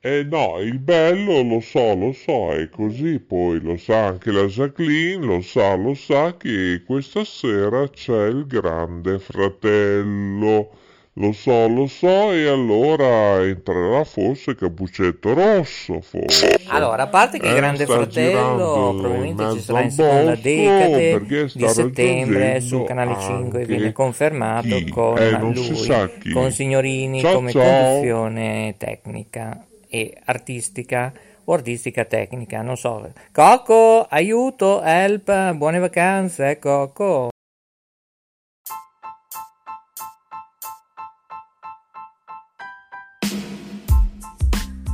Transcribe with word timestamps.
Eh 0.00 0.22
no, 0.24 0.60
il 0.60 0.78
bello 0.78 1.42
lo 1.42 1.60
so, 1.60 1.94
lo 1.94 2.12
so, 2.12 2.52
è 2.52 2.68
così, 2.68 3.18
poi 3.18 3.60
lo 3.60 3.76
sa 3.76 4.06
anche 4.06 4.30
la 4.30 4.44
Jacqueline, 4.44 5.24
lo 5.24 5.40
sa, 5.40 5.74
lo 5.74 5.94
sa 5.94 6.36
che 6.36 6.82
questa 6.86 7.24
sera 7.24 7.88
c'è 7.88 8.26
il 8.26 8.46
grande 8.46 9.18
fratello. 9.18 10.70
Lo 11.14 11.32
so, 11.32 11.66
lo 11.66 11.88
so, 11.88 12.30
e 12.32 12.46
allora 12.46 13.44
entrerà 13.44 14.04
forse 14.04 14.54
Cappuccetto 14.54 15.34
Rosso, 15.34 16.00
forse. 16.00 16.60
Allora, 16.68 17.02
a 17.02 17.08
parte 17.08 17.40
che 17.40 17.46
il 17.46 17.54
Eh, 17.54 17.56
Grande 17.56 17.86
Fratello 17.86 18.94
probabilmente 18.96 19.50
ci 19.54 19.60
sarà 19.60 19.80
in 19.80 19.90
seconda 19.90 20.36
decade 20.36 21.26
di 21.26 21.68
settembre 21.68 22.60
sul 22.60 22.84
canale 22.84 23.16
5 23.18 23.62
e 23.62 23.66
viene 23.66 23.92
confermato 23.92 24.68
chi? 24.68 24.88
con 24.90 25.18
Eh, 25.18 25.30
lui, 25.40 26.32
con 26.32 26.52
Signorini 26.52 27.20
Ciao, 27.20 27.34
come 27.34 27.50
ciao. 27.50 27.62
conduzione 27.64 28.74
tecnica 28.78 29.67
e 29.88 30.20
artistica 30.24 31.12
o 31.44 31.52
artistica 31.52 32.04
tecnica, 32.04 32.62
non 32.62 32.76
so. 32.76 33.12
Coco, 33.32 34.04
aiuto, 34.08 34.82
help, 34.82 35.52
buone 35.54 35.78
vacanze, 35.78 36.58
Coco. 36.58 37.28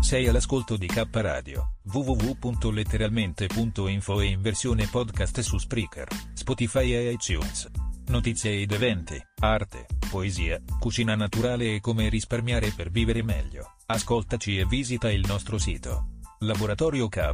Sei 0.01 0.29
all'ascolto 0.29 0.77
di 0.77 0.87
K 0.87 1.09
Radio, 1.11 1.73
www.letteralmente.info 1.91 4.21
e 4.21 4.27
in 4.27 4.41
versione 4.43 4.87
podcast 4.87 5.41
su 5.41 5.59
Spreaker, 5.59 6.07
Spotify 6.35 6.93
e 6.93 7.11
iTunes. 7.11 7.69
Notizie 8.09 8.61
ed 8.61 8.71
eventi, 8.71 9.21
arte, 9.41 9.87
poesia, 10.09 10.61
cucina 10.79 11.17
naturale 11.17 11.75
e 11.75 11.81
come 11.81 12.09
risparmiare 12.11 12.73
per 12.77 12.91
vivere 12.91 13.25
meglio. 13.25 13.74
Ascoltaci 13.87 14.59
e 14.59 14.65
visita 14.65 15.11
il 15.11 15.23
nostro 15.27 15.59
sito. 15.59 16.07
Laboratorio 16.39 17.07
K, 17.09 17.31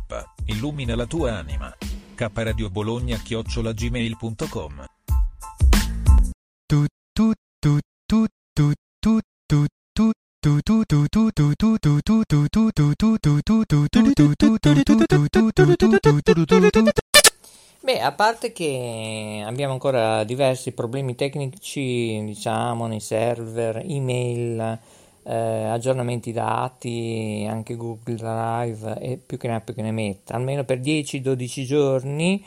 illumina 0.47 0.97
la 0.97 1.07
tua 1.07 1.37
anima. 1.37 1.73
K 2.15 2.29
Radio 2.35 2.69
Bologna 2.71 3.17
chiocciolagmail.com 3.19 4.85
Beh, 17.83 18.01
a 18.01 18.13
parte 18.13 18.53
che 18.53 19.43
abbiamo 19.47 19.73
ancora 19.73 20.25
diversi 20.25 20.73
problemi 20.73 21.15
tecnici, 21.15 22.25
diciamo, 22.25 22.89
nei 22.89 23.01
server, 23.01 23.85
email, 23.87 24.79
eh, 25.23 25.35
aggiornamenti 25.35 26.33
dati, 26.33 27.47
anche 27.49 27.77
Google 27.77 28.15
Drive 28.15 28.99
e 29.01 29.17
più 29.19 29.37
che 29.37 29.49
ne 29.49 29.55
ha 29.57 29.61
più 29.61 29.75
che 29.75 29.83
ne 29.83 29.93
metta, 29.93 30.35
almeno 30.35 30.65
per 30.65 30.81
10-12 30.81 31.65
giorni 31.65 32.45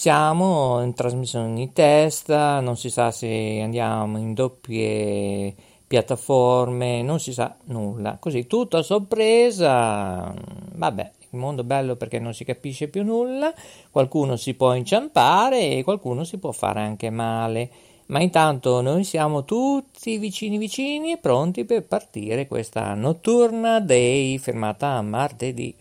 siamo 0.00 0.82
in 0.82 0.94
trasmissione 0.94 1.54
di 1.54 1.72
testa, 1.72 2.60
non 2.60 2.76
si 2.76 2.88
sa 2.88 3.10
se 3.10 3.60
andiamo 3.62 4.16
in 4.16 4.32
doppie 4.32 5.54
piattaforme, 5.86 7.02
non 7.02 7.20
si 7.20 7.32
sa 7.32 7.56
nulla, 7.64 8.16
così 8.18 8.46
tutto 8.46 8.78
a 8.78 8.82
sorpresa, 8.82 10.32
vabbè, 10.72 11.10
il 11.32 11.38
mondo 11.38 11.64
bello 11.64 11.96
perché 11.96 12.18
non 12.18 12.32
si 12.32 12.44
capisce 12.44 12.88
più 12.88 13.04
nulla, 13.04 13.52
qualcuno 13.90 14.36
si 14.36 14.54
può 14.54 14.72
inciampare 14.72 15.76
e 15.76 15.84
qualcuno 15.84 16.24
si 16.24 16.38
può 16.38 16.52
fare 16.52 16.80
anche 16.80 17.10
male, 17.10 17.70
ma 18.10 18.20
intanto 18.20 18.80
noi 18.80 19.04
siamo 19.04 19.44
tutti 19.44 20.18
vicini 20.18 20.58
vicini 20.58 21.12
e 21.12 21.18
pronti 21.18 21.64
per 21.64 21.84
partire 21.84 22.48
questa 22.48 22.92
notturna 22.94 23.78
day 23.78 24.36
fermata 24.38 24.88
a 24.94 25.02
martedì. 25.02 25.72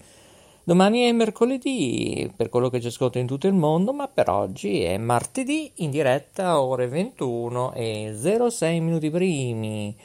Domani 0.63 1.01
è 1.01 1.11
mercoledì 1.11 2.31
per 2.35 2.49
quello 2.49 2.69
che 2.69 2.79
ci 2.79 2.87
ascolta 2.87 3.17
in 3.17 3.25
tutto 3.25 3.47
il 3.47 3.55
mondo, 3.55 3.93
ma 3.93 4.07
per 4.07 4.29
oggi 4.29 4.83
è 4.83 4.97
martedì 4.99 5.71
in 5.77 5.89
diretta 5.89 6.61
ore 6.61 6.87
21 6.87 7.73
e 7.73 8.15
06 8.15 8.79
minuti 8.79 9.09
primi, 9.09 9.95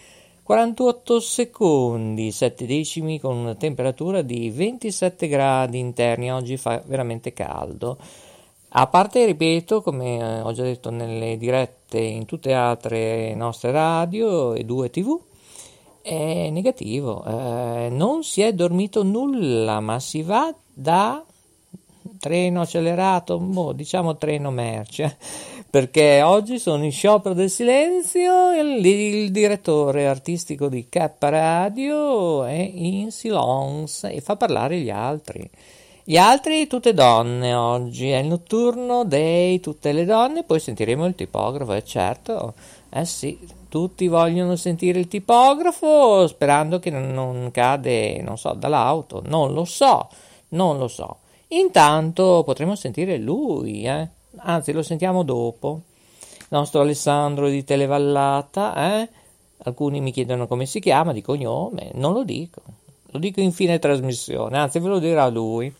48 0.42 1.20
secondi, 1.20 2.30
7 2.32 2.64
decimi 2.64 3.20
con 3.20 3.36
una 3.36 3.54
temperatura 3.54 4.22
di 4.22 4.48
27 4.48 5.28
gradi 5.28 5.78
interni. 5.78 6.32
Oggi 6.32 6.56
fa 6.56 6.82
veramente 6.86 7.34
caldo. 7.34 7.98
A 8.76 8.88
parte, 8.88 9.24
ripeto, 9.24 9.82
come 9.82 10.18
eh, 10.18 10.40
ho 10.40 10.50
già 10.52 10.64
detto 10.64 10.90
nelle 10.90 11.36
dirette 11.36 11.83
in 12.00 12.24
tutte 12.24 12.48
le 12.50 12.54
altre 12.54 13.34
nostre 13.34 13.70
radio 13.70 14.54
e 14.54 14.64
due 14.64 14.90
tv, 14.90 15.18
è 16.02 16.50
negativo, 16.50 17.24
eh, 17.24 17.88
non 17.90 18.22
si 18.22 18.42
è 18.42 18.52
dormito 18.52 19.02
nulla, 19.02 19.80
ma 19.80 19.98
si 20.00 20.22
va 20.22 20.54
da 20.72 21.24
treno 22.18 22.60
accelerato, 22.60 23.38
boh, 23.38 23.72
diciamo 23.72 24.16
treno 24.16 24.50
merce, 24.50 25.16
perché 25.70 26.22
oggi 26.22 26.58
sono 26.58 26.84
in 26.84 26.92
sciopero 26.92 27.34
del 27.34 27.50
silenzio 27.50 28.50
e 28.50 28.60
il, 28.60 28.84
il 28.84 29.30
direttore 29.30 30.06
artistico 30.06 30.68
di 30.68 30.88
K 30.88 31.10
Radio 31.18 32.44
è 32.44 32.52
in 32.52 33.10
silence 33.10 34.10
e 34.12 34.20
fa 34.20 34.36
parlare 34.36 34.78
gli 34.80 34.90
altri. 34.90 35.50
Gli 36.06 36.18
altri 36.18 36.66
tutte 36.66 36.92
donne 36.92 37.54
oggi, 37.54 38.10
è 38.10 38.18
il 38.18 38.26
notturno 38.26 39.04
dei 39.04 39.58
tutte 39.60 39.90
le 39.92 40.04
donne, 40.04 40.42
poi 40.44 40.60
sentiremo 40.60 41.06
il 41.06 41.14
tipografo, 41.14 41.72
è 41.72 41.82
certo, 41.82 42.52
eh 42.90 43.06
sì, 43.06 43.38
tutti 43.70 44.06
vogliono 44.06 44.54
sentire 44.54 44.98
il 44.98 45.08
tipografo 45.08 46.26
sperando 46.26 46.78
che 46.78 46.90
non 46.90 47.48
cade, 47.50 48.20
non 48.20 48.36
so, 48.36 48.52
dall'auto, 48.52 49.22
non 49.24 49.54
lo 49.54 49.64
so, 49.64 50.10
non 50.48 50.76
lo 50.76 50.88
so. 50.88 51.20
Intanto 51.48 52.42
potremo 52.44 52.76
sentire 52.76 53.16
lui, 53.16 53.86
eh? 53.86 54.06
anzi 54.40 54.72
lo 54.72 54.82
sentiamo 54.82 55.22
dopo, 55.22 55.80
il 56.38 56.46
nostro 56.50 56.82
Alessandro 56.82 57.48
di 57.48 57.64
Televallata, 57.64 59.00
eh? 59.00 59.08
alcuni 59.62 60.02
mi 60.02 60.12
chiedono 60.12 60.46
come 60.46 60.66
si 60.66 60.80
chiama, 60.80 61.14
di 61.14 61.22
cognome, 61.22 61.92
non 61.94 62.12
lo 62.12 62.24
dico, 62.24 62.60
lo 63.06 63.18
dico 63.18 63.40
in 63.40 63.52
fine 63.52 63.78
trasmissione, 63.78 64.58
anzi 64.58 64.78
ve 64.80 64.88
lo 64.88 64.98
dirà 64.98 65.26
lui. 65.30 65.74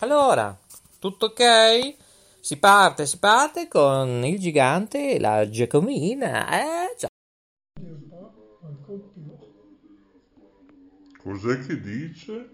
Allora, 0.00 0.56
tutto 1.00 1.26
ok? 1.26 1.96
Si 2.38 2.56
parte, 2.58 3.04
si 3.04 3.18
parte 3.18 3.66
con 3.66 4.24
il 4.24 4.38
gigante 4.38 5.14
e 5.14 5.18
la 5.18 5.48
Giacomina, 5.48 6.48
eh 6.60 6.94
già. 6.96 7.08
Cos'è 11.18 11.58
che 11.66 11.80
dice? 11.80 12.50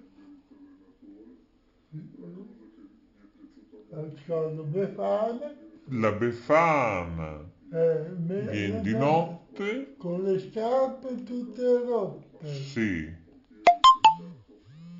La 5.88 6.12
Befana 6.12 7.44
eh, 7.70 8.08
me- 8.16 8.46
viene 8.48 8.80
di 8.80 8.94
notte? 8.94 9.96
con 9.98 10.22
le 10.22 10.38
scarpe 10.38 11.22
tutte 11.24 11.84
rotte. 11.84 12.54
Sì. 12.54 13.14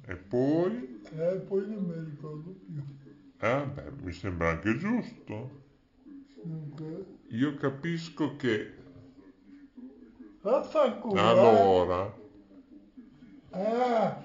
E 0.07 0.17
poi? 0.17 0.94
E 1.17 1.37
poi 1.47 1.67
non 1.69 1.85
mi 1.85 2.11
ricordo 2.11 2.51
più. 2.67 2.83
Eh, 3.41 3.67
beh, 3.67 3.91
mi 4.03 4.13
sembra 4.13 4.49
anche 4.51 4.77
giusto. 4.77 5.63
Dunque, 6.43 7.05
Io 7.29 7.55
capisco 7.55 8.37
che 8.37 8.75
vaffanculo. 10.43 11.17
eh. 11.17 11.21
allora, 11.21 12.15
Ah, 13.53 14.19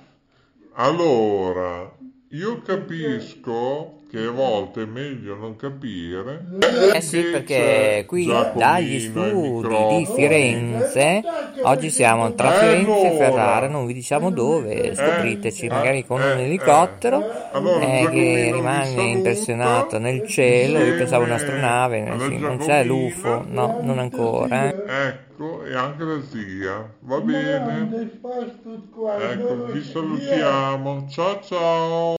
allora, 0.74 1.96
io 2.30 2.62
capisco 2.62 3.99
che 4.10 4.26
a 4.26 4.32
volte 4.32 4.82
è 4.82 4.86
meglio 4.86 5.36
non 5.36 5.56
capire. 5.56 6.44
Eh 6.94 7.02
sì, 7.02 7.22
perché 7.24 8.06
qui 8.08 8.26
dagli 8.56 9.00
studi 9.00 9.68
di. 9.98 10.06
Firenze, 10.06 11.24
oggi 11.62 11.90
siamo 11.92 12.34
tra 12.34 12.52
Firenze 12.52 13.08
e. 13.08 13.12
Ferrara, 13.12 13.68
non 13.68 13.86
vi 13.86 13.94
diciamo 13.94 14.32
dove, 14.32 14.96
scopriteci 14.96 15.68
Eh, 15.68 15.70
magari 15.70 16.06
con 16.06 16.22
eh, 16.22 16.34
un 16.34 16.40
elicottero 16.40 17.24
eh. 17.54 18.04
Eh, 18.04 18.10
che 18.10 18.50
rimane 18.52 19.04
impressionato 19.04 20.00
nel 20.00 20.26
cielo, 20.26 20.80
io 20.80 20.96
pensavo 20.96 21.24
un'astronave, 21.26 22.18
sì, 22.28 22.38
non 22.38 22.58
c'è 22.58 22.84
l'UFO, 22.84 23.46
no, 23.48 23.76
non 23.82 24.00
ancora. 24.00 24.70
eh. 24.70 24.76
Ecco, 25.08 25.64
e 25.66 25.74
anche 25.76 26.04
la 26.04 26.20
zia. 26.30 26.90
Va 27.02 27.20
bene. 27.22 28.18
Ecco, 29.32 29.72
vi 29.72 29.84
salutiamo. 29.84 31.08
Ciao 31.10 31.40
ciao. 31.42 32.19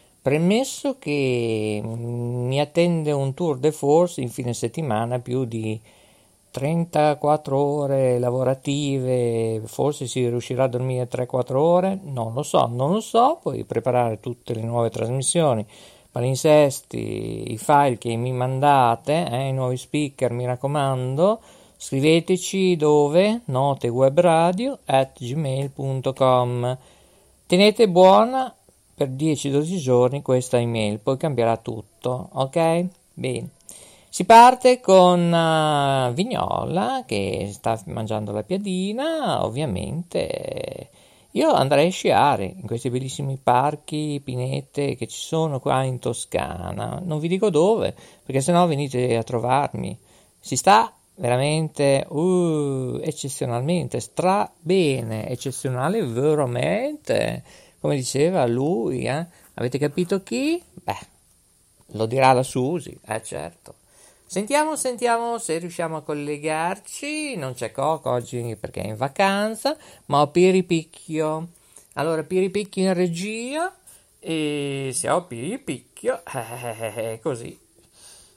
premesso 0.21 0.97
che 0.99 1.81
mi 1.83 2.59
attende 2.59 3.11
un 3.11 3.33
tour 3.33 3.57
de 3.57 3.71
force 3.71 4.21
in 4.21 4.29
fine 4.29 4.53
settimana 4.53 5.19
più 5.19 5.45
di 5.45 5.79
34 6.51 7.57
ore 7.57 8.19
lavorative, 8.19 9.61
forse 9.65 10.05
si 10.05 10.27
riuscirà 10.27 10.65
a 10.65 10.67
dormire 10.67 11.07
3-4 11.09 11.55
ore, 11.55 11.99
non 12.03 12.33
lo 12.33 12.43
so, 12.43 12.67
non 12.67 12.91
lo 12.91 12.99
so, 12.99 13.39
poi 13.41 13.63
preparare 13.63 14.19
tutte 14.19 14.53
le 14.53 14.61
nuove 14.61 14.89
trasmissioni, 14.89 15.65
palinsesti, 16.11 17.53
i 17.53 17.57
file 17.57 17.97
che 17.97 18.15
mi 18.17 18.33
mandate, 18.33 19.29
eh, 19.31 19.47
i 19.47 19.53
nuovi 19.53 19.77
speaker, 19.77 20.31
mi 20.33 20.45
raccomando, 20.45 21.39
scriveteci 21.77 22.75
dove, 22.75 23.41
notewebradio 23.45 24.79
at 24.85 25.17
gmail.com. 25.17 26.77
Tenete 27.47 27.87
buona 27.89 28.53
per 29.01 29.09
10-12 29.09 29.77
giorni 29.77 30.21
questa 30.21 30.59
email, 30.59 30.99
poi 30.99 31.17
cambierà 31.17 31.57
tutto, 31.57 32.29
ok? 32.33 32.85
Bene. 33.13 33.49
Si 34.07 34.25
parte 34.25 34.79
con 34.79 35.31
uh, 35.31 36.13
Vignola 36.13 37.03
che 37.07 37.49
sta 37.51 37.81
mangiando 37.85 38.31
la 38.31 38.43
piadina, 38.43 39.43
ovviamente. 39.43 40.89
Io 41.31 41.51
andrei 41.51 41.87
a 41.87 41.91
sciare 41.91 42.43
in 42.43 42.67
questi 42.67 42.91
bellissimi 42.91 43.39
parchi, 43.41 44.21
pinete 44.23 44.95
che 44.95 45.07
ci 45.07 45.19
sono 45.19 45.59
qua 45.59 45.81
in 45.83 45.97
Toscana. 45.97 47.01
Non 47.03 47.19
vi 47.19 47.27
dico 47.27 47.49
dove, 47.49 47.95
perché 48.23 48.41
sennò 48.41 48.67
venite 48.67 49.15
a 49.15 49.23
trovarmi. 49.23 49.97
Si 50.39 50.55
sta 50.55 50.93
veramente 51.15 52.05
uh, 52.07 52.99
eccezionalmente, 53.01 53.99
stra 53.99 54.51
bene, 54.59 55.27
eccezionale 55.27 56.03
veramente, 56.03 57.43
come 57.81 57.95
diceva 57.95 58.45
lui, 58.45 59.05
eh? 59.05 59.25
Avete 59.55 59.79
capito 59.79 60.21
chi? 60.21 60.61
Beh, 60.71 61.07
lo 61.93 62.05
dirà 62.05 62.31
la 62.31 62.43
Susi, 62.43 62.95
eh 63.07 63.23
certo. 63.23 63.75
Sentiamo, 64.23 64.75
sentiamo 64.75 65.39
se 65.39 65.57
riusciamo 65.57 65.97
a 65.97 66.03
collegarci. 66.03 67.35
Non 67.35 67.53
c'è 67.53 67.71
Coco 67.71 68.11
oggi 68.11 68.55
perché 68.57 68.81
è 68.81 68.87
in 68.87 68.95
vacanza, 68.95 69.75
ma 70.05 70.21
ho 70.21 70.29
Piripicchio. 70.29 71.47
Allora, 71.93 72.23
Piripicchio 72.23 72.83
in 72.83 72.93
regia. 72.93 73.75
E 74.19 74.91
se 74.93 75.09
ho 75.09 75.25
Piripicchio, 75.25 76.21
eh, 76.33 77.19
così. 77.21 77.59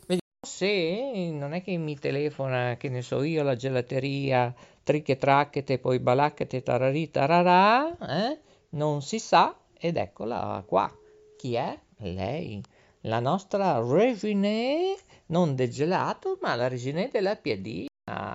Vediamo 0.06 0.40
se 0.40 1.30
non 1.32 1.52
è 1.52 1.62
che 1.62 1.76
mi 1.76 1.98
telefona, 1.98 2.76
che 2.78 2.88
ne 2.88 3.02
so 3.02 3.22
io, 3.22 3.42
la 3.42 3.54
gelateria 3.54 4.52
tricche 4.82 5.18
tracchete, 5.18 5.78
poi 5.78 5.98
balacchete 5.98 6.62
tararì 6.62 7.10
tararà, 7.10 7.96
eh? 7.98 8.38
Non 8.74 9.02
si 9.02 9.20
sa, 9.20 9.56
ed 9.78 9.96
eccola 9.96 10.64
qua. 10.66 10.92
Chi 11.36 11.54
è? 11.54 11.78
Lei, 11.98 12.60
la 13.02 13.20
nostra 13.20 13.80
Regine 13.80 14.96
non 15.26 15.54
del 15.54 15.70
gelato, 15.70 16.38
ma 16.42 16.56
la 16.56 16.66
regina 16.66 17.06
della 17.06 17.36
piadina, 17.36 17.88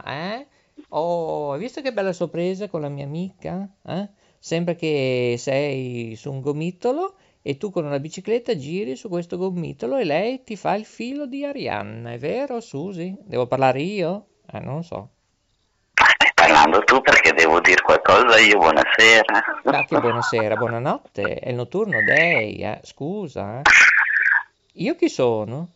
eh? 0.05 0.47
Oh, 0.89 1.51
hai 1.51 1.59
visto 1.59 1.81
che 1.81 1.91
bella 1.91 2.13
sorpresa 2.13 2.69
con 2.69 2.79
la 2.79 2.87
mia 2.87 3.03
amica? 3.03 3.69
Eh? 3.85 4.09
Sembra 4.39 4.75
che 4.75 5.35
sei 5.37 6.15
su 6.15 6.31
un 6.31 6.39
gomitolo 6.39 7.15
e 7.41 7.57
tu 7.57 7.69
con 7.69 7.85
una 7.85 7.99
bicicletta 7.99 8.55
giri 8.55 8.95
su 8.95 9.09
questo 9.09 9.37
gomitolo 9.37 9.97
e 9.97 10.05
lei 10.05 10.43
ti 10.43 10.55
fa 10.55 10.75
il 10.75 10.85
filo 10.85 11.25
di 11.27 11.43
Arianna, 11.43 12.13
è 12.13 12.17
vero, 12.17 12.61
Susi? 12.61 13.13
Devo 13.25 13.45
parlare 13.45 13.81
io? 13.81 14.27
Eh, 14.49 14.59
non 14.59 14.83
so. 14.83 15.09
Parlando 16.49 16.79
tu 16.83 16.99
perché 17.01 17.31
devo 17.33 17.59
dire 17.59 17.79
qualcosa 17.79 18.39
io, 18.39 18.57
buonasera. 18.57 19.83
Che 19.85 19.99
buonasera, 19.99 20.55
buonanotte, 20.55 21.35
è 21.35 21.49
il 21.49 21.55
notturno 21.55 22.01
day, 22.03 22.55
eh? 22.63 22.79
scusa. 22.81 23.59
Eh? 23.59 23.61
Io 24.81 24.95
chi 24.95 25.09
sono? 25.09 25.67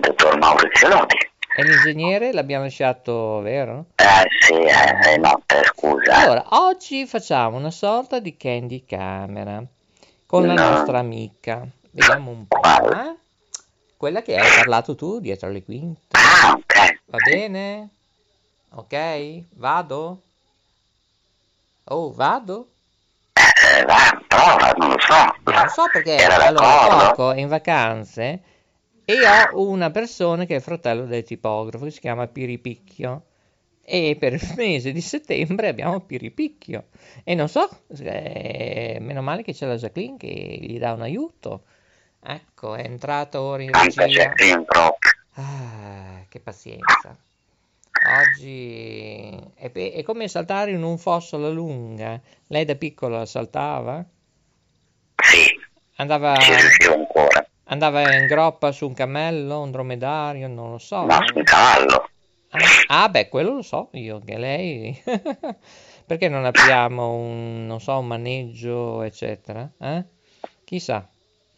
Dottor 0.00 0.38
Maurizio 0.38 0.88
Lodi. 0.88 1.14
E 1.54 1.62
l'ingegnere 1.62 2.32
l'abbiamo 2.32 2.64
lasciato, 2.64 3.38
vero? 3.42 3.86
Eh 3.94 4.26
sì, 4.40 4.54
eh, 4.54 4.98
è 4.98 5.16
notte, 5.18 5.62
scusa. 5.66 6.16
Allora, 6.16 6.44
oggi 6.48 7.06
facciamo 7.06 7.56
una 7.58 7.70
sorta 7.70 8.18
di 8.18 8.36
candy 8.36 8.84
camera 8.84 9.62
con 10.26 10.48
la 10.48 10.54
No. 10.54 10.68
nostra 10.68 10.98
amica. 10.98 11.64
Vediamo 11.92 12.32
un 12.32 12.48
po', 12.48 12.60
eh? 12.60 13.14
Quella 13.96 14.20
che 14.20 14.34
hai 14.36 14.50
parlato 14.56 14.96
tu 14.96 15.20
dietro 15.20 15.48
le 15.48 15.62
quinte. 15.62 16.08
Ah, 16.10 16.54
ok. 16.54 17.00
Va 17.04 17.18
bene? 17.18 17.88
Ok? 18.74 19.44
Vado? 19.54 20.22
Oh, 21.84 22.12
vado? 22.12 22.68
Eh, 23.32 23.84
va, 23.84 24.22
prova, 24.26 24.72
non 24.76 24.90
lo 24.90 24.98
so. 24.98 25.14
Non 25.44 25.62
lo 25.62 25.68
so 25.68 25.82
perché 25.92 26.16
Era 26.16 26.46
allora 26.46 27.34
è 27.34 27.40
in 27.40 27.48
vacanze 27.48 28.42
e 29.04 29.14
ho 29.52 29.68
una 29.68 29.90
persona 29.90 30.44
che 30.44 30.54
è 30.54 30.56
il 30.56 30.62
fratello 30.62 31.06
del 31.06 31.24
tipografo 31.24 31.84
che 31.84 31.90
si 31.90 32.00
chiama 32.00 32.26
Piripicchio 32.26 33.24
e 33.84 34.16
per 34.18 34.34
il 34.34 34.52
mese 34.56 34.92
di 34.92 35.00
settembre 35.00 35.68
abbiamo 35.68 36.00
Piripicchio 36.00 36.86
e 37.24 37.34
non 37.34 37.48
so, 37.48 37.68
eh, 37.98 38.98
meno 39.00 39.22
male 39.22 39.42
che 39.42 39.52
c'è 39.52 39.66
la 39.66 39.76
Jacqueline 39.76 40.16
che 40.16 40.28
gli 40.28 40.78
dà 40.78 40.92
un 40.92 41.02
aiuto. 41.02 41.64
Ecco, 42.24 42.74
è 42.74 42.84
entrata 42.84 43.40
ora 43.40 43.62
in 43.62 43.72
regia. 43.72 44.32
Ah, 45.34 46.24
che 46.28 46.40
pazienza. 46.40 47.16
Oggi 48.20 49.38
è, 49.54 49.70
pe- 49.70 49.92
è 49.92 50.02
come 50.02 50.28
saltare 50.28 50.70
in 50.72 50.82
un 50.82 50.98
fosso 50.98 51.36
alla 51.36 51.48
lunga. 51.48 52.20
Lei 52.48 52.64
da 52.64 52.74
piccola 52.74 53.24
saltava? 53.26 54.04
Sì, 55.16 55.60
Andava, 55.96 56.36
andava 57.64 58.14
in 58.14 58.26
groppa 58.26 58.72
su 58.72 58.86
un 58.86 58.94
cammello, 58.94 59.60
un 59.60 59.70
dromedario, 59.70 60.48
non 60.48 60.72
lo 60.72 60.78
so. 60.78 61.04
Ma 61.04 61.20
sul 61.24 61.44
cavallo. 61.44 62.08
Ah, 62.50 63.04
ah, 63.04 63.08
beh, 63.08 63.28
quello 63.28 63.54
lo 63.54 63.62
so 63.62 63.88
io, 63.92 64.20
che 64.24 64.36
lei... 64.36 65.02
Perché 66.04 66.28
non 66.28 66.44
apriamo 66.44 67.14
un, 67.14 67.66
non 67.66 67.80
so, 67.80 67.98
un 67.98 68.06
maneggio, 68.06 69.02
eccetera? 69.02 69.70
Eh? 69.78 70.04
Chissà. 70.64 71.08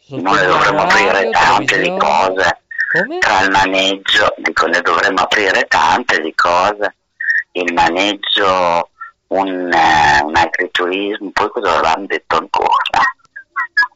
Noi 0.07 0.21
dovremmo 0.21 0.81
aprire 0.81 1.29
tante 1.31 1.81
di 1.81 1.89
cose. 1.97 2.64
Come? 2.95 3.17
Tra 3.19 3.41
il 3.41 3.51
maneggio, 3.51 4.33
dico, 4.37 4.67
ne 4.67 4.81
dovremmo 4.81 5.21
aprire 5.21 5.63
tante 5.63 6.21
di 6.21 6.33
cose. 6.33 6.95
Il 7.51 7.73
maneggio, 7.73 8.89
un, 9.27 9.71
eh, 9.71 10.21
un 10.23 10.35
agriturismo, 10.35 11.31
poi 11.31 11.49
cosa 11.49 11.73
avevamo 11.73 12.05
detto 12.05 12.37
ancora? 12.37 13.01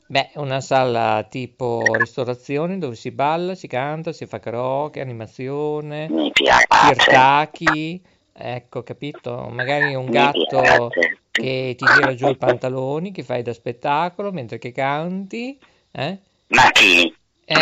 Beh, 0.07 0.31
una 0.35 0.59
sala 0.59 1.25
tipo 1.29 1.95
ristorazione 1.95 2.77
dove 2.79 2.95
si 2.95 3.12
balla, 3.12 3.53
si 3.53 3.67
canta, 3.67 4.12
si 4.12 4.25
fa 4.25 4.39
karaoke, 4.39 5.01
animazione, 5.01 6.07
Mi 6.09 6.31
piace. 6.31 6.65
ecco, 8.33 8.81
capito? 8.81 9.47
Magari 9.51 9.93
un 9.93 10.05
Mi 10.05 10.12
gatto 10.12 10.89
piace. 10.89 11.19
che 11.31 11.75
ti 11.77 11.85
tira 11.85 12.15
giù 12.15 12.27
i 12.27 12.35
pantaloni, 12.35 13.12
che 13.12 13.23
fai 13.23 13.43
da 13.43 13.53
spettacolo 13.53 14.31
mentre 14.31 14.57
che 14.57 14.71
canti, 14.71 15.59
eh? 15.91 16.17
Ma 16.47 16.71
chi? 16.71 17.15
Eh, 17.51 17.55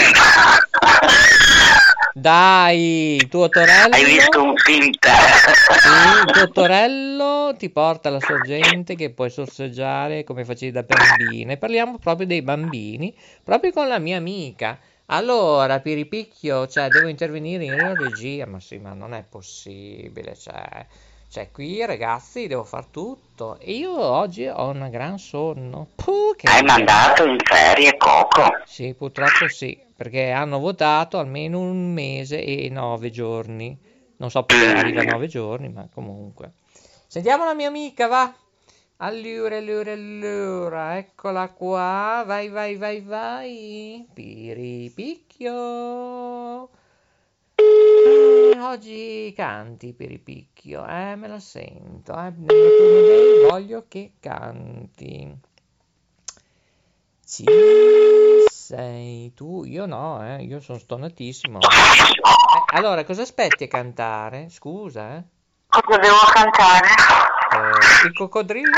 dai, 2.13 3.15
il 3.15 3.29
tuo 3.29 3.47
torello, 3.47 3.95
Hai 3.95 4.03
visto 4.03 4.43
un 4.43 4.57
film 4.57 4.91
sì, 4.91 6.25
il 6.25 6.31
tuo 6.33 6.49
torello 6.49 7.55
ti 7.57 7.69
porta 7.69 8.09
alla 8.09 8.19
sorgente 8.19 8.95
che 8.95 9.11
puoi 9.11 9.29
sorseggiare 9.29 10.25
come 10.25 10.43
facevi 10.43 10.73
da 10.73 10.83
bambina. 10.83 11.53
E 11.53 11.57
parliamo 11.57 11.99
proprio 11.99 12.27
dei 12.27 12.41
bambini, 12.41 13.15
proprio 13.41 13.71
con 13.71 13.87
la 13.87 13.97
mia 13.97 14.17
amica. 14.17 14.77
Allora, 15.05 15.79
Piripicchio, 15.79 16.67
cioè, 16.67 16.89
devo 16.89 17.07
intervenire 17.07 17.63
in 17.63 17.95
regia, 17.95 18.45
ma 18.45 18.59
sì, 18.59 18.79
ma 18.79 18.91
non 18.91 19.13
è 19.13 19.23
possibile, 19.23 20.35
cioè, 20.35 20.85
cioè, 21.29 21.51
qui 21.51 21.85
ragazzi 21.85 22.47
devo 22.47 22.63
far 22.63 22.85
tutto 22.85 23.59
e 23.59 23.73
io 23.73 23.99
oggi 23.99 24.47
ho 24.47 24.69
una 24.69 24.87
gran 24.87 25.19
sonno. 25.19 25.87
Puh, 25.95 26.33
che 26.35 26.47
Hai 26.49 26.63
mandato 26.63 27.25
in 27.25 27.37
ferie 27.43 27.97
Coco? 27.97 28.43
Sì, 28.65 28.93
purtroppo 28.93 29.49
sì, 29.49 29.77
perché 29.95 30.31
hanno 30.31 30.57
votato 30.57 31.17
almeno 31.17 31.59
un 31.59 31.91
mese 31.91 32.41
e 32.41 32.69
nove 32.69 33.09
giorni. 33.09 33.77
Non 34.17 34.29
so 34.31 34.43
perché 34.43 34.67
arriva 34.67 35.01
a 35.01 35.05
nove 35.05 35.27
giorni, 35.27 35.69
ma 35.69 35.87
comunque. 35.93 36.53
Sentiamo 37.07 37.43
la 37.43 37.53
mia 37.53 37.67
amica, 37.67 38.07
va. 38.07 38.33
Allora, 38.97 39.57
allora, 39.57 39.91
allora, 39.91 40.97
eccola 40.97 41.49
qua. 41.49 42.23
Vai, 42.25 42.47
vai, 42.49 42.77
vai, 42.77 43.01
vai. 43.01 44.07
Piripicchio. 44.13 45.55
Oggi 48.59 49.33
canti, 49.35 49.93
Piripicchio, 49.93 50.85
eh, 50.87 51.15
me 51.15 51.27
la 51.27 51.39
sento, 51.39 52.13
eh. 52.19 52.33
Voglio 53.49 53.85
che 53.87 54.13
canti. 54.19 55.37
Ci 57.25 57.45
sei 58.49 59.33
tu? 59.33 59.63
Io 59.63 59.85
no, 59.85 60.25
eh, 60.25 60.43
io 60.43 60.59
sono 60.59 60.79
stonatissimo. 60.79 61.59
Eh, 61.59 62.75
allora, 62.75 63.03
cosa 63.05 63.21
aspetti 63.21 63.65
a 63.65 63.67
cantare? 63.67 64.49
Scusa, 64.49 65.17
eh. 65.17 65.23
Cosa 65.67 65.97
devo 65.99 66.17
cantare? 66.33 66.87
Eh, 66.87 68.07
il 68.07 68.13
coccodrillo? 68.13 68.77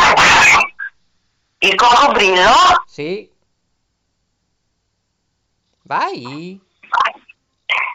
Il 1.59 1.75
coccodrillo? 1.75 2.83
Sì. 2.85 3.31
Vai. 5.83 6.67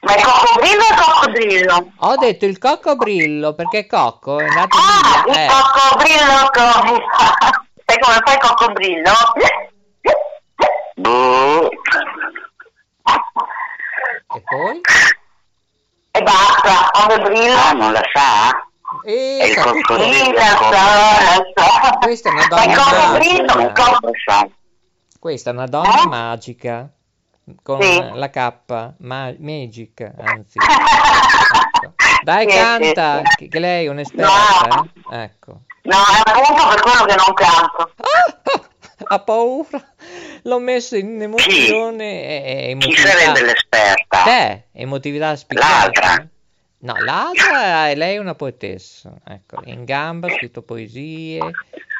Ma 0.05 0.15
il 0.15 0.23
coccodrillo 0.23 0.83
o 0.83 0.89
il 0.89 0.97
coccodrillo? 1.03 1.93
Ho 1.99 2.17
detto 2.17 2.45
il 2.45 2.59
coccobrillo 2.59 3.55
perché 3.55 3.87
Cocco 3.87 4.39
è 4.39 4.47
nato 4.49 4.77
Ah, 4.77 5.23
via. 5.25 5.33
il 5.33 5.39
Eh, 5.39 5.49
coccodrillo 5.49 6.51
come... 6.53 7.05
Sai 7.87 7.99
come 7.99 8.21
fa 8.25 8.33
il 8.33 8.39
coccodrillo? 8.39 9.13
Boh. 10.97 11.69
e 14.35 14.43
poi? 14.45 14.81
E 16.13 16.23
basta, 16.23 16.91
quando 16.93 17.23
brilla... 17.29 17.69
Ah, 17.69 17.73
non 17.73 17.93
la 17.93 18.03
sa? 18.13 18.51
E 19.05 19.39
È 19.41 19.45
il 19.47 19.57
coccodrillo. 19.61 20.33
La 20.33 20.47
so, 20.57 20.71
la 20.71 21.45
so. 21.55 21.99
Questa 21.99 22.29
è 22.29 22.33
una 22.33 22.47
Ma 22.49 22.65
il 22.65 22.75
donna 22.75 22.83
coccodrillo, 22.85 23.55
magica. 23.55 23.83
coccodrillo. 23.85 24.51
Questa 25.19 25.51
è 25.51 25.53
una 25.53 25.67
donna 25.67 26.03
Eh? 26.03 26.07
magica 26.07 26.89
con 27.63 27.81
Sì. 27.83 28.11
la 28.15 28.31
K, 28.31 28.53
ma- 28.99 29.35
Magic, 29.39 30.13
anzi. 30.19 30.59
Ecco. 30.59 31.93
Dai, 32.25 32.49
Sì, 32.51 32.57
canta, 32.57 33.23
sì. 33.37 33.49
che 33.49 33.59
lei 33.59 33.85
è 33.87 33.89
un'esperta, 33.89 34.87
eh? 35.11 35.23
Ecco. 35.23 35.61
No, 35.83 35.97
è 35.97 36.31
appunto 36.31 36.69
per 36.69 36.81
quello 36.81 37.05
che 37.05 37.15
non 37.17 37.35
canto. 37.35 37.93
ha 39.07 39.19
paura. 39.21 39.85
L'ho 40.45 40.59
messo 40.59 40.97
in 40.97 41.21
emozione 41.21 42.71
e, 42.71 42.77
Chi 42.79 42.97
sarebbe 42.97 43.43
l'esperta? 43.43 44.23
Te, 44.25 44.65
emotività 44.73 45.37
spiccata. 45.37 45.69
L'altra? 46.01 46.29
No, 46.79 46.95
l'altra 46.99 47.89
è 47.89 47.95
lei 47.95 48.19
una 48.19 48.35
poetessa. 48.35 49.13
Ecco, 49.27 49.61
in 49.65 49.85
gamba, 49.85 50.27
ha 50.29 50.35
scritto 50.35 50.63
poesie. 50.63 51.41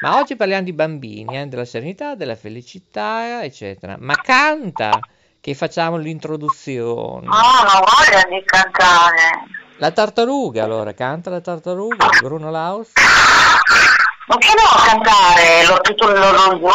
Ma 0.01 0.17
oggi 0.17 0.35
parliamo 0.35 0.63
di 0.63 0.73
bambini, 0.73 1.39
eh, 1.39 1.45
della 1.47 1.65
serenità, 1.65 2.15
della 2.15 2.35
felicità, 2.35 3.43
eccetera. 3.43 3.95
Ma 3.99 4.15
canta, 4.15 4.99
che 5.45 5.53
facciamo 5.53 5.97
l'introduzione. 5.97 7.27
No, 7.27 7.33
non 7.35 7.81
voglio 7.85 8.35
di 8.35 8.43
cantare. 8.45 9.45
La 9.77 9.91
tartaruga, 9.91 10.63
allora, 10.63 10.95
canta 10.95 11.29
la 11.29 11.39
tartaruga 11.39 12.07
Bruno 12.19 12.49
Laus. 12.49 12.93
Ma 14.27 14.37
che 14.37 14.47
devo 14.55 14.83
cantare? 14.87 15.65
L'ho 15.67 15.81
tutto 15.81 16.07
l'orologio. 16.07 16.71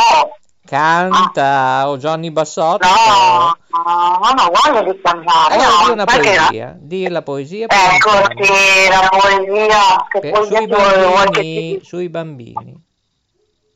Canta, 0.65 1.89
o 1.89 1.97
Johnny 1.99 2.31
Bassotto. 2.31 2.87
No, 2.87 3.57
no, 3.83 4.19
no, 4.23 4.35
non 4.35 4.51
voglio 4.53 4.93
di 4.93 5.01
cantare. 5.01 5.55
Allora, 5.55 5.69
no, 5.81 5.85
di 5.87 5.91
una 5.91 6.05
che- 6.05 6.21
poesia, 6.21 6.77
di 6.79 7.09
la 7.09 7.23
poesia. 7.23 7.67
Ecco, 7.69 8.11
cantiamo. 8.11 8.55
sì, 8.55 8.89
la 8.89 9.09
poesia. 9.11 10.07
Che 10.11 10.21
Che- 10.21 10.31
poesia 10.31 10.59
sui 10.59 10.69
che 10.69 10.75
bambini, 10.77 11.79
ti... 11.81 11.85
sui 11.85 12.09
bambini. 12.09 12.85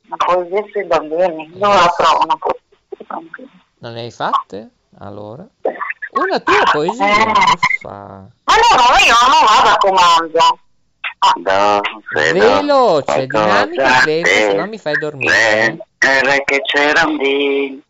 Una 0.07 0.17
poesia 0.25 0.63
sui 0.71 0.85
bambini. 0.85 1.51
Dove 1.57 1.75
la 1.75 1.93
trovo 1.97 2.23
una 2.23 2.37
poesia 2.37 2.63
sui 2.95 3.05
bambini? 3.09 3.51
Non 3.79 3.93
ne 3.93 4.01
hai 4.03 4.11
fatte? 4.13 4.71
Allora? 4.99 5.47
Una 6.13 6.39
tua 6.41 6.63
poesia, 6.71 7.07
Eh. 7.07 7.25
no, 7.85 8.29
io 9.05 9.17
non 9.29 9.45
vado 9.47 9.69
a 9.69 9.77
comando. 9.79 10.59
Ah, 11.19 11.81
Veloce, 12.13 13.27
dinamica, 13.27 14.03
veloce, 14.05 14.25
se 14.27 14.53
no 14.55 14.67
mi 14.67 14.79
fai 14.79 14.95
dormire. 14.99 15.79
Era 15.99 16.37
che 16.45 16.61
c'era 16.63 17.07
un 17.07 17.17
dì, 17.17 17.83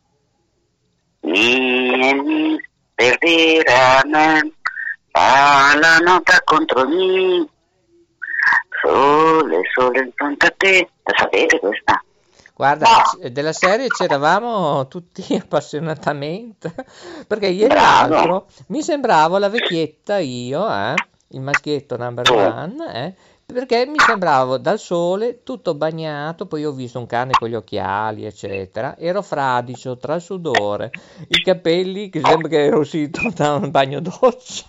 mi 1.23 2.09
e 2.09 2.15
mi, 2.15 2.57
per 2.95 3.19
dire 3.19 3.65
a 3.75 4.03
me, 4.07 4.53
fa 5.11 5.77
la 5.79 5.99
nota 5.99 6.41
contro 6.45 6.87
me, 6.89 7.47
sole, 8.81 9.61
sole 9.75 9.99
in 9.99 10.13
fronte 10.15 10.47
a 10.47 10.55
te. 10.57 10.89
La 11.03 11.13
sapete 11.19 11.59
questa? 11.59 12.03
Guarda, 12.57 12.87
No. 12.87 13.29
della 13.31 13.53
serie 13.53 13.89
c'eravamo 13.89 14.87
tutti 14.87 15.25
appassionatamente, 15.35 16.73
perché 17.27 17.49
ieri 17.49 17.75
l'altro 17.75 18.47
mi 18.69 18.81
sembravo 18.81 19.39
la 19.39 19.49
vecchietta 19.49 20.19
io, 20.19 20.69
eh, 20.71 20.95
il 21.29 21.41
maschietto 21.41 21.97
number 21.97 22.31
one, 22.31 22.95
eh, 22.95 23.15
perché 23.45 23.85
mi 23.87 23.99
sembravo 23.99 24.59
dal 24.59 24.79
sole 24.79 25.43
tutto 25.43 25.75
bagnato, 25.75 26.47
poi 26.47 26.65
ho 26.65 26.71
visto 26.71 27.01
un 27.01 27.07
cane 27.07 27.33
con 27.33 27.49
gli 27.49 27.55
occhiali, 27.55 28.25
eccetera, 28.25 28.97
ero 28.99 29.21
fradicio 29.21 29.97
tra 29.97 30.15
il 30.15 30.23
sudore, 30.23 30.93
i 31.27 31.43
capelli 31.43 32.09
che 32.09 32.21
sembra 32.23 32.49
che 32.49 32.65
ero 32.67 32.79
uscito 32.79 33.21
da 33.35 33.55
un 33.55 33.71
bagno 33.73 33.99
doccia. 34.01 34.65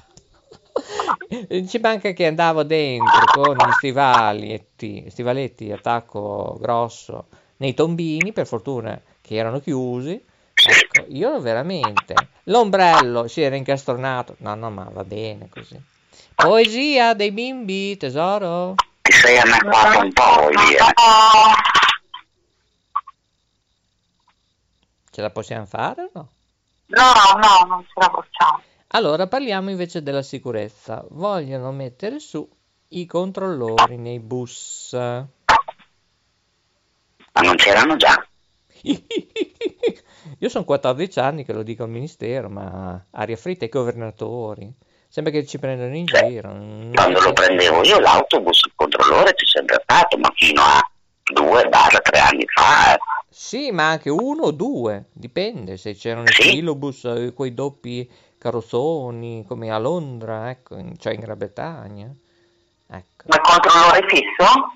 Ci 1.67 1.79
manca 1.79 2.11
che 2.11 2.25
andavo 2.25 2.63
dentro 2.63 3.21
con 3.31 3.55
gli 3.55 3.71
stivaletti, 3.77 5.05
stivaletti 5.09 5.71
a 5.71 5.77
tacco 5.77 6.57
grosso 6.59 7.27
nei 7.57 7.73
tombini, 7.73 8.33
per 8.33 8.47
fortuna 8.47 8.99
che 9.21 9.35
erano 9.35 9.59
chiusi. 9.59 10.23
Ecco, 10.53 11.05
io 11.09 11.39
veramente. 11.39 12.13
L'ombrello 12.43 13.27
si 13.27 13.41
era 13.41 13.55
incastronato. 13.55 14.35
No, 14.39 14.55
no, 14.55 14.69
ma 14.69 14.89
va 14.91 15.03
bene 15.03 15.49
così. 15.49 15.79
Poesia 16.33 17.13
dei 17.13 17.31
bimbi, 17.31 17.97
tesoro. 17.97 18.75
Ti 19.01 19.11
sei 19.11 19.37
annacquato 19.37 19.99
un 19.99 20.13
po', 20.13 20.49
dire. 20.49 20.83
Ce 25.11 25.21
la 25.21 25.29
possiamo 25.29 25.65
fare 25.65 26.01
o 26.03 26.09
no? 26.13 26.29
No, 26.87 27.11
no, 27.39 27.67
non 27.67 27.83
ce 27.83 27.93
la 27.95 28.09
facciamo. 28.09 28.61
Allora 28.87 29.27
parliamo 29.27 29.69
invece 29.69 30.03
della 30.03 30.21
sicurezza. 30.21 31.05
Vogliono 31.09 31.71
mettere 31.71 32.19
su 32.19 32.47
i 32.89 33.05
controllori 33.05 33.97
nei 33.97 34.19
bus. 34.19 34.95
Ma 37.35 37.41
non 37.41 37.55
c'erano 37.55 37.95
già? 37.97 38.25
Io 40.39 40.49
sono 40.49 40.63
14 40.63 41.19
anni 41.19 41.43
che 41.45 41.53
lo 41.53 41.63
dico 41.63 41.83
al 41.83 41.89
ministero, 41.89 42.49
ma 42.49 43.05
aria 43.11 43.35
fritta 43.35 43.65
ai 43.65 43.69
governatori. 43.71 44.73
Sembra 45.07 45.31
che 45.31 45.45
ci 45.45 45.59
prendono 45.59 45.95
in 45.95 46.05
giro. 46.05 46.51
non 46.53 46.91
Quando 46.93 47.19
lo 47.21 47.33
prendevo 47.33 47.83
io 47.83 47.99
l'autobus, 47.99 48.63
il 48.65 48.73
controllore 48.75 49.33
c'è 49.33 49.45
sempre 49.45 49.79
stato, 49.83 50.17
ma 50.17 50.31
fino 50.35 50.61
a 50.61 50.79
due, 51.23 51.67
barra 51.69 51.99
tre 51.99 52.19
anni 52.19 52.45
fa. 52.47 52.93
eh. 52.93 52.97
Sì, 53.29 53.71
ma 53.71 53.89
anche 53.89 54.09
uno 54.09 54.43
o 54.43 54.51
due, 54.51 55.05
dipende 55.13 55.77
se 55.77 55.93
c'erano 55.93 56.27
i 56.29 56.33
Sì. 56.33 56.49
filobus, 56.49 57.03
eh, 57.05 57.33
quei 57.33 57.53
doppi 57.53 58.09
carrozzoni 58.37 59.45
come 59.47 59.71
a 59.71 59.77
Londra, 59.77 60.49
ecco, 60.49 60.77
cioè 60.97 61.13
in 61.13 61.19
Gran 61.19 61.37
Bretagna. 61.37 62.13
Ecco. 62.87 63.25
Ma 63.27 63.35
il 63.35 63.41
controllore 63.41 64.05
fisso? 64.07 64.71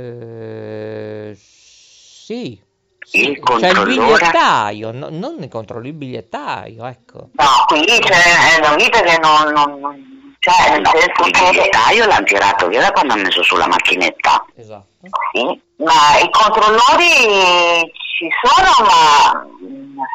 Eh, 0.00 1.36
sì, 1.36 2.52
Il 2.52 2.60
sì, 3.06 3.20
cioè 3.22 3.30
il 3.32 3.40
controllore? 3.40 3.96
bigliettaio, 3.96 4.90
no- 4.92 5.08
non 5.10 5.36
il 5.40 5.48
controllo, 5.48 5.86
il 5.86 5.92
bigliettaio, 5.92 6.86
ecco. 6.86 7.28
No, 7.32 7.64
qui 7.66 7.84
c'è 7.84 8.56
è 8.56 8.60
da 8.60 8.74
vita 8.76 9.00
che 9.00 9.18
non, 9.18 9.52
non, 9.52 9.80
non 9.80 10.34
cioè 10.38 10.70
nel 10.78 10.86
senso 10.86 11.24
il 11.26 11.30
bigliettaio 11.30 12.06
l'hanno 12.06 12.24
tirato 12.24 12.68
via 12.68 12.80
da 12.80 12.92
quando 12.92 13.12
ha 13.12 13.16
messo 13.16 13.42
sulla 13.42 13.66
macchinetta. 13.66 14.46
Esatto. 14.56 14.86
Sì, 15.32 15.42
ma 15.76 16.18
i 16.18 16.30
controllori 16.30 17.90
ci 18.16 18.28
sono, 18.42 18.86
ma 18.88 19.46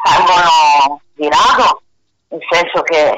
salgono 0.04 1.00
di 1.14 1.28
rado, 1.28 1.82
nel 2.28 2.40
senso 2.50 2.82
che 2.82 3.14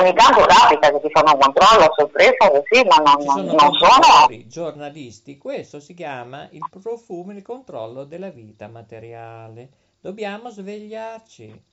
ogni 0.00 0.14
tanto 0.14 0.44
capita 0.44 0.90
che 0.90 1.00
ti 1.00 1.10
fanno 1.10 1.32
un 1.32 1.40
controllo 1.40 1.84
a 1.84 1.92
sorpresa 1.96 2.50
così, 2.50 2.84
ma 2.86 2.96
non, 2.96 3.20
sono 3.22 3.52
non 3.52 3.72
sono. 3.74 4.46
giornalisti, 4.46 5.38
questo 5.38 5.80
si 5.80 5.94
chiama 5.94 6.48
il 6.50 6.64
profumo, 6.70 7.32
il 7.32 7.42
controllo 7.42 8.04
della 8.04 8.30
vita 8.30 8.68
materiale. 8.68 9.70
Dobbiamo 10.00 10.50
svegliarci. 10.50 11.64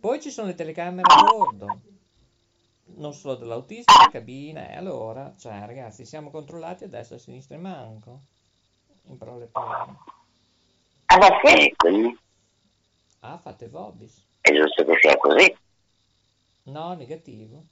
Poi 0.00 0.20
ci 0.20 0.30
sono 0.30 0.48
le 0.48 0.54
telecamere 0.54 1.10
a 1.10 1.22
bordo, 1.22 1.80
non 2.96 3.14
solo 3.14 3.36
dell'autista, 3.36 3.92
la 3.98 4.10
cabina, 4.10 4.68
e 4.68 4.76
allora, 4.76 5.34
cioè 5.38 5.64
ragazzi, 5.64 6.04
siamo 6.04 6.30
controllati 6.30 6.84
a 6.84 6.88
destra, 6.88 7.16
a 7.16 7.20
sinistra 7.20 7.54
e 7.56 7.58
manco. 7.58 8.20
In 9.06 9.16
parole 9.16 9.46
povere. 9.46 9.96
Adesso 11.06 11.46
sì, 11.46 11.74
quindi 11.76 12.18
Ah, 13.20 13.38
fate 13.38 13.68
vobis. 13.68 14.22
è 14.40 14.52
giusto 14.52 14.84
che 14.84 14.98
sia 15.00 15.16
così. 15.16 15.56
No, 16.64 16.94
negativo. 16.94 17.64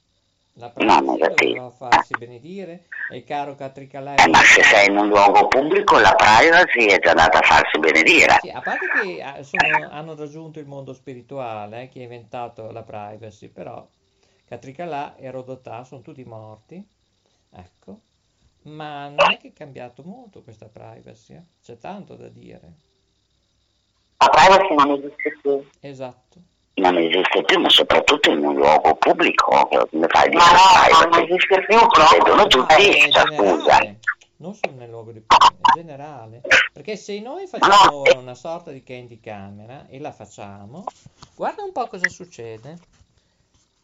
La 0.57 0.67
No, 0.67 0.73
privacy 0.73 1.05
negativo. 1.05 1.49
doveva 1.53 1.71
farsi 1.71 2.13
benedire 2.17 2.85
e 3.09 3.17
il 3.17 3.23
caro 3.23 3.55
Catricalà 3.55 4.15
Eh, 4.15 4.27
ma 4.27 4.37
se 4.43 4.61
sei 4.61 4.87
in 4.87 4.97
un 4.97 5.07
luogo 5.07 5.47
pubblico 5.47 5.97
la 5.97 6.13
privacy 6.13 6.85
è 6.85 6.99
già 6.99 7.09
andata 7.09 7.39
a 7.39 7.41
farsi 7.41 7.79
benedire. 7.79 8.37
Sì, 8.39 8.49
a 8.49 8.61
parte 8.61 8.85
che 9.01 9.21
ah, 9.23 9.41
sono- 9.41 9.89
hanno 9.89 10.15
raggiunto 10.15 10.59
il 10.59 10.67
mondo 10.67 10.93
spirituale, 10.93 11.83
eh, 11.83 11.89
che 11.89 12.01
ha 12.01 12.03
inventato 12.03 12.69
la 12.71 12.83
privacy, 12.83 13.47
però 13.47 13.87
Catricalà 14.45 15.15
e 15.15 15.31
Rodotà 15.31 15.83
sono 15.85 16.01
tutti 16.01 16.23
morti, 16.23 16.85
ecco, 17.49 17.99
ma 18.63 19.07
non 19.09 19.31
è 19.31 19.37
che 19.37 19.47
è 19.47 19.53
cambiato 19.53 20.03
molto 20.03 20.43
questa 20.43 20.67
privacy, 20.67 21.33
eh. 21.33 21.41
C'è 21.63 21.79
tanto 21.79 22.15
da 22.15 22.27
dire. 22.29 22.73
La 24.17 24.29
privacy 24.29 24.75
non 24.75 24.91
esiste 24.99 25.39
più. 25.41 25.67
Esatto. 25.79 26.51
Non 26.75 26.97
esiste 26.97 27.43
più, 27.43 27.59
ma 27.59 27.69
soprattutto 27.69 28.31
in 28.31 28.43
un 28.43 28.55
luogo 28.55 28.95
pubblico, 28.95 29.67
che 29.67 29.85
come 29.91 30.07
fai 30.07 30.29
dire 30.29 30.41
Ma 30.41 30.51
no, 30.51 30.57
privacy? 30.81 31.09
non 31.09 31.23
esiste 31.23 31.65
più 31.65 31.77
proprio. 31.77 32.07
vedono 32.17 32.41
No, 32.41 32.47
tutti, 32.47 33.11
cioè, 33.11 33.35
scusa. 33.35 33.95
non 34.37 34.53
solo 34.55 34.73
nel 34.77 34.89
luogo 34.89 35.11
di 35.11 35.19
pubblico, 35.19 35.53
in 35.75 35.81
generale. 35.81 36.41
Perché 36.73 36.95
se 36.95 37.19
noi 37.19 37.45
facciamo 37.45 37.97
ora 37.99 38.17
una 38.17 38.33
sorta 38.33 38.71
di 38.71 38.81
candy 38.81 39.19
camera 39.19 39.85
e 39.87 39.99
la 39.99 40.11
facciamo, 40.11 40.83
guarda 41.35 41.63
un 41.63 41.71
po' 41.71 41.85
cosa 41.87 42.09
succede. 42.09 42.75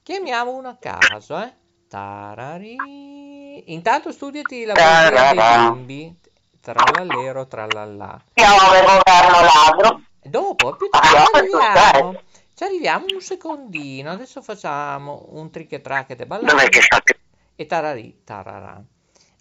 Chiamiamo 0.01 0.51
uno 0.51 0.69
a 0.69 0.77
caso, 0.79 1.39
eh. 1.39 1.53
Tarari. 1.87 2.75
Intanto 3.71 4.11
studiati 4.11 4.65
la 4.65 4.73
poesia 4.73 5.33
dei 5.33 5.69
bimbi. 5.73 6.19
Trallallero, 6.59 7.47
trallallà. 7.47 8.19
Siamo 8.33 8.57
per 8.71 8.83
governo 8.83 9.41
ladro. 9.41 10.01
Dopo, 10.21 10.75
più 10.75 10.89
tardi, 10.89 11.49
no. 11.51 12.21
Ci 12.59 12.65
arriviamo 12.65 13.05
un 13.13 13.21
secondino. 13.21 14.11
Adesso 14.11 14.41
facciamo 14.41 15.27
un 15.29 15.49
trick 15.49 15.71
e 15.71 15.79
track 15.79 16.09
e 16.09 16.15
Dov'è 16.17 16.25
ballare. 16.25 16.67
che 16.67 16.81
sta? 16.81 17.01
E 17.55 17.65
tararì, 17.65 18.19
tararà. 18.25 18.83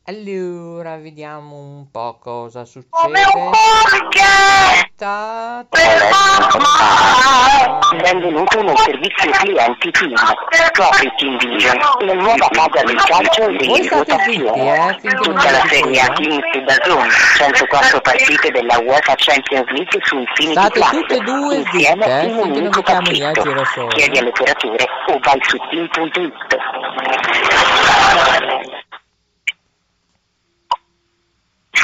Allora, 0.05 0.97
vediamo 0.99 1.57
un 1.57 1.91
po' 1.91 2.17
cosa 2.19 2.61
Come 2.61 3.23
succede. 3.25 3.41
un 3.41 3.51
porche! 3.51 4.88
Ta- 4.99 5.64
ta- 5.69 5.78
Per 5.78 6.11
mamma! 6.11 7.78
Benvenuto 8.02 8.61
nel 8.62 8.76
servizio 8.78 9.31
clienti 9.31 9.90
Team. 9.93 10.12
Scopri 10.17 11.12
Team 11.17 11.38
Vision, 11.38 11.78
la 12.00 12.14
nuova 12.14 12.49
casa 12.50 12.83
del 12.85 12.97
calcio 12.97 13.47
e 13.47 13.88
votazioni. 13.88 14.69
eh, 14.69 14.97
finché 15.00 15.14
non 15.14 15.23
Tutta 15.23 15.50
la 15.52 15.62
Serie 15.69 16.00
A 16.00 16.05
eh. 16.05 16.12
Team 16.14 16.40
su 16.52 16.61
Dazon, 16.64 17.09
104 17.37 18.00
partite 18.00 18.50
della 18.50 18.76
UEFA 18.81 19.14
Champions 19.17 19.69
League 19.71 20.00
su 20.02 20.19
Infinity 20.19 20.52
State 20.59 20.81
Plus. 20.81 20.90
tutte 20.90 21.14
e 21.14 21.21
due 21.21 21.55
insieme 21.55 22.02
zitte, 22.02 22.19
eh, 22.21 22.25
in 22.25 22.31
un 22.33 22.49
non 22.49 22.50
unico 22.59 22.83
pacchetto. 22.83 23.87
Chiedi 23.90 24.19
all'operatore 24.19 24.85
o 25.12 25.19
vai 25.23 25.38
su 25.43 25.57
team.it. 25.71 26.35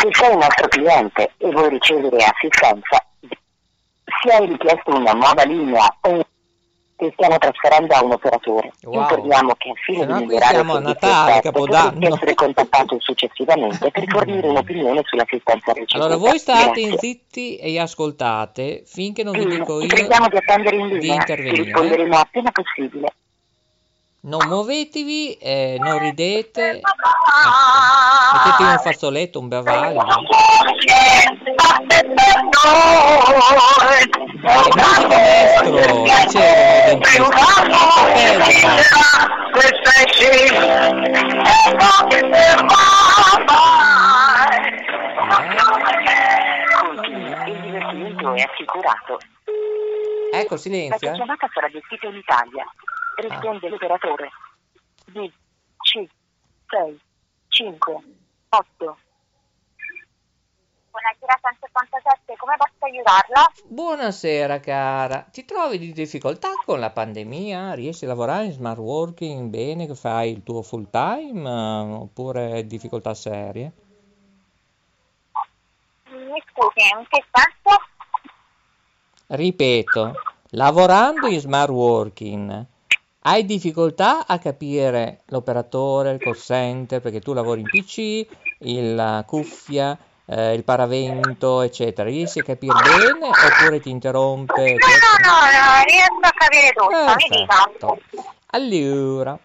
Se 0.05 0.11
sei 0.13 0.33
un 0.33 0.39
nostro 0.39 0.69
cliente 0.69 1.33
e 1.39 1.51
vuoi 1.51 1.69
ricevere 1.71 2.17
assistenza, 2.19 3.03
se 4.23 4.33
hai 4.33 4.47
richiesto 4.47 4.95
una 4.95 5.13
nuova 5.13 5.45
linea 5.45 5.97
o 6.03 6.27
ti 6.97 7.11
stiamo 7.15 7.39
trasferendo 7.39 7.95
a 7.95 8.05
un 8.05 8.13
operatore, 8.13 8.73
Wow. 8.83 9.01
informiamo 9.01 9.55
che 9.57 9.71
al 9.71 9.77
fine 9.79 10.07
di 10.07 10.13
migliorare 10.13 10.59
il 10.61 10.69
a 10.69 10.97
servizio 11.01 11.53
potresti 11.53 12.05
essere 12.05 12.35
contattato 12.35 12.97
successivamente 13.01 13.91
per 13.91 14.05
fornire 14.09 14.47
un'opinione 14.47 15.01
sull'assistenza 15.05 15.73
ricevuta. 15.73 15.97
Allora, 15.97 16.17
voi 16.17 16.39
state 16.39 16.81
Grazie. 16.83 16.99
zitti 16.99 17.57
e 17.57 17.81
ascoltate 17.81 18.83
finché 18.85 19.23
non 19.23 19.33
vi 19.33 19.47
dico 19.47 19.81
io 19.81 19.87
di 19.89 19.95
di 19.95 20.01
linea, 20.77 20.99
ti 21.01 21.07
intervenire. 21.09 21.63
risponderemo 21.63 22.17
appena 22.19 22.51
possibile. 22.53 23.09
Non 24.25 24.47
muovetevi, 24.49 25.35
eh, 25.35 25.77
non 25.79 25.99
ridete, 25.99 26.77
ecco. 26.79 26.91
mettetevi 28.33 28.71
un 28.71 28.79
fazzoletto, 28.79 29.39
un 29.39 29.49
bavaglio. 29.49 30.03
maestro, 30.03 30.25
dicevo, 36.03 37.29
Continui, 46.81 47.51
il 47.51 47.61
divertimento 47.61 48.33
è 48.33 48.41
assicurato. 48.41 49.19
Ecco, 50.33 50.55
La 50.55 50.61
silenzio. 50.61 51.11
eh. 51.11 51.13
chiamata 51.13 51.47
sarà 51.53 51.69
gestita 51.69 52.07
in 52.07 52.17
Italia. 52.17 52.65
Risponde 53.17 53.69
l'operatore. 53.69 54.31
B, 55.07 55.31
C, 55.79 56.09
6, 56.67 57.01
5, 57.49 57.95
8. 58.49 58.99
Buonasera 60.91 61.39
157, 61.41 62.37
come 62.37 62.55
posso 62.57 62.85
aiutarla? 62.85 63.53
Buonasera 63.65 64.61
cara, 64.61 65.27
ti 65.31 65.45
trovi 65.45 65.79
di 65.79 65.93
difficoltà 65.93 66.51
con 66.65 66.79
la 66.79 66.91
pandemia? 66.91 67.75
Riesci 67.75 68.05
a 68.05 68.09
lavorare 68.09 68.47
in 68.47 68.53
smart 68.53 68.79
working 68.79 69.49
bene, 69.49 69.87
che 69.87 69.95
fai 69.95 70.31
il 70.31 70.43
tuo 70.43 70.63
full 70.63 70.89
time 70.91 71.49
eh, 71.49 71.93
oppure 71.95 72.67
difficoltà 72.67 73.13
serie? 73.15 73.73
Mi 76.11 76.43
scusi, 76.49 76.89
in 76.97 77.07
che 77.09 77.25
senso? 77.31 77.83
Ripeto, 79.27 80.13
lavorando 80.51 81.27
in 81.27 81.41
smart 81.41 81.71
working, 81.71 82.67
hai 83.27 83.45
difficoltà 83.47 84.27
a 84.27 84.39
capire 84.39 85.23
l'operatore, 85.27 86.11
il 86.11 86.19
call 86.19 86.35
center, 86.35 87.01
perché 87.01 87.21
tu 87.21 87.33
lavori 87.33 87.61
in 87.61 87.69
PC, 87.69 88.27
la 88.59 89.25
cuffia, 89.27 89.99
eh, 90.27 90.53
il 90.53 90.63
paravento, 90.63 91.63
eccetera. 91.63 92.09
Riesci 92.09 92.41
a 92.41 92.43
capire 92.43 92.75
bene 92.83 93.29
oppure 93.29 93.81
ti 93.81 93.89
interrompe? 93.89 94.63
No, 94.63 94.77
no, 95.23 95.39
no, 95.41 95.83
riesco 95.87 96.21
a 96.21 96.33
capire 96.35 96.73
tutto, 96.73 96.91
mi 96.91 97.39
dica. 97.39 97.65
Perfetto. 97.65 97.99
Allora, 98.51 99.39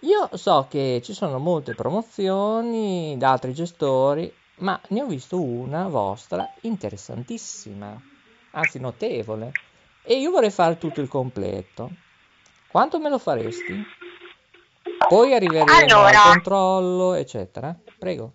io 0.00 0.28
so 0.34 0.66
che 0.70 1.00
ci 1.02 1.12
sono 1.12 1.38
molte 1.38 1.74
promozioni 1.74 3.16
da 3.18 3.32
altri 3.32 3.52
gestori, 3.52 4.32
ma 4.58 4.80
ne 4.90 5.02
ho 5.02 5.06
visto 5.06 5.40
una 5.40 5.88
vostra 5.88 6.48
interessantissima, 6.60 8.00
anzi 8.52 8.78
notevole, 8.78 9.50
e 10.04 10.14
io 10.14 10.30
vorrei 10.30 10.50
fare 10.50 10.78
tutto 10.78 11.00
il 11.00 11.08
completo. 11.08 11.90
Quanto 12.76 12.98
me 13.00 13.08
lo 13.08 13.18
faresti? 13.18 13.82
Poi 15.08 15.32
arriveremo 15.32 15.94
Allora. 15.94 16.24
al 16.24 16.28
controllo, 16.32 17.14
eccetera. 17.14 17.74
Prego. 17.98 18.34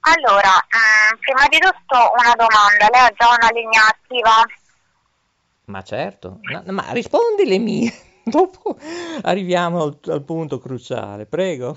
Allora, 0.00 0.50
mm, 0.50 1.18
prima 1.20 1.46
di 1.48 1.58
tutto 1.58 2.10
una 2.18 2.34
domanda, 2.34 2.88
lei 2.90 3.00
ha 3.06 3.12
già 3.16 3.28
una 3.28 3.50
linea 3.52 3.86
attiva? 3.86 4.44
Ma 5.66 5.82
certo, 5.82 6.40
No, 6.42 6.64
ma 6.72 6.90
rispondi 6.90 7.44
le 7.46 7.58
mie, 7.58 7.92
dopo 8.24 8.76
arriviamo 9.22 9.80
al, 9.84 9.96
al 10.08 10.24
punto 10.24 10.58
cruciale, 10.58 11.24
prego. 11.26 11.76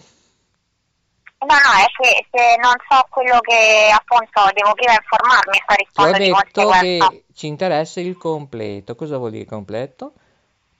No, 1.38 1.54
no, 1.54 1.84
è 1.84 1.86
che 2.02 2.26
se 2.32 2.58
non 2.64 2.74
so 2.90 3.06
quello 3.12 3.40
che 3.42 3.92
appunto 3.94 4.52
devo 4.56 4.74
prima 4.74 4.94
informarmi, 4.94 5.62
sta 5.62 5.76
Ti 5.76 6.10
ho 6.10 6.12
di 6.14 6.18
detto 6.32 6.64
conseguenza. 6.64 7.08
che 7.10 7.26
ci 7.36 7.46
interessa 7.46 8.00
il 8.00 8.18
completo. 8.18 8.96
Cosa 8.96 9.18
vuol 9.18 9.30
dire 9.30 9.46
completo? 9.46 10.14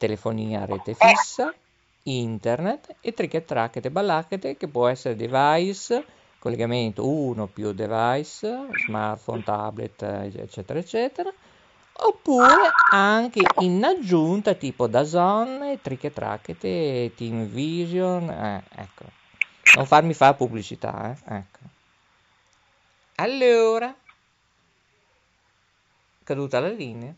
Telefonia 0.06 0.62
a 0.62 0.66
rete 0.66 0.92
Eh. 0.92 0.94
fissa, 0.94 1.52
internet 2.04 2.98
e 3.02 3.14
trichetracchete 3.14 3.90
ballacchete 3.90 4.56
che 4.56 4.68
può 4.68 4.88
essere 4.88 5.16
device, 5.16 6.06
collegamento 6.38 7.08
1 7.10 7.48
più 7.48 7.72
device, 7.74 8.68
smartphone, 8.78 9.42
tablet, 9.42 10.02
eh, 10.04 10.32
eccetera, 10.36 10.78
eccetera. 10.78 11.34
Oppure 11.98 12.72
anche 12.92 13.42
in 13.62 13.84
aggiunta 13.84 14.54
tipo 14.54 14.86
DAZN, 14.86 15.80
trichetracchete, 15.82 17.14
Team 17.16 17.46
Vision, 17.46 18.30
eh, 18.30 18.64
ecco. 18.76 19.06
Non 19.76 19.86
farmi 19.88 20.14
fare 20.14 20.36
pubblicità, 20.36 21.18
eh, 21.28 21.36
ecco. 21.36 21.60
Allora, 23.16 23.96
caduta 26.24 26.60
la 26.60 26.70
linea. 26.70 27.16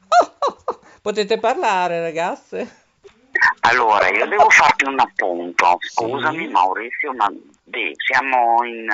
Potete 1.02 1.38
parlare, 1.38 2.00
ragazze? 2.00 2.78
Allora, 3.60 4.08
io 4.10 4.26
devo 4.26 4.50
farti 4.50 4.84
un 4.84 4.98
appunto. 5.00 5.78
Sì. 5.80 5.88
Scusami 5.88 6.48
Maurizio, 6.48 7.14
ma 7.14 7.26
beh, 7.64 7.92
siamo 7.96 8.62
in, 8.64 8.86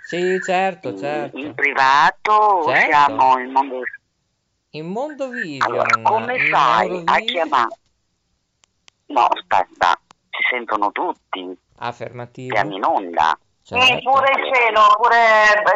Sì, 0.00 0.40
certo, 0.42 0.88
in- 0.88 0.96
certo. 0.98 1.36
in 1.38 1.54
privato 1.54 2.64
Certo. 2.64 2.86
siamo 2.86 3.38
in 3.38 3.50
mondo... 3.50 3.82
In 4.70 4.86
Mondo 4.86 5.30
Vision, 5.30 5.70
Allora, 5.70 6.00
come 6.02 6.38
fai 6.50 7.02
a 7.04 7.18
chiamare? 7.20 7.78
No, 9.06 9.26
aspetta, 9.26 10.00
ci 10.30 10.42
sentono 10.50 10.90
tutti, 10.90 11.56
Affermativo. 11.76 12.56
siamo 12.56 12.74
in 12.74 12.82
onda. 12.82 13.38
Certo. 13.64 13.84
il 13.84 14.54
cielo, 14.54 14.80
pure 15.00 15.16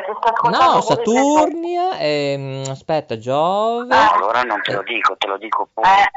ti 0.05 0.13
sto 0.19 0.29
ascoltando 0.29 0.73
No, 0.75 0.81
pure 0.81 1.01
il 1.01 1.07
cielo. 1.07 1.37
Saturnia, 1.37 1.99
ehm, 1.99 2.65
aspetta, 2.69 3.19
Giove. 3.19 3.95
Allora 3.95 4.43
non 4.43 4.61
te 4.63 4.73
lo 4.73 4.83
dico, 4.83 5.17
te 5.17 5.27
lo 5.27 5.39
dico 5.39 5.69
pure. 5.73 5.89
Eh, 5.89 6.11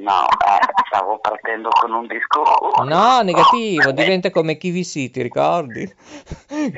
No, 0.00 0.24
eh, 0.24 0.66
stavo 0.86 1.18
partendo 1.18 1.68
con 1.68 1.92
un 1.92 2.06
discorso. 2.06 2.82
No, 2.84 3.20
negativo, 3.20 3.92
diventa 3.92 4.30
come 4.30 4.56
KVC, 4.56 5.10
ti 5.10 5.20
ricordi? 5.20 5.94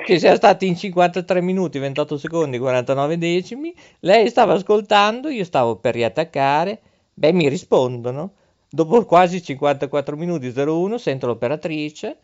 Che 0.05 0.19
siamo 0.19 0.37
stati 0.37 0.67
in 0.67 0.77
53 0.77 1.41
minuti, 1.41 1.79
28 1.79 2.19
secondi, 2.19 2.59
49 2.59 3.19
decimi. 3.19 3.73
Lei 4.01 4.29
stava 4.29 4.55
ascoltando, 4.55 5.29
io 5.29 5.45
stavo 5.45 5.77
per 5.77 5.95
riattaccare. 5.95 6.81
Beh, 7.15 7.33
mi 7.33 7.49
rispondono. 7.49 8.33
Dopo 8.69 9.05
quasi 9.05 9.43
54 9.43 10.17
minuti 10.17 10.49
01 10.49 10.99
sento 10.99 11.27
l'operatrice 11.27 12.19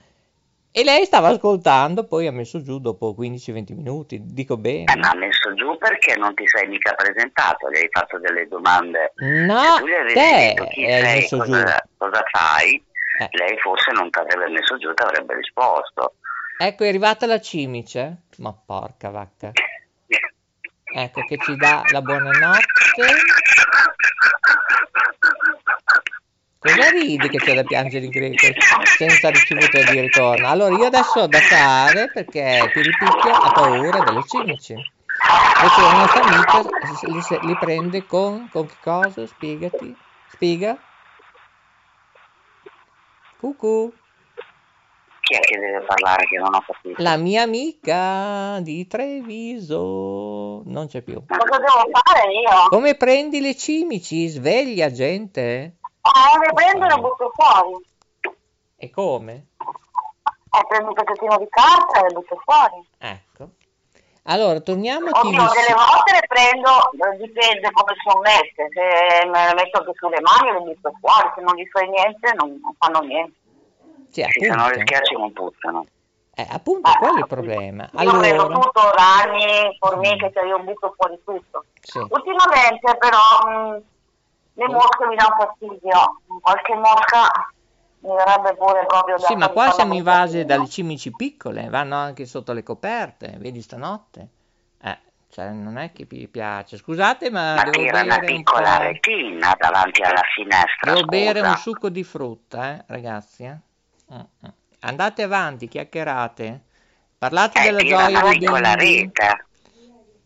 E 0.70 0.85
lei 0.85 1.04
stava 1.07 1.28
ascoltando, 1.28 2.07
poi 2.07 2.26
ha 2.26 2.33
messo 2.33 2.62
giù 2.62 2.78
dopo 2.78 3.14
15-20 3.18 3.74
minuti, 3.74 4.20
dico 4.22 4.57
bene. 4.57 4.92
Eh, 4.92 4.96
ma 4.98 5.11
ha 5.11 5.16
messo 5.16 5.52
giù 5.54 5.76
perché 5.78 6.14
non 6.16 6.35
ti 6.35 6.46
sei 6.46 6.68
mica 6.68 6.92
presentato, 6.94 7.70
gli 7.70 7.78
hai 7.78 7.88
fatto 7.90 8.18
delle 8.18 8.46
domande. 8.46 9.12
No, 9.16 9.61
Se 9.61 9.81
tu 9.81 9.87
gli 9.88 9.92
avessi 9.94 10.14
detto 10.14 10.64
chi 10.68 10.85
sei, 10.85 11.02
messo 11.02 11.37
giù. 11.44 11.50
cosa, 11.50 11.88
cosa 11.96 12.22
fai, 12.31 12.85
Eh. 13.20 13.28
lei 13.33 13.59
forse 13.59 13.90
non 13.92 14.11
ti 14.11 14.18
avrebbe 14.18 14.48
messo 14.50 14.76
giù, 14.78 14.92
ti 14.94 15.02
avrebbe 15.02 15.35
risposto. 15.35 16.14
Ecco, 16.61 16.85
è 16.85 16.88
arrivata 16.88 17.26
la 17.26 17.40
cimice. 17.40 18.22
Ma 18.38 18.52
porca 18.52 19.11
vacca. 19.11 19.50
Ecco 20.94 21.20
che 21.22 21.37
ci 21.38 21.57
dà 21.57 21.83
la 21.92 22.00
buonanotte. 22.02 23.07
Cosa 26.68 26.90
ridi 26.90 27.28
che 27.31 27.38
c'è 27.38 27.54
da 27.54 27.62
piangere 27.62 28.04
in 28.04 28.11
greco 28.11 28.46
senza 28.85 29.31
ricevuta 29.31 29.90
di 29.90 30.00
ritorno? 30.00 30.46
Allora 30.46 30.76
io 30.76 30.85
adesso 30.85 31.20
ho 31.20 31.26
da 31.26 31.38
fare 31.38 32.11
perché 32.12 32.70
Piripicchio 32.72 33.31
ha 33.33 33.52
paura 33.52 34.00
delle 34.00 34.22
cimici. 34.26 34.74
Perché 34.74 35.81
la 35.81 35.92
nostra 35.92 36.22
amica 36.24 37.38
li, 37.40 37.48
li 37.48 37.57
prende 37.59 38.04
con, 38.04 38.48
con 38.52 38.66
che 38.66 38.76
cosa? 38.83 39.26
Spiegati. 39.26 39.96
Spiega. 40.28 40.78
Cucù. 43.40 43.90
Chi 45.20 45.35
è 45.35 45.40
che 45.40 45.59
deve 45.59 45.85
parlare 45.87 46.26
che 46.26 46.38
non 46.38 46.54
ho 46.54 46.64
capito? 46.66 47.02
La 47.02 47.16
mia 47.16 47.42
amica 47.42 48.61
di 48.61 48.87
Treviso. 48.87 50.62
Non 50.66 50.87
c'è 50.87 51.02
più. 51.02 51.22
Cosa 51.26 51.59
devo 51.59 51.90
fare 52.04 52.33
io? 52.33 52.68
Come 52.68 52.94
prendi 52.94 53.40
le 53.40 53.57
cimici? 53.57 54.26
Sveglia 54.28 54.90
gente. 54.90 55.77
Eh, 56.09 56.38
le 56.38 56.53
prendo 56.55 56.85
e 56.87 56.88
le 56.88 57.01
butto 57.01 57.33
fuori. 57.35 57.87
E 58.77 58.90
come? 58.90 59.47
Eh, 59.59 60.66
prendo 60.68 60.88
un 60.88 60.94
pezzettino 60.94 61.37
di 61.38 61.47
carta 61.51 62.01
e 62.01 62.03
le 62.09 62.14
butto 62.14 62.40
fuori. 62.44 62.88
Ecco. 62.99 63.49
Allora, 64.31 64.61
torniamo 64.61 65.09
a 65.09 65.21
chi 65.21 65.29
Oddio, 65.29 65.40
delle 65.40 65.75
volte 65.75 66.12
le 66.12 66.27
prendo, 66.29 66.68
eh, 66.92 67.16
dipende 67.16 67.71
come 67.73 67.94
sono 68.05 68.21
messe. 68.21 68.68
Se 68.73 69.27
me 69.27 69.47
le 69.47 69.55
metto 69.55 69.79
anche 69.79 69.92
sulle 69.94 70.21
mani 70.21 70.53
le 70.53 70.61
butto 70.61 70.92
fuori, 71.01 71.31
se 71.35 71.40
non 71.40 71.55
gli 71.57 71.66
fai 71.68 71.88
niente 71.88 72.33
non, 72.35 72.59
non 72.61 72.75
fanno 72.79 73.01
niente. 73.01 73.37
Sì, 74.11 74.23
Sì, 74.31 74.44
se 74.44 74.55
non 74.55 74.68
le 74.68 74.81
schiacci 74.81 75.14
non 75.14 75.33
puzzano. 75.33 75.87
Eh, 76.35 76.47
appunto, 76.51 76.90
quello 76.99 77.16
è 77.16 77.21
il 77.21 77.27
problema. 77.27 77.88
Io 78.01 78.18
vedo 78.18 78.44
Allora, 78.44 78.61
tutto, 78.61 78.90
ragni, 78.92 79.77
formiche, 79.79 80.31
cioè 80.33 80.44
io 80.47 80.59
butto 80.61 80.94
fuori 80.97 81.18
tutto. 81.25 81.64
sì. 81.81 81.99
Ultimamente 81.99 82.97
però 82.97 83.18
mh, 83.49 83.83
le 84.59 84.68
mosche 84.73 85.07
mi 85.07 85.14
danno 85.14 85.37
fastidio. 85.38 86.21
Qualche 86.40 86.75
mosca 86.75 87.31
mi 88.01 88.11
verrebbe 88.14 88.55
pure 88.57 88.85
proprio 88.87 89.16
da 89.16 89.27
Sì, 89.27 89.35
ma 89.37 89.49
qua 89.49 89.71
siamo 89.71 89.94
invasi 89.94 90.44
dalle 90.44 90.68
cimici 90.68 91.11
piccole, 91.12 91.68
vanno 91.68 91.97
anche 91.97 92.27
sotto 92.27 92.53
le 92.53 92.62
coperte, 92.62 93.37
vedi 93.38 93.61
stanotte? 93.62 94.29
Eh, 94.83 94.99
cioè, 95.31 95.51
non 95.51 95.79
è 95.79 95.92
che 95.92 96.07
mi 96.11 96.27
piace. 96.29 96.77
Scusate, 96.77 97.31
ma 97.31 97.55
Ma 97.55 97.62
devo 97.64 97.79
tira 97.79 98.03
una 98.03 98.18
bere 98.18 98.33
un 98.33 98.37
piccola 98.38 98.77
po'... 98.77 98.83
retina 98.83 99.57
davanti 99.59 100.03
alla 100.03 100.23
finestra. 100.35 100.92
Devo 100.92 101.05
bere 101.07 101.38
scusa. 101.38 101.51
un 101.53 101.57
succo 101.59 101.88
di 101.88 102.03
frutta, 102.05 102.75
eh, 102.75 102.85
ragazzi. 102.88 103.44
eh. 103.44 103.57
Mm, 104.12 104.18
mm. 104.18 104.49
Andate 104.81 105.23
avanti, 105.23 105.68
chiacchierate. 105.68 106.62
Parlate 107.18 107.61
Eh, 107.61 107.62
della 107.64 107.83
gioia 107.83 108.09
una 108.21 108.21
dei 108.29 108.38
piccola 108.38 108.75
rete. 108.75 109.47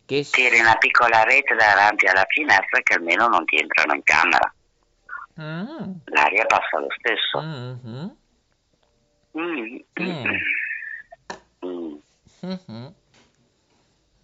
Che 0.05 0.23
Tiri 0.29 0.59
una 0.59 0.75
piccola 0.75 1.23
rete 1.23 1.55
davanti 1.55 2.05
alla 2.07 2.25
finestra 2.27 2.79
che 2.81 2.93
almeno 2.95 3.27
non 3.27 3.45
ti 3.45 3.57
entrano 3.57 3.93
in 3.93 4.03
camera. 4.03 4.53
Mm, 5.39 5.91
L'aria 6.05 6.45
passa 6.45 6.79
lo 6.79 6.87
stesso. 6.97 7.39
mhm, 7.41 8.15
Mm. 9.35 9.79
Mm. 9.99 10.25
Mm. 11.65 11.95
mhm, 12.41 12.93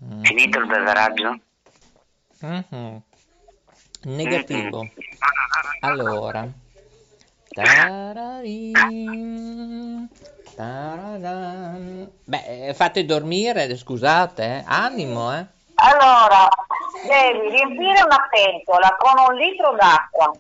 mm, 0.03 0.23
Finito 0.23 0.59
il 0.59 0.67
beveraggio? 0.67 1.39
mhm. 2.41 3.01
Negativo. 4.03 4.81
Mm-mm. 4.83 4.89
Allora. 5.81 6.47
Tararin, 8.79 10.07
tararan. 10.55 12.09
Beh, 12.23 12.73
fate 12.75 13.03
dormire, 13.05 13.75
scusate, 13.75 14.43
eh. 14.43 14.63
Animo, 14.67 15.35
eh. 15.35 15.45
Allora, 15.81 16.47
devi 17.05 17.49
riempire 17.49 18.03
una 18.03 18.27
pentola 18.29 18.95
con 18.97 19.13
un 19.29 19.35
litro 19.35 19.71
d'acqua, 19.75 20.31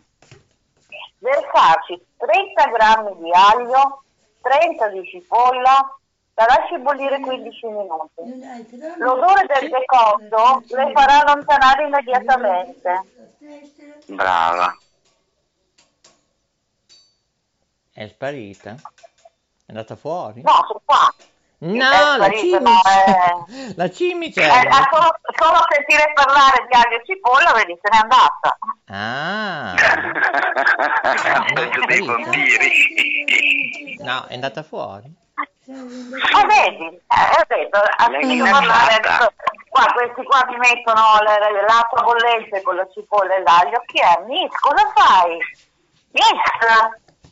versarci 1.19 2.05
30 2.17 2.63
grammi 2.65 3.17
di 3.21 3.31
aglio, 3.31 4.03
30 4.41 4.87
di 4.89 5.05
cipolla, 5.05 5.97
la 6.33 6.45
lasci 6.47 6.77
bollire 6.79 7.19
15 7.19 7.67
minuti. 7.67 8.97
L'odore 8.97 9.45
del 9.45 9.69
decotto 9.69 10.63
le 10.75 10.91
farà 10.93 11.21
allontanare 11.21 11.83
immediatamente. 11.85 13.03
Brava. 14.07 14.77
È 17.93 18.07
sparita? 18.07 18.71
È 18.71 19.71
andata 19.71 19.95
fuori? 19.95 20.41
No, 20.41 20.63
sono 20.65 20.81
qua. 20.85 21.13
No, 21.59 21.91
è 21.91 22.17
la 22.17 22.31
cimice! 22.31 23.75
La 23.79 23.89
cimice! 23.89 24.41
Eh, 24.41 24.69
solo, 24.89 25.13
solo 25.35 25.57
a 25.57 25.65
sentire 25.69 26.09
parlare 26.13 26.65
di 26.69 26.75
aglio 26.75 26.95
e 26.95 27.03
cipolla, 27.05 27.51
vedi, 27.51 27.77
se 27.81 27.89
n'è 27.91 27.97
andata. 27.97 28.57
Ah, 28.87 29.75
vampiri. 32.05 33.97
no, 33.99 34.25
è 34.27 34.35
andata 34.35 34.63
fuori. 34.63 35.13
Ma 35.65 36.45
vedi, 36.45 36.85
eh, 36.85 36.87
ho 36.87 37.43
detto, 37.47 37.77
ha 37.77 38.09
Lei 38.09 38.21
sentito 38.21 38.45
è 38.45 38.49
parlare, 38.49 39.01
qua, 39.69 39.85
questi 39.93 40.23
qua 40.23 40.45
mi 40.47 40.55
mettono 40.57 41.01
l'acqua 41.67 42.03
bollente 42.03 42.61
con 42.61 42.77
la 42.77 42.87
cipolla 42.91 43.35
e 43.35 43.41
l'aglio, 43.41 43.83
chi 43.85 43.99
è? 43.99 44.23
Miss, 44.25 44.53
cosa 44.59 44.89
fai? 44.95 45.37
Miss, 46.11 46.39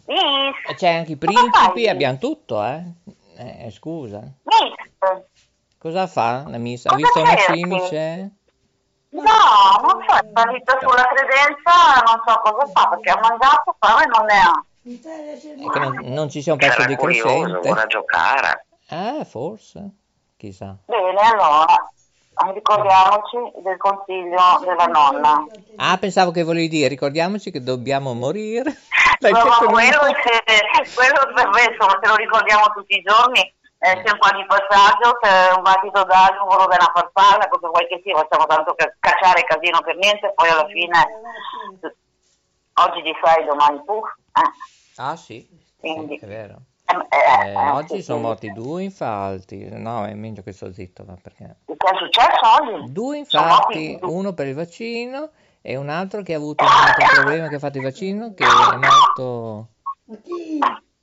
Miss, 0.07 0.75
C'è 0.75 0.95
anche 0.95 1.13
i 1.13 1.17
principi, 1.17 1.87
abbiamo 1.87 2.17
tutto, 2.17 2.61
eh. 2.63 2.81
Eh, 3.37 3.69
scusa. 3.71 4.21
Miss. 4.43 5.21
Cosa 5.77 6.07
fa 6.07 6.43
la 6.47 6.57
miss? 6.57 6.85
Ha 6.85 6.95
visto 6.95 7.19
una 7.19 7.35
cimice? 7.35 8.31
No, 9.09 9.21
non 9.81 10.03
so, 10.07 10.15
è 10.15 10.29
salita 10.33 10.77
sulla 10.81 11.07
credenza, 11.07 12.03
non 12.05 12.21
so 12.25 12.39
cosa 12.41 12.71
fa, 12.73 12.87
perché 12.89 13.09
ha 13.11 13.19
mangiato, 13.19 13.75
fame 13.79 14.05
non 14.07 14.25
ne 14.25 14.39
ha. 14.39 14.65
È 14.83 15.69
che 15.69 15.79
non, 15.79 15.95
non 16.13 16.29
ci 16.29 16.41
sia 16.41 16.53
un 16.53 16.59
pezzo 16.59 16.85
di 16.85 16.95
curioso, 16.95 17.27
crescente. 17.27 17.69
vorrà 17.69 17.85
giocare. 17.85 18.65
Eh, 18.89 19.25
forse. 19.25 19.89
Chissà. 20.37 20.77
Bene, 20.85 21.19
allora, 21.19 21.91
ricordiamoci 22.53 23.37
del 23.63 23.77
consiglio 23.77 24.59
della 24.63 24.85
nonna. 24.85 25.45
Ah, 25.77 25.97
pensavo 25.97 26.31
che 26.31 26.43
volevi 26.43 26.67
dire, 26.67 26.87
ricordiamoci 26.87 27.51
che 27.51 27.61
dobbiamo 27.63 28.13
morire. 28.13 28.75
No, 29.19 29.31
quello, 29.31 29.99
se, 30.21 30.93
quello 30.93 31.33
per 31.33 31.47
me, 31.49 31.73
insomma, 31.73 31.97
se 31.99 32.07
lo 32.07 32.15
ricordiamo 32.17 32.65
tutti 32.75 32.97
i 32.97 33.01
giorni, 33.01 33.39
eh, 33.41 34.03
c'è 34.03 34.11
un 34.11 34.19
po' 34.19 34.29
di 34.37 34.45
passaggio, 34.45 35.17
c'è 35.19 35.53
un 35.55 35.63
battito 35.63 36.03
d'aglio, 36.03 36.43
un 36.43 36.49
volo 36.49 36.67
della 36.67 36.91
farfalla, 36.93 37.47
cosa 37.49 37.67
vuoi 37.67 37.87
che 37.87 37.99
sia, 38.03 38.15
facciamo 38.15 38.45
tanto 38.45 38.75
ca- 38.75 38.93
cacciare 38.99 39.43
casino 39.43 39.81
per 39.81 39.95
niente, 39.97 40.31
poi 40.35 40.49
alla 40.49 40.67
fine 40.67 41.01
oggi 42.75 43.01
di 43.01 43.13
fai, 43.19 43.43
domani 43.45 43.81
tu. 43.85 43.97
Eh, 43.97 45.01
Ah, 45.01 45.15
sì, 45.15 45.41
sì, 45.49 45.65
Quindi- 45.79 46.19
è 46.19 46.25
vero. 46.27 46.55
Eh, 46.87 46.95
eh, 46.95 47.47
Eh, 47.47 47.51
eh, 47.51 47.69
oggi 47.71 48.01
sono 48.01 48.19
morti 48.19 48.51
due 48.51 48.83
infalti. 48.83 49.67
No, 49.71 50.05
è 50.05 50.13
meglio 50.13 50.41
che 50.41 50.51
sto 50.53 50.71
zitto, 50.71 51.03
ma 51.05 51.15
perché? 51.21 51.57
Che 51.65 51.73
è 51.73 51.97
successo 51.97 52.39
oggi? 52.79 52.91
Due 52.91 53.25
morti- 53.33 53.99
uno 54.03 54.33
per 54.33 54.47
il 54.47 54.55
vaccino 54.55 55.29
e 55.61 55.75
un 55.75 55.89
altro 55.89 56.21
che 56.23 56.33
ha 56.33 56.37
avuto 56.37 56.63
un 56.63 56.69
altro 56.71 57.05
problema 57.13 57.47
che 57.49 57.55
ha 57.55 57.59
fatto 57.59 57.77
il 57.77 57.83
vaccino, 57.83 58.33
che 58.33 58.43
è 58.45 58.75
morto... 58.77 59.67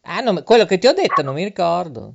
Ah, 0.07 0.21
no, 0.21 0.43
quello 0.43 0.65
che 0.65 0.79
ti 0.79 0.87
ho 0.87 0.93
detto 0.93 1.23
non 1.23 1.35
mi 1.35 1.45
ricordo. 1.45 2.15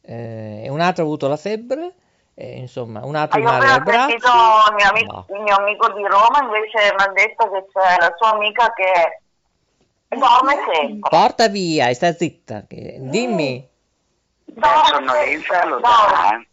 Eh, 0.00 0.62
e 0.64 0.68
un 0.70 0.80
altro 0.80 1.02
ha 1.02 1.06
avuto 1.06 1.28
la 1.28 1.36
febbre, 1.36 1.94
e, 2.34 2.58
insomma, 2.58 3.04
un 3.04 3.14
altro 3.14 3.38
Ah, 3.40 3.42
male 3.42 3.66
al 3.66 3.82
sentito 3.84 4.28
braccio. 4.30 4.68
il 4.70 4.74
mio, 4.74 4.88
amico, 4.90 5.12
No. 5.12 5.26
il 5.36 5.42
mio 5.42 5.56
amico 5.56 5.92
di 5.92 6.02
Roma, 6.06 6.40
invece 6.42 6.94
mi 6.96 7.02
ha 7.04 7.12
detto 7.12 7.50
che 7.50 7.66
c'è 7.72 7.96
la 8.00 8.14
sua 8.16 8.32
amica 8.32 8.72
che 8.72 9.20
dorme 10.16 10.54
sempre. 10.72 11.08
Porta 11.10 11.48
via 11.48 11.88
e 11.88 11.94
sta 11.94 12.12
zitta. 12.12 12.64
che- 12.66 12.96
Dimmi. 13.00 13.68
La 14.54 14.82
sonnolenza 14.84 15.64
lo 15.66 15.78
dà, 15.80 16.30
eh. 16.38 16.46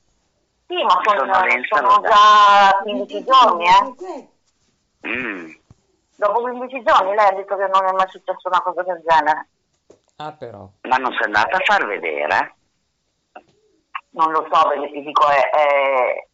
Sì, 0.67 0.83
ma 0.83 0.99
sono, 1.03 1.19
Sonnolenza 1.19 1.75
sono 1.77 1.87
lo 1.87 1.99
dà. 2.01 2.09
già 2.09 2.79
15 2.83 3.23
giorni, 3.23 3.65
eh. 3.67 4.27
Mm. 5.07 5.51
Dopo 6.15 6.41
15 6.41 6.83
giorni 6.83 7.13
lei 7.15 7.27
ha 7.27 7.31
detto 7.33 7.55
che 7.55 7.67
non 7.67 7.85
è 7.85 7.91
mai 7.91 8.09
successo 8.09 8.47
una 8.47 8.61
cosa 8.61 8.83
del 8.83 9.01
genere. 9.05 9.47
Ah, 10.17 10.31
però. 10.31 10.67
Ma 10.81 10.95
non 10.97 11.11
sei 11.13 11.25
andata 11.25 11.57
a 11.57 11.61
far 11.63 11.85
vedere? 11.85 12.55
Non 14.11 14.31
lo 14.31 14.47
so, 14.51 14.67
perché 14.69 14.91
ti 14.91 15.01
dico, 15.03 15.27
è, 15.27 15.49
è, 15.49 16.27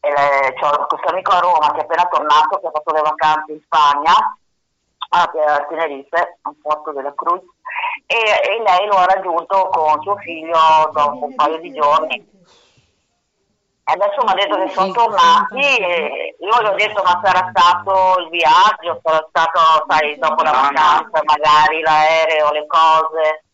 è 0.00 0.52
c'ho 0.54 0.86
questo 0.86 1.08
amico 1.08 1.30
a 1.32 1.38
Roma 1.40 1.70
che 1.72 1.80
è 1.80 1.82
appena 1.82 2.06
tornato, 2.06 2.58
che 2.60 2.66
ha 2.66 2.70
fatto 2.70 2.92
le 2.94 3.02
vacanze 3.02 3.52
in 3.52 3.60
Spagna, 3.64 4.38
a, 5.10 5.22
a 5.22 5.66
Tenerife, 5.66 6.38
a 6.42 6.52
porto 6.60 6.92
della 6.92 7.14
Cruz, 7.14 7.42
e 8.06 8.16
e 8.16 8.62
lei 8.62 8.86
lo 8.86 8.96
ha 8.96 9.04
raggiunto 9.04 9.68
con 9.68 10.02
suo 10.02 10.16
figlio 10.16 10.58
dopo 10.92 11.26
un 11.26 11.34
paio 11.34 11.58
di 11.58 11.72
giorni. 11.72 12.28
E 13.90 13.92
adesso 13.92 14.22
mi 14.22 14.30
ha 14.30 14.34
detto 14.34 14.56
che 14.56 14.68
sono 14.68 14.92
tornati 14.92 15.58
e 15.58 16.36
io 16.38 16.62
gli 16.62 16.66
ho 16.66 16.74
detto 16.74 17.02
ma 17.02 17.20
sarà 17.24 17.50
stato 17.50 18.20
il 18.20 18.28
viaggio, 18.28 19.00
sarà 19.02 19.26
stato, 19.28 19.84
sai, 19.88 20.16
dopo 20.18 20.42
la 20.42 20.52
vacanza, 20.52 21.20
magari 21.24 21.80
l'aereo, 21.80 22.52
le 22.52 22.66
cose. 22.66 23.44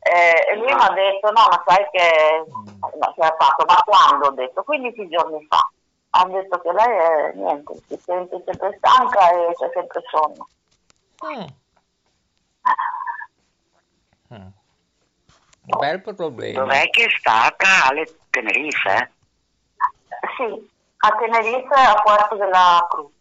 Eh, 0.00 0.46
e 0.50 0.56
lui 0.56 0.72
mi 0.72 0.80
ha 0.80 0.90
detto 0.90 1.30
no, 1.30 1.46
ma 1.50 1.62
sai 1.66 1.86
che 1.92 2.44
no, 2.48 3.12
si 3.14 3.20
era 3.20 3.36
fatto, 3.38 3.64
ma 3.66 3.80
quando? 3.84 4.26
Ho 4.28 4.32
detto 4.32 4.62
15 4.64 5.08
giorni 5.08 5.46
fa. 5.48 5.68
Ha 6.12 6.24
detto 6.26 6.58
che 6.60 6.72
lei 6.72 6.96
è 6.98 7.32
niente, 7.34 7.74
si 7.86 7.96
sente 8.04 8.42
sempre 8.44 8.76
stanca 8.78 9.30
e 9.30 9.54
c'è 9.54 9.70
sempre 9.72 10.02
sonno. 10.10 10.48
Mm. 11.22 11.46
Mm. 14.32 14.48
Bel 15.78 16.00
problema. 16.00 16.60
Dov'è 16.60 16.88
che 16.90 17.04
è 17.04 17.08
stata? 17.10 17.86
Alle 17.88 18.06
Tenerife? 18.30 19.12
Sì, 20.36 20.70
a 20.98 21.10
Tenerife 21.16 21.74
a 21.74 22.00
Puerto 22.02 22.36
della 22.36 22.86
Cruz. 22.88 23.12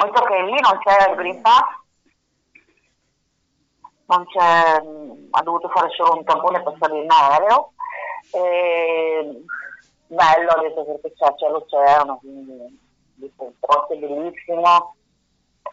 Molto 0.00 0.22
che 0.22 0.42
lì 0.42 0.60
non 0.60 0.78
c'è 0.82 1.10
il 1.10 1.16
Green 1.16 1.40
Pass, 1.40 1.64
non 4.06 4.26
c'è, 4.26 4.80
mh, 4.82 5.28
ha 5.30 5.42
dovuto 5.42 5.68
fare 5.68 5.88
solo 5.90 6.14
un 6.16 6.24
tampone 6.24 6.62
per 6.62 6.76
salire 6.78 7.04
in 7.04 7.10
aereo. 7.10 7.72
E, 8.32 9.44
bello, 10.06 10.50
ha 10.50 10.60
detto 10.60 10.84
perché 10.84 11.12
c'è, 11.14 11.34
c'è 11.34 11.48
l'oceano, 11.48 12.18
quindi 12.18 12.87
il 13.20 13.32
posto 13.60 13.92
è 13.92 13.96
bellissimo. 13.96 14.94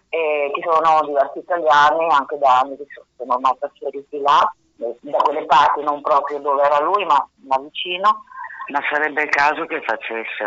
E 0.09 0.51
ci 0.53 0.61
sono 0.61 1.05
diversi 1.05 1.39
italiani 1.39 2.07
anche 2.09 2.37
da 2.37 2.59
anni 2.59 2.77
che 2.77 2.85
sono 3.17 3.37
no, 3.37 3.57
trasferiti 3.59 4.19
là, 4.21 4.53
da 4.75 5.17
quelle 5.17 5.45
parti, 5.45 5.81
non 5.83 6.01
proprio 6.01 6.39
dove 6.39 6.63
era 6.63 6.79
lui, 6.79 7.05
ma, 7.05 7.27
ma 7.47 7.57
vicino. 7.59 8.23
Ma 8.67 8.79
sarebbe 8.91 9.23
il 9.23 9.29
caso 9.29 9.65
che 9.65 9.81
facesse 9.81 10.43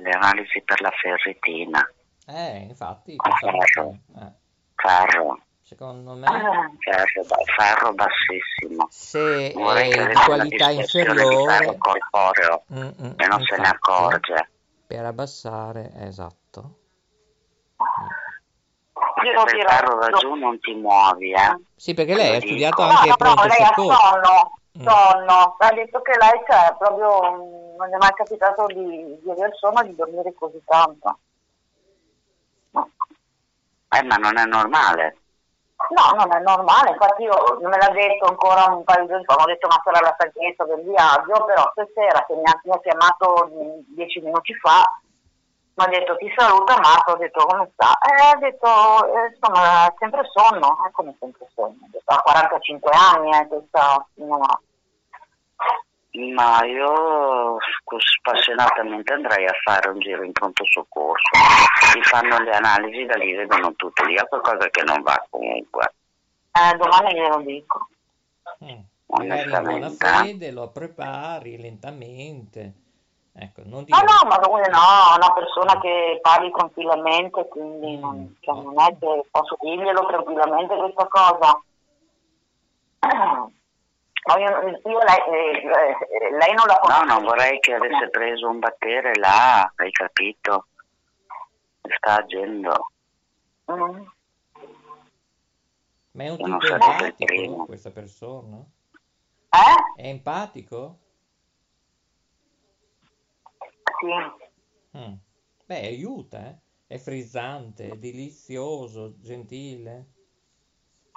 le 0.00 0.10
analisi 0.10 0.60
per 0.62 0.80
la 0.80 0.90
ferritina. 0.90 1.88
Eh, 2.26 2.66
infatti, 2.68 3.16
che- 3.16 3.78
eh, 4.18 4.32
Ferro, 4.74 5.38
secondo 5.62 6.14
me, 6.14 6.26
Ah, 6.26 6.70
ferro, 6.78 7.24
ferro 7.56 7.92
bassissimo. 7.92 8.86
se 8.88 9.52
Vorrei 9.54 9.90
è 9.90 10.06
di 10.06 10.14
qualità 10.14 10.68
di 10.68 10.76
inferiore, 10.76 11.58
ferro 11.58 11.76
corporeo 11.78 12.62
mm, 12.72 12.78
mm, 12.78 13.12
e 13.16 13.26
non 13.26 13.40
se 13.42 13.56
ne 13.56 13.68
infatti, 13.68 13.76
accorge. 13.76 14.50
Per 14.90 15.04
abbassare, 15.04 15.92
esatto. 15.98 16.78
io 19.22 19.32
lo 19.32 19.46
Se 19.46 19.54
il 19.54 19.60
dirò. 19.62 19.68
ferro 19.70 19.96
va 19.98 20.08
giù 20.18 20.34
non 20.34 20.58
ti 20.58 20.74
muovi, 20.74 21.30
eh. 21.32 21.60
Sì, 21.76 21.94
perché 21.94 22.16
lei 22.16 22.34
ha 22.34 22.40
studiato 22.40 22.82
anche 22.82 23.06
no, 23.06 23.10
no, 23.10 23.16
pronto 23.16 23.46
lei 23.46 23.62
ha 23.62 23.66
soccorso. 23.66 24.02
sonno, 24.02 24.52
Mm. 24.78 24.86
sonno. 24.86 25.56
Ha 25.58 25.72
detto 25.74 26.00
che 26.02 26.12
lei 26.18 26.42
c'è 26.44 26.74
proprio, 26.78 27.32
mh, 27.32 27.76
non 27.76 27.88
gli 27.88 27.92
è 27.92 27.96
mai 27.98 28.12
capitato 28.14 28.66
di, 28.66 29.18
di 29.20 29.30
aver 29.30 29.50
sonno 29.56 29.80
e 29.80 29.86
di 29.86 29.94
dormire 29.96 30.32
così 30.34 30.60
tanto. 30.64 31.18
No. 32.70 32.90
Eh, 33.90 34.02
ma 34.04 34.14
non 34.16 34.38
è 34.38 34.44
normale. 34.44 35.18
No, 35.88 36.12
non 36.14 36.32
è 36.32 36.40
normale, 36.40 36.90
infatti 36.90 37.22
io 37.22 37.58
me 37.62 37.76
l'ha 37.76 37.90
detto 37.90 38.26
ancora 38.26 38.66
un 38.66 38.84
paio 38.84 39.02
di 39.02 39.08
giorni 39.08 39.24
fa, 39.24 39.34
ho 39.34 39.46
detto 39.46 39.66
ma 39.66 39.80
sarà 39.82 40.00
la 40.00 40.14
stanchezza 40.16 40.64
del 40.64 40.82
viaggio, 40.84 41.44
però 41.46 41.68
stasera 41.72 42.24
che 42.26 42.34
mi 42.34 42.44
ha, 42.44 42.60
mi 42.62 42.72
ha 42.72 42.80
chiamato 42.80 43.50
dieci 43.88 44.20
minuti 44.20 44.54
fa, 44.54 44.84
mi 45.74 45.84
ha 45.84 45.88
detto 45.88 46.16
ti 46.16 46.32
saluta 46.36 46.78
Marco, 46.78 47.12
ho 47.12 47.16
detto 47.16 47.44
come 47.46 47.70
sta? 47.72 47.96
E 47.98 48.12
ha 48.22 48.36
detto 48.36 48.68
eh, 48.68 49.34
insomma 49.34 49.92
sempre 49.98 50.28
sonno, 50.30 50.78
è 50.86 50.90
come 50.92 51.16
sempre 51.18 51.48
sonno, 51.54 51.76
ha 51.82 51.88
detto, 51.90 52.12
ha 52.12 52.20
45 52.20 52.90
anni 52.92 53.32
eh, 53.32 53.48
questa 53.48 54.06
signora. 54.14 54.60
Ma 56.12 56.64
io 56.64 57.56
spassionatamente 58.18 59.12
andrei 59.12 59.46
a 59.46 59.54
fare 59.62 59.90
un 59.90 60.00
giro 60.00 60.24
in 60.24 60.32
pronto 60.32 60.64
soccorso. 60.66 61.28
Ti 61.92 62.02
fanno 62.02 62.38
le 62.38 62.50
analisi, 62.50 63.06
da 63.06 63.16
lì 63.16 63.32
vedono 63.34 63.72
tutto. 63.74 64.04
Lì 64.04 64.16
è 64.16 64.26
qualcosa 64.26 64.68
che 64.70 64.82
non 64.82 65.02
va 65.02 65.24
comunque. 65.30 65.92
Eh, 66.50 66.76
domani 66.76 67.14
glielo 67.14 67.40
dico. 67.42 67.88
Mm. 68.64 68.80
Magari 69.06 69.76
in 69.76 69.84
eh. 69.84 69.90
fede 69.90 70.50
lo 70.50 70.68
prepari 70.70 71.60
lentamente. 71.60 72.74
Ecco, 73.32 73.62
non 73.64 73.78
No, 73.78 73.84
dire 73.84 74.02
no, 74.02 74.28
ma 74.28 74.40
lui 74.44 74.60
no, 74.68 75.12
è 75.12 75.16
una 75.16 75.32
persona 75.32 75.80
che 75.80 76.18
parli 76.20 76.50
tranquillamente, 76.50 77.46
quindi 77.48 77.96
non, 77.96 78.36
cioè, 78.40 78.60
non 78.60 78.74
è 78.80 78.88
che 78.98 79.24
posso 79.30 79.56
dirglielo 79.60 80.04
tranquillamente 80.06 80.76
questa 80.76 81.06
cosa. 81.08 81.62
No, 84.30 84.38
io, 84.38 84.80
io 84.84 84.98
lei, 84.98 85.56
eh, 85.56 86.30
lei 86.30 86.54
non 86.54 86.66
la 86.66 86.74
No, 86.74 86.80
conosce. 86.82 87.04
non 87.06 87.24
vorrei 87.24 87.58
che 87.58 87.74
avesse 87.74 88.10
preso 88.10 88.48
un 88.48 88.60
battere 88.60 89.14
là, 89.16 89.72
hai 89.74 89.90
capito? 89.90 90.66
Sta 91.82 92.18
agendo. 92.18 92.92
Mm. 93.72 94.04
Ma 96.12 96.24
è 96.24 96.28
un 96.30 96.36
tipo 96.36 96.66
empatico 96.66 97.64
questa 97.66 97.90
persona? 97.90 98.64
Eh? 99.50 100.00
È 100.02 100.06
empatico? 100.06 100.98
Sì. 103.98 104.96
Mm. 104.98 105.14
Beh, 105.66 105.86
aiuta, 105.86 106.38
eh? 106.46 106.56
È 106.86 106.98
frizzante, 106.98 107.90
è 107.90 107.96
delizioso, 107.96 109.14
gentile. 109.20 110.06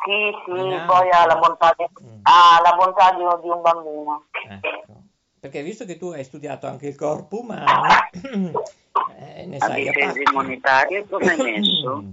Sì, 0.05 0.31
sì, 0.45 0.51
Dinamico. 0.53 0.93
poi 0.93 1.09
ha 1.11 1.25
la 1.25 1.35
bontà 1.37 1.73
di, 1.77 1.85
Mm. 2.03 2.19
ha 2.23 2.59
la 2.61 2.75
bontà 2.75 3.11
di, 3.11 3.41
di 3.41 3.49
un 3.49 3.61
bambino. 3.61 4.25
Ecco. 4.49 4.93
Perché 5.39 5.61
visto 5.61 5.85
che 5.85 5.97
tu 5.97 6.07
hai 6.07 6.23
studiato 6.23 6.67
anche 6.67 6.87
il 6.87 6.95
corpo 6.95 7.39
umano, 7.41 7.87
eh, 8.11 9.45
ne 9.45 9.59
La 9.59 9.65
sai 9.65 9.87
a 9.87 9.91
difesa 9.91 10.19
immunitaria 10.21 11.03
come 11.09 11.33
è 11.33 11.41
messo? 11.41 12.03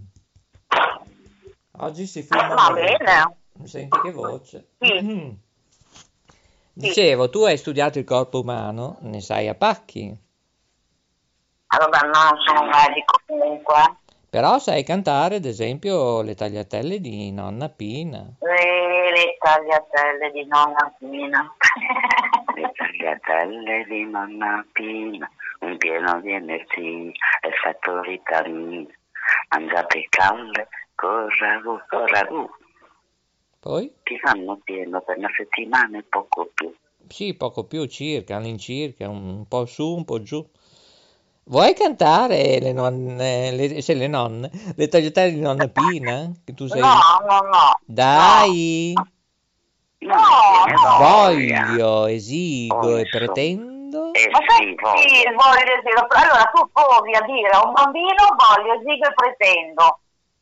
Oggi 1.83 2.07
si 2.07 2.22
fuma 2.22 2.46
Va 2.48 2.55
molto. 2.55 2.74
bene. 2.74 3.37
Senti 3.64 4.00
che 4.00 4.12
voce. 4.12 4.68
Sì. 4.79 5.38
Dicevo, 6.72 7.29
tu 7.31 7.42
hai 7.44 7.57
studiato 7.57 7.98
il 7.98 8.05
corpo 8.05 8.40
umano, 8.40 8.96
ne 9.00 9.20
sai 9.20 9.48
a 9.48 9.55
pacchi, 9.55 10.16
Ah, 11.72 11.79
vabbè, 11.79 12.05
no, 12.09 12.42
sono 12.44 12.62
un 12.62 12.68
medico 12.68 13.20
comunque. 13.26 13.74
Però 14.31 14.61
sai 14.61 14.85
cantare, 14.85 15.37
ad 15.37 15.45
esempio, 15.45 16.23
le 16.23 16.37
tagliatelle 16.37 17.01
di 17.01 17.33
nonna 17.33 17.69
Pina. 17.69 18.37
Le, 18.38 19.11
le 19.11 19.37
tagliatelle 19.40 20.31
di 20.31 20.47
nonna 20.47 20.95
Pina. 20.97 21.53
Le 22.55 22.73
tagliatelle 22.75 23.85
di 23.88 24.05
nonna 24.05 24.64
Pina, 24.73 25.29
un 25.61 25.77
pieno 25.79 26.21
di 26.21 26.33
energia, 26.33 27.11
effetto 27.40 28.01
vitamina. 28.03 28.88
Mangiate 29.51 30.07
calde, 30.09 30.69
con 30.95 31.29
ragù, 31.38 31.81
con 31.88 32.07
ragù. 32.07 32.49
Poi? 33.59 33.93
Ti 34.05 34.19
fanno 34.19 34.61
pieno 34.62 35.01
per 35.01 35.19
una 35.19 35.31
settimana 35.37 35.99
e 35.99 36.05
poco 36.09 36.51
più. 36.55 36.73
Sì, 37.09 37.35
poco 37.35 37.64
più 37.64 37.85
circa, 37.87 38.37
all'incirca, 38.37 39.09
un 39.09 39.47
po' 39.49 39.66
su, 39.66 39.97
un 39.97 40.05
po' 40.05 40.23
giù. 40.23 40.49
Vuoi 41.51 41.75
cantare 41.75 42.61
le 42.61 42.73
nonne, 42.73 43.51
le, 43.51 43.83
se 43.83 43.95
le 43.95 44.07
nonne, 44.07 44.49
le 44.77 44.87
tagliatelle 44.87 45.33
di 45.33 45.41
nonna 45.41 45.67
Pina? 45.67 46.31
Che 46.45 46.55
tu 46.55 46.69
sei... 46.69 46.81
No, 46.81 46.95
no, 47.27 47.41
no. 47.41 47.77
Dai, 47.85 48.93
No, 49.99 50.15
no. 50.15 50.97
voglio, 50.99 52.07
esigo 52.07 52.77
Oh, 52.77 52.99
e 52.99 53.09
pretendo... 53.09 54.13
Eh 54.15 54.29
Ma 54.31 54.39
sai, 54.47 54.77
voglio. 54.81 54.97
sì, 54.99 55.25
voglio 55.25 55.81
dire, 55.83 56.07
allora 56.09 56.45
tu 56.55 56.71
provi 56.73 57.15
a 57.17 57.21
dire 57.23 57.49
a 57.49 57.67
un 57.67 57.73
bambino 57.73 58.37
voglio, 58.39 58.75
esigo 58.75 59.09
e 59.09 59.15
pretendo. 59.15 59.99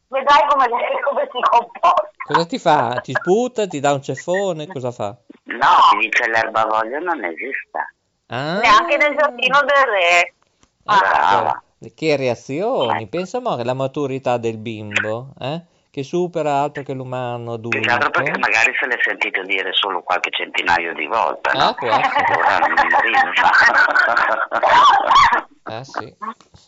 Vedrai 0.09 0.47
come, 0.49 0.66
come 0.68 1.29
si 1.33 1.40
comporta. 1.40 2.11
Cosa 2.27 2.44
ti 2.47 2.59
fa? 2.59 3.01
Ti 3.03 3.14
sputa, 3.14 3.66
ti 3.66 3.81
dà 3.81 3.92
un 3.94 4.03
ceffone, 4.03 4.66
cosa 4.66 4.90
fa? 4.90 5.16
No, 5.44 5.66
ti 5.92 5.97
dice 6.07 6.29
l'erba 6.29 6.66
voglio 6.66 6.99
non 6.99 7.25
esista. 7.25 7.90
Ah, 8.27 8.59
Neanche 8.59 8.97
nel 8.99 9.16
giardino 9.16 9.61
del 9.61 9.85
re. 9.90 10.35
Brava. 10.96 11.62
ecco, 11.79 11.94
che 11.94 12.16
reazioni, 12.16 13.07
pensa 13.09 13.40
mo 13.40 13.57
che 13.57 13.64
la 13.64 13.74
maturità 13.74 14.38
del 14.38 14.57
bimbo, 14.57 15.35
eh? 15.38 15.61
Che 15.90 16.03
supera 16.03 16.62
altro 16.62 16.83
che 16.83 16.92
l'umano 16.92 17.55
adulto. 17.55 17.79
Altro 17.90 18.11
perché 18.11 18.37
magari 18.38 18.74
se 18.79 18.87
l'è 18.87 18.98
sentito 19.03 19.42
dire 19.42 19.72
solo 19.72 20.03
qualche 20.03 20.31
centinaio 20.31 20.92
di 20.94 21.07
volte, 21.07 21.51
no? 21.55 21.64
Ah, 21.64 21.74
può. 21.74 21.88
Ora 21.88 22.59
non 22.59 22.77
Ah 25.70 25.85
sì. 25.85 26.16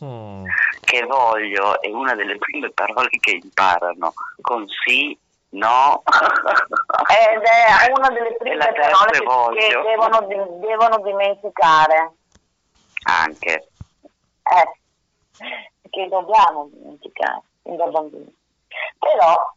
Mm. 0.03 0.45
che 0.81 1.03
voglio 1.05 1.81
è 1.81 1.89
una 1.89 2.13
delle 2.13 2.37
prime 2.37 2.69
parole 2.69 3.09
che 3.19 3.39
imparano 3.41 4.13
con 4.41 4.63
sì, 4.67 5.17
no. 5.49 6.03
Ed 7.09 7.41
è 7.41 7.91
una 7.95 8.09
delle 8.09 8.35
prime 8.37 8.57
parole 8.57 9.57
che, 9.57 9.67
che 9.67 9.81
devono, 9.83 10.21
devono 10.59 11.01
dimenticare. 11.03 12.11
Anche. 13.05 13.70
Eh, 14.51 15.89
che 15.89 16.07
dobbiamo 16.07 16.69
dimenticare 16.71 17.41
fin 17.63 17.75
da 17.77 17.85
bambini. 17.87 18.35
Però 18.99 19.53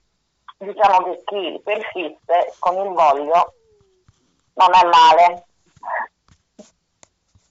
diciamo 0.59 1.04
che 1.04 1.22
chi 1.24 1.61
persiste 1.64 2.54
con 2.59 2.76
il 2.76 2.92
voglio 2.92 3.54
non 4.54 4.74
è 4.74 4.85
male, 4.85 5.46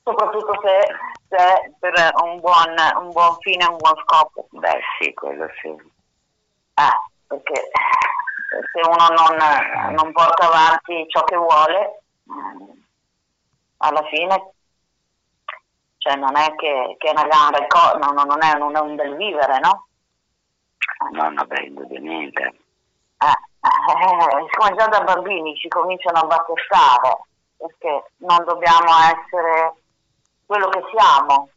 soprattutto 0.03 0.59
se, 0.61 0.87
se 1.29 1.75
per 1.79 2.13
un 2.23 2.39
buon, 2.39 2.75
un 2.99 3.09
buon 3.09 3.37
fine, 3.39 3.65
un 3.65 3.77
buon 3.77 3.95
scopo. 4.05 4.47
Beh 4.51 4.79
sì, 4.99 5.13
quello 5.13 5.47
sì. 5.61 5.67
Eh, 5.67 7.11
perché 7.27 7.69
se 8.71 8.87
uno 8.87 9.07
non, 9.09 9.93
non 9.95 10.11
porta 10.11 10.47
avanti 10.47 11.05
ciò 11.09 11.23
che 11.23 11.35
vuole, 11.35 12.01
alla 13.77 14.03
fine 14.05 14.53
cioè 16.03 16.17
non 16.17 16.35
è 16.35 16.53
che, 16.55 16.97
che 16.97 17.07
è 17.07 17.11
una 17.11 17.23
grande 17.23 17.65
cosa, 17.67 17.93
no, 17.93 18.11
no, 18.11 18.23
non, 18.25 18.43
è, 18.43 18.57
non 18.57 18.75
è 18.75 18.79
un 18.79 18.95
bel 18.95 19.15
vivere, 19.15 19.59
no? 19.59 19.87
No, 21.11 21.29
no, 21.29 21.45
beh, 21.45 21.61
indubbiamente. 21.61 22.41
Eh, 22.43 23.25
eh, 23.25 24.45
siccome 24.51 24.75
già 24.75 24.87
da 24.87 24.99
bambini 25.01 25.55
ci 25.55 25.69
cominciano 25.69 26.19
a 26.19 26.25
battezzare, 26.25 27.19
perché 27.55 28.11
non 28.17 28.43
dobbiamo 28.43 28.91
essere 29.15 29.75
quello 30.45 30.67
che 30.67 30.83
siamo, 30.93 31.47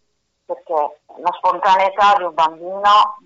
perché 0.45 1.01
la 1.17 1.33
spontaneità 1.39 2.15
di 2.17 2.23
un 2.23 2.35
bambino 2.35 3.19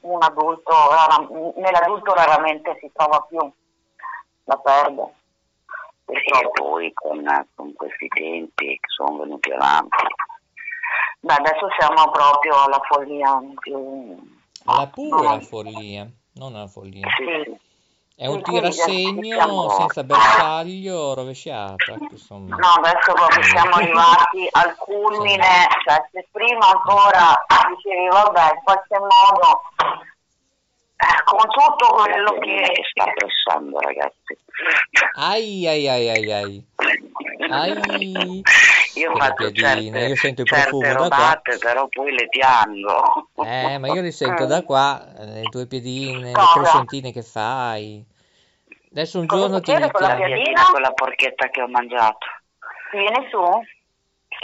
un 0.00 0.22
adulto, 0.22 0.72
rara- 0.90 1.28
nell'adulto 1.54 2.14
raramente 2.14 2.76
si 2.80 2.90
trova 2.92 3.20
più, 3.28 3.38
la 4.42 4.56
perde. 4.56 5.14
E 6.06 6.50
poi 6.52 6.92
con, 6.92 7.46
con 7.54 7.72
questi 7.74 8.08
tempi 8.08 8.66
che 8.66 8.88
sono 8.88 9.18
venuti 9.18 9.52
avanti. 9.52 9.96
Beh, 11.24 11.32
adesso 11.32 11.66
siamo 11.78 12.10
proprio 12.10 12.64
alla 12.64 12.80
follia 12.86 13.40
più... 13.58 14.14
Alla 14.66 14.86
pura 14.88 15.36
no, 15.36 15.40
follia, 15.40 16.06
non 16.34 16.54
alla 16.54 16.66
follia. 16.66 17.08
Sì, 17.16 17.56
È 18.14 18.26
un 18.26 18.42
tirassegno 18.42 19.34
siamo- 19.34 19.70
senza 19.70 20.04
bersaglio 20.04 21.14
rovesciata. 21.14 21.96
Insomma. 22.10 22.56
No, 22.56 22.68
adesso 22.76 23.12
proprio 23.14 23.42
siamo 23.42 23.74
arrivati 23.76 24.48
al 24.50 24.76
culmine, 24.76 25.66
cioè 25.86 26.08
se 26.12 26.28
prima 26.30 26.66
ancora 26.68 27.42
dicevi 27.74 28.06
vabbè 28.08 28.52
in 28.52 28.62
qualche 28.62 28.98
modo 28.98 29.62
con 31.24 31.48
tutto 31.48 31.94
quello 31.94 32.38
che 32.38 32.72
sta 32.90 33.04
pressando, 33.14 33.80
ragazzi. 33.80 34.38
Ai 35.16 35.66
ai 35.66 35.88
ai 35.88 36.08
ai 36.08 36.32
ai. 36.32 36.66
Ai. 37.50 38.42
Io 38.94 39.12
certe, 39.52 40.06
io 40.06 40.14
sento 40.14 40.42
il 40.42 40.46
certe 40.46 40.68
profumo 40.68 40.86
da 40.86 40.94
qua. 40.94 41.02
robate, 41.04 41.58
però 41.58 41.88
poi 41.88 42.12
le 42.12 42.28
piango. 42.28 43.28
Eh, 43.44 43.78
ma 43.78 43.88
io 43.88 44.02
li 44.02 44.12
sento 44.12 44.46
da 44.46 44.62
qua, 44.62 45.04
eh, 45.18 45.24
le 45.24 45.42
tue 45.50 45.66
piedine, 45.66 46.28
le 46.28 46.32
Cosa? 46.32 46.60
crescentine 46.60 47.12
che 47.12 47.22
fai. 47.22 48.04
Adesso 48.92 49.18
un 49.18 49.26
Cosa 49.26 49.42
giorno 49.42 49.60
ti 49.60 49.72
succede 49.72 49.90
con 49.90 50.02
la 50.02 50.14
piadina? 50.14 50.62
Con 50.70 50.80
la 50.80 50.92
porchetta 50.92 51.48
che 51.48 51.60
ho 51.60 51.68
mangiato. 51.68 52.26
Viene 52.92 53.28
su? 53.28 53.42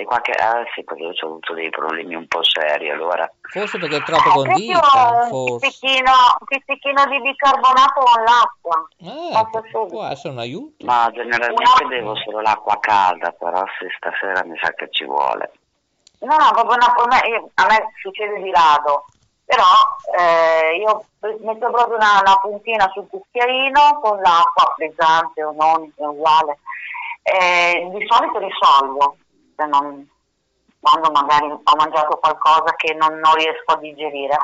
E 0.00 0.04
qualche... 0.04 0.32
Ah 0.32 0.64
sì, 0.74 0.82
perché 0.82 1.04
ho 1.04 1.26
avuto 1.26 1.52
dei 1.52 1.68
problemi 1.68 2.14
un 2.14 2.26
po' 2.26 2.42
seri, 2.42 2.88
allora... 2.88 3.30
Forse 3.42 3.76
perché 3.78 3.96
è 3.96 4.02
troppo 4.02 4.30
Proprio 4.30 4.52
condita, 4.54 5.10
un 5.10 5.28
forse. 5.28 5.66
pizzichino, 5.66 6.10
un 6.40 6.46
pizzichino 6.46 7.04
di 7.04 7.20
bicarbonato 7.20 8.00
con 8.00 8.22
l'acqua. 8.24 8.88
Eh, 8.96 9.88
può 9.90 10.04
essere 10.06 10.32
un 10.32 10.38
aiuto. 10.38 10.86
Ma 10.86 11.10
generalmente 11.12 11.84
bevo 11.86 12.16
solo 12.16 12.40
l'acqua 12.40 12.78
calda, 12.80 13.30
però 13.32 13.62
se 13.78 13.88
stasera 13.94 14.42
mi 14.46 14.56
sa 14.58 14.72
che 14.72 14.88
ci 14.90 15.04
vuole. 15.04 15.52
No, 16.20 16.34
no, 16.34 16.48
proprio 16.52 16.76
una, 16.76 16.94
a, 16.94 17.06
me, 17.06 17.28
io- 17.28 17.50
a 17.52 17.66
me 17.66 17.92
succede 18.00 18.40
di 18.40 18.50
rado, 18.50 19.04
però 19.44 19.64
eh, 20.16 20.76
io 20.76 21.04
metto 21.42 21.70
proprio 21.70 21.96
una, 21.96 22.20
una 22.24 22.36
puntina 22.40 22.88
sul 22.94 23.06
cucchiaino 23.06 24.00
con 24.00 24.18
l'acqua 24.20 24.72
frizzante 24.76 25.44
o 25.44 25.52
non, 25.52 25.92
è 25.94 26.04
uguale. 26.04 26.58
Eh, 27.22 27.86
di 27.92 28.06
solito 28.08 28.38
risolvo, 28.38 29.16
se 29.60 29.66
non- 29.66 30.08
quando 30.80 31.10
magari 31.10 31.46
ho 31.50 31.76
mangiato 31.76 32.16
qualcosa 32.18 32.74
che 32.76 32.94
non, 32.94 33.18
non 33.18 33.34
riesco 33.34 33.72
a 33.72 33.76
digerire. 33.76 34.36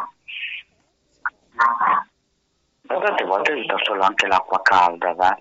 Ma 1.53 2.99
tante 3.01 3.25
volte 3.25 3.55
vi 3.55 3.65
do 3.67 3.77
solo 3.83 4.03
anche 4.03 4.27
l'acqua 4.27 4.61
calda, 4.63 5.15
va? 5.15 5.39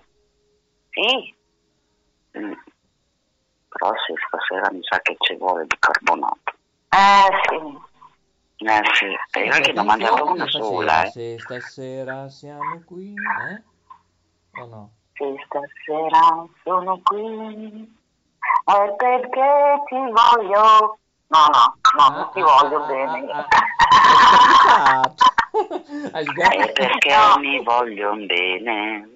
Sì, 0.90 1.34
Mm. 2.38 2.52
Però 3.70 3.92
se 4.06 4.12
stasera 4.26 4.70
mi 4.72 4.80
sa 4.82 4.98
che 5.00 5.16
ci 5.20 5.34
vuole 5.36 5.64
bicarbonato. 5.64 6.52
eh 6.90 7.30
sì. 7.48 7.84
Eh 8.58 8.80
sì, 8.92 9.06
e 9.38 9.44
io 9.44 9.60
che 9.62 9.72
ne 9.72 9.80
ho 9.80 9.84
mangiato 9.84 10.26
una 10.26 10.46
sola, 10.46 11.04
eh. 11.04 11.10
Se 11.10 11.38
stasera 11.38 12.28
siamo 12.28 12.82
qui, 12.84 13.14
eh? 13.14 13.62
O 14.60 14.66
no? 14.66 14.90
Se 15.14 15.34
stasera 15.46 16.46
sono 16.62 17.00
qui 17.04 17.96
è 18.64 18.94
perché 18.96 19.82
ti 19.86 19.96
voglio. 19.96 20.98
No, 21.28 21.46
no, 21.50 21.76
no, 21.98 22.16
non 22.16 22.30
ti 22.32 22.40
voglio 22.40 22.86
bene. 22.86 23.30
ah, 23.32 23.46
ah, 24.68 25.00
ah. 25.02 25.14
E 26.18 26.24
sbagliato? 26.24 26.72
perché 26.72 27.16
No. 27.16 27.38
mi 27.40 27.62
vogliono 27.64 28.26
bene. 28.26 29.10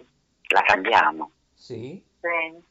La 0.53 0.63
cambiamo. 0.63 1.31
Sì? 1.55 2.03
Sì, 2.21 2.63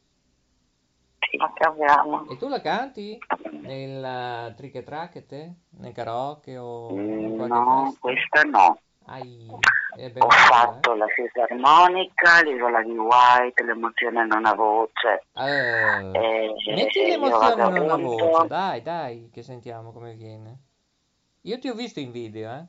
Sì. 1.30 1.36
la 1.38 1.50
cambiamo. 1.54 2.28
E 2.28 2.36
tu 2.36 2.48
la 2.48 2.60
canti? 2.60 3.18
Nel 3.62 4.50
uh, 4.50 4.54
trick 4.54 4.74
e 4.74 4.82
track 4.82 5.24
te? 5.26 5.54
Nel 5.78 5.92
karaoke 5.92 6.58
o 6.58 6.94
Mm, 6.94 7.40
No, 7.44 7.84
festa? 7.84 7.98
questa 8.00 8.42
no. 8.42 8.78
Ai, 9.12 9.46
Ho 9.50 10.08
bella, 10.08 10.28
fatto 10.28 10.94
la 10.94 11.06
fisarmonica, 11.08 12.42
l'isola 12.42 12.80
di 12.82 12.96
White, 12.96 13.64
l'emozione 13.64 14.22
in 14.22 14.32
una 14.32 14.54
voce. 14.54 15.24
eh? 15.34 16.10
Eh, 16.12 16.54
Metti 16.74 17.00
io 17.00 17.06
l'emozione 17.08 17.54
una 17.54 17.70
vagabondo. 17.70 18.16
voce, 18.16 18.46
dai, 18.46 18.82
dai, 18.82 19.30
che 19.32 19.42
sentiamo 19.42 19.90
come 19.92 20.14
viene. 20.14 20.58
Io 21.42 21.58
ti 21.58 21.68
ho 21.68 21.74
visto 21.74 21.98
in 21.98 22.12
video, 22.12 22.50
eh? 22.52 22.64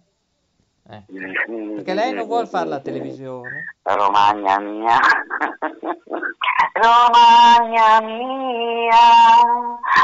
Eh. 0.90 1.04
Perché 1.76 1.94
lei 1.94 2.12
non 2.12 2.26
vuole 2.26 2.48
fare 2.48 2.68
la 2.68 2.80
televisione. 2.80 3.76
Romagna 3.84 4.58
mia. 4.60 4.98
Romagna 6.74 8.02
mia, 8.02 8.98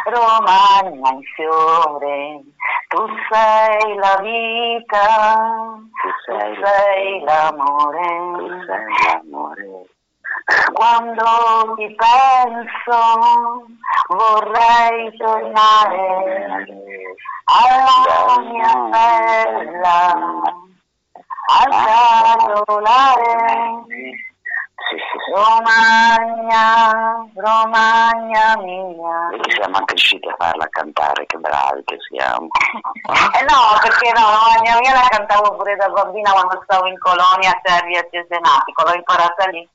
Romagna 0.05 1.09
in 1.11 1.21
fiore, 1.35 2.41
tu 2.97 3.05
sei 3.29 3.95
la 3.95 4.17
vita, 4.23 5.05
Tu 6.01 6.09
tu 6.09 6.09
sei, 6.25 6.53
sei 6.63 7.19
tu 7.19 7.25
l'amore. 7.25 8.07
sei 8.65 8.89
l'amore. 9.05 9.69
Quando 10.73 11.75
ti 11.75 11.95
penso 11.95 12.99
vorrei 14.07 15.15
tornare 15.17 16.05
alla 17.45 18.39
mia 18.41 18.73
bella, 18.89 19.99
al 21.49 21.71
calolare. 22.47 23.25
Romagna, 25.37 27.29
Romagna 27.35 28.57
mia. 28.57 29.29
E 29.31 29.51
siamo 29.51 29.77
anche 29.77 29.93
riusciti 29.93 30.27
a 30.27 30.35
farla 30.37 30.67
cantare, 30.69 31.25
che 31.25 31.37
bravi 31.37 31.83
che 31.85 31.97
siamo. 32.09 32.47
Eh 32.47 33.43
no, 33.43 33.77
perché 33.81 34.11
no, 34.13 34.25
Romagna 34.31 34.79
mia 34.79 34.93
la 34.93 35.07
cantavo 35.09 35.55
pure 35.55 35.75
da 35.75 35.89
bambina 35.89 36.31
quando 36.31 36.59
stavo 36.63 36.87
in 36.87 36.97
colonia 36.99 37.51
a 37.51 37.61
Servia 37.63 38.05
Cesenatico, 38.09 38.83
l'ho 38.83 38.93
imparata 38.95 39.45
lì, 39.49 39.67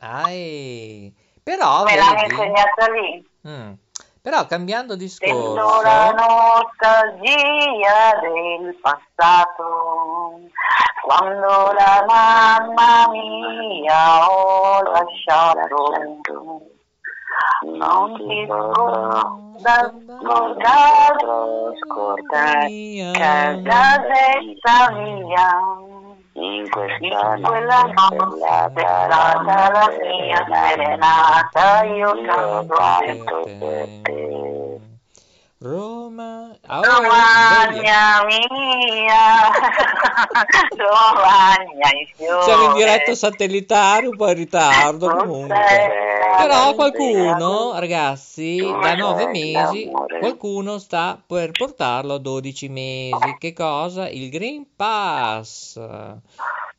Ai, 0.00 1.12
però, 1.42 1.84
me 1.84 1.96
l'hanno 1.96 2.20
vedi, 2.20 2.32
insegnata 2.32 2.90
lì. 2.92 3.28
mm, 3.48 3.72
però 4.20 4.46
cambiando 4.46 4.98
Sento 4.98 5.80
la 5.82 6.12
discorso, 6.12 6.14
nostalgia 6.16 8.18
del 8.20 8.76
passato, 8.80 10.40
quando 11.04 11.72
la 11.72 12.04
mamma 12.06 13.08
mia 13.10 14.30
ho 14.30 14.82
lasciato. 14.82 15.92
Non 17.62 18.14
ti 18.16 18.46
scorda, 18.46 19.36
scordare, 20.20 21.16
scordare 21.82 23.10
casetta 23.62 24.90
mia, 24.92 25.48
in 26.32 26.68
questa 26.68 27.34
in 27.34 27.42
quella 27.42 27.82
notte 27.82 28.44
è 28.44 28.80
stata 28.80 29.70
la 29.72 29.88
mia 30.00 30.46
serenata, 30.50 31.84
io 31.84 32.12
canto 32.22 33.50
per 33.58 33.88
te. 34.02 34.57
Roma, 35.60 36.56
Romagna 36.66 38.24
mia, 38.26 39.50
Romagna 40.76 41.88
siamo 42.44 42.64
in 42.66 42.74
diretta 42.74 43.12
satellitare, 43.16 44.06
un 44.06 44.16
po' 44.16 44.28
in 44.28 44.34
ritardo 44.34 45.08
comunque. 45.16 45.56
Però 46.38 46.74
qualcuno, 46.74 47.76
ragazzi, 47.76 48.60
da 48.60 48.94
nove 48.94 49.26
mesi, 49.26 49.90
qualcuno 50.20 50.78
sta 50.78 51.20
per 51.26 51.50
portarlo 51.50 52.14
a 52.14 52.18
12 52.18 52.68
mesi. 52.68 53.36
Che 53.36 53.52
cosa? 53.52 54.08
Il 54.08 54.30
Green 54.30 54.64
Pass. 54.76 55.76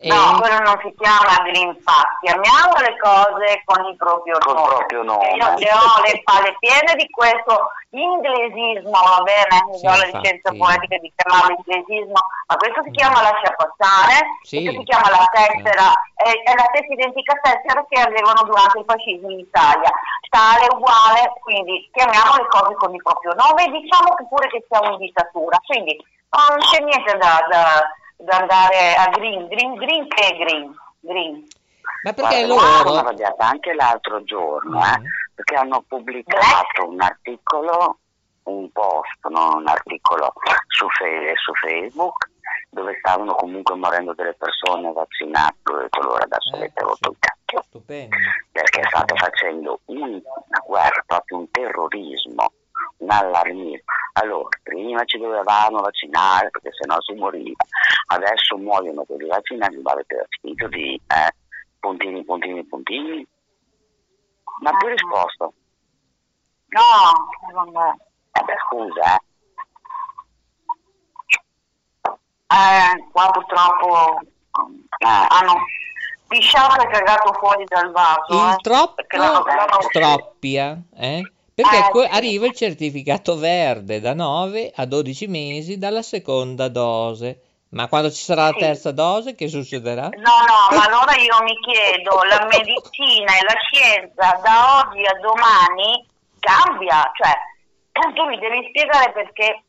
E- 0.02 0.08
No, 0.08 0.40
quello 0.40 0.60
non 0.60 0.80
si 0.82 0.96
chiama 0.96 1.44
Green 1.44 1.76
Pass, 1.84 2.08
chiamiamo 2.24 2.72
le 2.80 2.96
cose 3.04 3.62
con 3.66 3.84
il 3.84 3.98
proprio 3.98 4.38
Col 4.40 4.56
nome. 4.56 4.76
proprio 4.76 5.04
nome. 5.04 5.28
Io 5.36 5.54
che 5.60 5.68
ho 5.76 6.02
le 6.08 6.22
palle 6.24 6.56
piene 6.60 6.96
di 6.96 7.04
questo 7.10 7.68
inglesismo, 7.92 8.96
va 8.96 9.20
bene? 9.28 9.60
Sì, 9.76 9.84
do 9.84 9.92
la 9.92 10.06
licenza 10.08 10.56
poetica 10.56 10.96
di 11.04 11.12
chiamarlo 11.20 11.52
inglesismo, 11.60 12.16
ma 12.48 12.56
questo 12.56 12.80
si 12.84 12.92
chiama 12.92 13.22
lascia 13.28 13.52
passare, 13.60 14.40
Sì. 14.48 14.64
questo 14.64 14.80
si 14.80 14.86
chiama 14.88 15.10
la 15.12 15.26
tessera, 15.36 15.92
è, 16.16 16.32
è 16.48 16.52
la 16.56 16.68
stessa 16.72 16.94
identica 16.96 17.34
tessera 17.44 17.84
che 17.90 18.00
avevano 18.00 18.42
durante 18.48 18.80
il 18.80 18.86
fascismo 18.88 19.30
in 19.36 19.40
Italia, 19.40 19.92
tale, 20.32 20.64
uguale, 20.80 21.28
quindi 21.44 21.90
chiamiamo 21.92 22.40
le 22.40 22.48
cose 22.48 22.72
con 22.80 22.96
il 22.96 23.04
proprio 23.04 23.36
nome 23.36 23.68
e 23.68 23.72
diciamo 23.84 24.16
che 24.16 24.24
pure 24.32 24.48
che 24.48 24.64
siamo 24.70 24.96
in 24.96 25.00
dittatura, 25.04 25.60
quindi 25.68 25.92
non 26.32 26.56
c'è 26.72 26.80
niente 26.88 27.18
da, 27.18 27.36
da- 27.52 27.84
da 28.22 28.38
andare 28.38 28.96
a 28.96 29.08
green, 29.10 29.48
green, 29.48 29.76
green 29.76 30.08
che 30.08 30.28
è 30.28 30.38
green, 30.38 30.76
green. 31.00 31.48
Ma 32.04 32.14
perché 32.14 32.46
Guarda, 32.46 32.84
loro... 32.84 32.98
arrabbiata 33.00 33.48
anche 33.48 33.74
l'altro 33.74 34.24
giorno, 34.24 34.78
eh, 34.84 35.00
Mm. 35.00 35.06
perché 35.36 35.56
hanno 35.56 35.84
pubblicato 35.88 36.88
un 36.88 37.02
articolo, 37.02 38.00
un 38.44 38.70
post, 38.72 39.26
non 39.30 39.58
un 39.60 39.68
articolo 39.68 40.34
su, 40.68 40.88
Fe- 40.90 41.34
su 41.36 41.54
Facebook, 41.56 42.30
dove 42.72 42.96
stavano 43.00 43.34
comunque 43.36 43.76
morendo 43.76 44.14
delle 44.14 44.34
persone 44.36 44.92
vaccinate. 44.92 45.56
Ho 45.72 45.78
detto 45.78 46.00
allora 46.02 46.24
adesso 46.24 46.54
Eh, 46.56 46.58
avete 46.58 46.82
rotto 46.82 46.98
sì. 47.02 47.10
il 47.10 47.18
cacchio, 47.20 47.62
Stupendo. 47.64 48.16
perché 48.52 48.84
state 48.84 49.16
facendo 49.16 49.80
un- 49.86 50.02
una 50.22 50.64
guerra, 50.66 51.04
proprio 51.06 51.38
un 51.38 51.52
terrorismo, 51.52 52.52
un 52.98 53.12
allarmismo. 53.12 53.84
Allora, 54.22 54.50
prima 54.64 55.04
ci 55.06 55.18
dovevamo 55.18 55.80
vaccinare 55.82 56.50
perché 56.50 56.72
sennò 56.74 57.00
si 57.02 57.14
moriva, 57.14 57.64
adesso 58.08 58.58
muoiono 58.58 59.04
quelli 59.04 59.28
vaccinati, 59.28 59.78
ma 59.78 59.92
avete 59.92 60.28
finito 60.42 60.68
di 60.68 60.94
eh, 61.08 61.34
puntini, 61.80 62.24
puntini, 62.26 62.66
puntini. 62.66 63.26
Ma 64.62 64.72
tu 64.72 64.86
hai 64.86 64.92
risposto? 64.92 65.54
No, 66.68 66.82
vabbè. 67.54 67.92
Eh 68.32 68.44
beh, 68.44 68.56
scusa, 68.68 69.16
eh. 69.16 69.28
Eh, 72.52 73.08
qua 73.12 73.30
purtroppo 73.32 74.20
eh, 74.20 75.28
hanno 75.30 75.54
pisciato 76.28 76.82
e 76.82 76.88
cagato 76.88 77.32
fuori 77.34 77.64
dal 77.66 77.92
vaso. 77.92 78.34
Il 78.34 78.54
eh, 78.54 78.56
troppo 78.62 79.04
l'hanno- 79.16 79.46
stroppia, 79.82 80.78
eh? 80.96 81.32
Perché 81.62 81.88
Eh, 81.88 81.90
que- 81.90 82.08
sì. 82.10 82.16
arriva 82.16 82.46
il 82.46 82.56
certificato 82.56 83.36
verde 83.38 84.00
da 84.00 84.14
9 84.14 84.72
a 84.74 84.86
12 84.86 85.28
mesi 85.28 85.78
dalla 85.78 86.02
seconda 86.02 86.70
dose. 86.70 87.42
Ma 87.72 87.90
quando 87.90 88.10
ci 88.10 88.24
sarà 88.24 88.46
la 88.46 88.54
terza 88.54 88.92
dose, 88.92 89.36
che 89.36 89.50
succederà? 89.50 90.08
No, 90.08 90.38
no, 90.48 90.76
ma 90.78 90.86
allora 90.86 91.14
io 91.16 91.44
mi 91.44 91.54
chiedo, 91.60 92.24
la 92.24 92.48
medicina 92.50 93.36
e 93.36 93.44
la 93.44 93.60
scienza 93.60 94.40
da 94.42 94.80
oggi 94.80 95.06
a 95.06 95.20
domani 95.20 96.08
cambia, 96.40 97.12
cioè 97.14 97.36
tu 98.16 98.24
mi 98.24 98.40
devi 98.40 98.66
spiegare 98.70 99.12
perché 99.12 99.64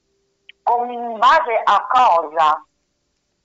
con 0.62 0.88
in 0.90 1.18
base 1.18 1.60
a 1.64 1.86
cosa, 1.90 2.64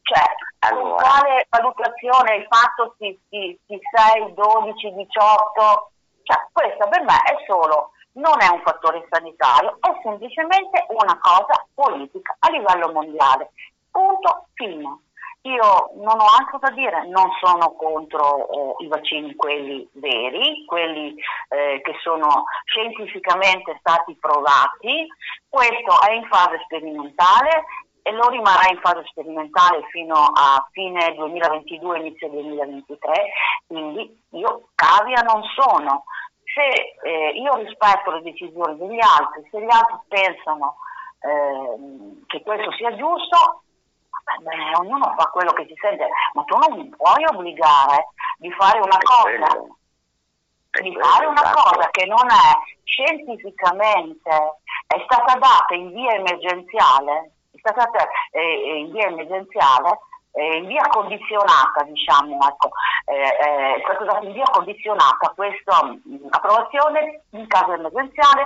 cioè 0.04 0.24
con 0.70 0.78
Allora. 0.78 1.02
quale 1.02 1.48
valutazione 1.50 2.36
il 2.36 2.48
fatto 2.48 2.96
si, 3.00 3.20
si, 3.28 3.60
si 3.66 3.80
6, 4.14 4.34
12, 4.36 4.94
18, 4.94 5.92
cioè 6.24 6.48
questa 6.54 6.88
per 6.88 7.02
me 7.02 7.16
è 7.16 7.44
solo, 7.46 7.90
non 8.16 8.42
è 8.42 8.48
un 8.50 8.62
fattore 8.62 9.08
sanitario, 9.10 9.78
è 9.80 10.00
semplicemente 10.04 10.86
una 10.90 11.18
cosa 11.20 11.66
politica 11.74 12.36
a 12.40 12.50
livello 12.50 12.92
mondiale. 12.92 13.52
Punto, 13.92 14.48
fine. 14.54 15.00
Io 15.42 15.92
non 15.98 16.20
ho 16.20 16.26
altro 16.40 16.58
da 16.60 16.72
dire, 16.72 17.08
non 17.08 17.30
sono 17.40 17.74
contro 17.76 18.50
eh, 18.80 18.84
i 18.84 18.88
vaccini, 18.88 19.36
quelli 19.36 19.88
veri, 19.94 20.66
quelli 20.66 21.16
eh, 21.50 21.82
che 21.84 21.94
sono 22.02 22.46
scientificamente 22.66 23.78
stati 23.80 24.18
provati. 24.20 25.08
Questo 25.48 26.02
è 26.08 26.14
in 26.14 26.26
fase 26.28 26.62
sperimentale 26.64 27.66
e 28.02 28.12
lo 28.12 28.28
rimarrà 28.30 28.70
in 28.72 28.80
fase 28.82 29.04
sperimentale 29.06 29.86
fino 29.92 30.16
a 30.16 30.68
fine 30.72 31.14
2022, 31.14 32.00
inizio 32.00 32.30
2023, 32.30 33.30
quindi 33.68 34.24
io 34.32 34.70
cavia 34.74 35.22
non 35.22 35.44
sono. 35.56 36.06
Se 36.56 36.64
eh, 37.04 37.32
io 37.36 37.54
rispetto 37.56 38.12
le 38.12 38.22
decisioni 38.22 38.78
degli 38.78 39.00
altri, 39.02 39.46
se 39.52 39.60
gli 39.60 39.70
altri 39.70 39.98
pensano 40.08 40.78
ehm, 41.20 42.26
che 42.28 42.42
questo 42.44 42.72
sia 42.72 42.96
giusto, 42.96 43.66
Beh, 44.42 44.76
ognuno 44.80 45.14
fa 45.18 45.26
quello 45.30 45.52
che 45.54 45.66
si 45.68 45.76
sente, 45.80 46.08
ma 46.34 46.44
tu 46.46 46.58
non 46.58 46.80
mi 46.80 46.90
puoi 46.90 47.24
obbligare 47.32 48.08
di 48.38 48.52
fare 48.54 48.80
una 48.80 48.98
È 48.98 49.04
cosa, 49.04 49.22
quello. 49.22 49.78
È 50.72 50.82
di 50.82 50.98
fare 51.00 51.26
una 51.28 51.42
esatto. 51.42 51.62
cosa 51.62 51.90
che 51.92 52.06
non 52.06 52.26
è 52.26 52.74
scientificamente, 52.84 54.60
è 54.88 55.06
stata 55.06 55.38
data 55.38 55.74
in 55.76 55.94
via 55.94 56.14
emergenziale, 56.14 57.32
è 57.52 57.58
stata 57.60 57.86
data 57.86 58.08
eh, 58.32 58.80
in 58.80 58.92
via 58.92 59.08
emergenziale, 59.08 60.00
eh, 60.36 60.58
in 60.58 60.68
via 60.68 60.84
condizionata, 60.90 61.84
diciamo, 61.86 62.38
ecco, 62.48 62.70
eh, 63.06 63.80
eh, 63.80 64.06
data 64.06 64.20
in 64.26 64.34
via 64.34 64.46
condizionata 64.52 65.32
questa 65.34 65.84
mh, 65.84 66.28
approvazione 66.30 67.24
in 67.32 67.48
caso 67.48 67.74
emergenziale 67.74 68.46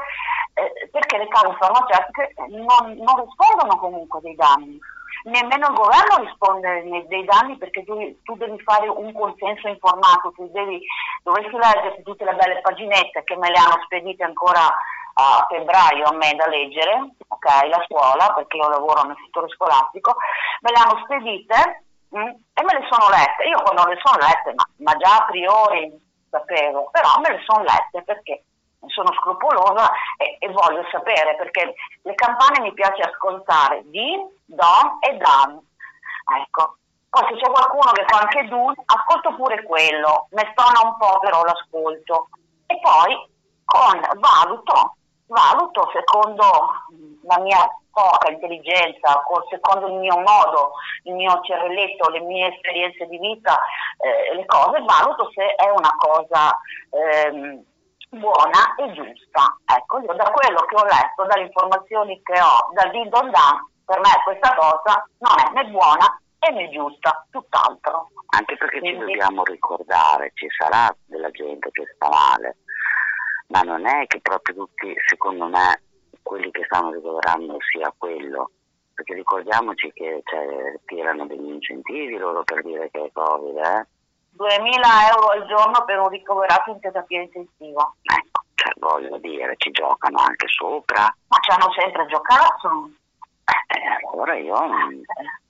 eh, 0.53 0.89
perché 0.91 1.17
le 1.17 1.27
case 1.27 1.55
farmaceutiche 1.57 2.33
non, 2.49 2.95
non 2.97 3.25
rispondono 3.25 3.79
comunque 3.79 4.19
dei 4.21 4.35
danni. 4.35 4.79
Nemmeno 5.23 5.67
il 5.67 5.73
governo 5.73 6.23
risponde 6.23 7.05
dei 7.07 7.25
danni 7.25 7.57
perché 7.57 7.83
tu, 7.83 7.97
tu 8.23 8.35
devi 8.35 8.57
fare 8.61 8.87
un 8.87 9.11
consenso 9.11 9.67
informato, 9.67 10.31
tu 10.31 10.47
devi, 10.53 10.79
dovresti 11.23 11.57
leggere 11.57 12.01
tutte 12.03 12.23
le 12.23 12.35
belle 12.35 12.61
paginette 12.61 13.23
che 13.25 13.35
me 13.35 13.49
le 13.49 13.57
hanno 13.57 13.81
spedite 13.83 14.23
ancora 14.23 14.61
a 15.19 15.45
febbraio 15.49 16.05
a 16.05 16.13
me 16.13 16.33
da 16.35 16.47
leggere, 16.47 17.15
ok, 17.27 17.45
la 17.67 17.83
scuola, 17.85 18.33
perché 18.33 18.57
io 18.57 18.69
lavoro 18.69 19.03
nel 19.03 19.17
settore 19.23 19.49
scolastico, 19.49 20.15
me 20.61 20.71
le 20.71 20.79
hanno 20.79 21.01
spedite 21.03 21.83
mm, 22.15 22.31
e 22.53 22.63
me 22.63 22.73
le 22.79 22.87
sono 22.89 23.09
lette. 23.09 23.43
Io 23.43 23.61
quando 23.61 23.85
le 23.85 23.99
sono 24.01 24.17
lette, 24.17 24.53
ma, 24.53 24.65
ma 24.77 24.95
già 24.97 25.17
a 25.17 25.25
priori 25.25 25.91
sapevo, 26.29 26.89
però 26.91 27.19
me 27.19 27.31
le 27.31 27.43
sono 27.45 27.63
lette 27.63 28.03
perché 28.03 28.43
sono 28.87 29.11
scrupolosa 29.13 29.91
e, 30.17 30.37
e 30.39 30.47
voglio 30.51 30.87
sapere 30.89 31.35
perché 31.35 31.73
le 32.01 32.15
campane 32.15 32.61
mi 32.61 32.73
piace 32.73 33.01
ascoltare 33.01 33.83
di, 33.85 34.15
don 34.45 34.97
e 35.01 35.17
dan. 35.17 35.59
Ecco. 36.41 36.75
Poi 37.09 37.25
se 37.27 37.39
c'è 37.41 37.49
qualcuno 37.51 37.91
che 37.91 38.05
fa 38.07 38.19
anche 38.19 38.47
dun, 38.47 38.71
ascolto 38.85 39.35
pure 39.35 39.63
quello, 39.63 40.27
mi 40.31 40.47
stona 40.51 40.87
un 40.87 40.95
po' 40.97 41.19
però 41.19 41.43
l'ascolto. 41.43 42.29
E 42.67 42.79
poi 42.79 43.27
con 43.65 43.99
valuto, 44.19 44.95
valuto 45.29 45.89
secondo 45.93 46.43
la 47.23 47.39
mia 47.39 47.65
poca 47.91 48.31
intelligenza, 48.31 49.23
o 49.27 49.45
secondo 49.49 49.87
il 49.87 49.93
mio 49.95 50.17
modo, 50.17 50.71
il 51.03 51.13
mio 51.13 51.39
cervelletto, 51.41 52.09
le 52.09 52.21
mie 52.21 52.53
esperienze 52.53 53.05
di 53.07 53.17
vita, 53.17 53.59
eh, 53.97 54.35
le 54.35 54.45
cose, 54.45 54.81
valuto 54.81 55.29
se 55.33 55.55
è 55.55 55.69
una 55.69 55.93
cosa 55.97 56.57
ehm, 56.91 57.63
buona 58.09 58.75
e 58.77 58.91
giusta. 58.93 59.57
Ecco, 59.65 59.99
io 59.99 60.13
da 60.13 60.31
quello 60.31 60.59
che 60.65 60.75
ho 60.75 60.83
letto, 60.85 61.25
dalle 61.25 61.45
informazioni 61.45 62.21
che 62.23 62.39
ho, 62.39 62.71
dal 62.73 62.89
din 62.91 63.09
don 63.09 63.29
dan, 63.29 63.67
per 63.85 63.99
me 63.99 64.11
questa 64.23 64.55
cosa 64.55 65.05
non 65.19 65.35
è 65.39 65.51
né 65.53 65.69
buona 65.69 66.19
e 66.39 66.51
né 66.51 66.69
giusta, 66.69 67.25
tutt'altro. 67.29 68.09
Anche 68.31 68.55
perché 68.55 68.75
ci 68.77 68.95
Quindi- 68.95 69.17
dobbiamo 69.17 69.43
ricordare, 69.43 70.31
ci 70.35 70.47
sarà 70.57 70.95
della 71.05 71.31
gente 71.31 71.69
che 71.71 71.83
sta 71.95 72.07
male, 72.07 72.57
ma 73.49 73.61
non 73.61 73.85
è 73.85 74.05
che 74.07 74.19
proprio 74.21 74.55
tutti, 74.55 74.93
secondo 75.07 75.47
me, 75.47 75.81
quelli 76.21 76.51
che 76.51 76.63
stanno 76.65 76.91
ricoverando 76.91 77.57
sia 77.71 77.93
quello. 77.97 78.51
Perché 78.93 79.13
ricordiamoci 79.13 79.91
che 79.93 80.21
cioè, 80.25 80.79
tirano 80.85 81.25
degli 81.25 81.49
incentivi 81.49 82.17
loro 82.17 82.43
per 82.43 82.63
dire 82.63 82.89
che 82.91 83.05
è 83.05 83.09
Covid, 83.11 83.57
eh? 83.57 83.87
2000 84.31 85.07
euro 85.11 85.27
al 85.27 85.47
giorno 85.47 85.83
per 85.85 85.99
un 85.99 86.09
ricoverato 86.09 86.71
in 86.71 86.79
terapia 86.79 87.21
intensiva. 87.21 87.93
Ecco, 88.03 88.43
cioè 88.55 88.73
voglio 88.77 89.17
dire, 89.17 89.55
ci 89.57 89.71
giocano 89.71 90.19
anche 90.19 90.47
sopra. 90.47 91.03
Ma 91.27 91.37
ci 91.41 91.51
hanno 91.51 91.71
sempre 91.71 92.05
giocato. 92.07 92.91
Eh, 93.45 94.07
allora 94.11 94.35
io 94.35 94.53
non, 94.59 95.01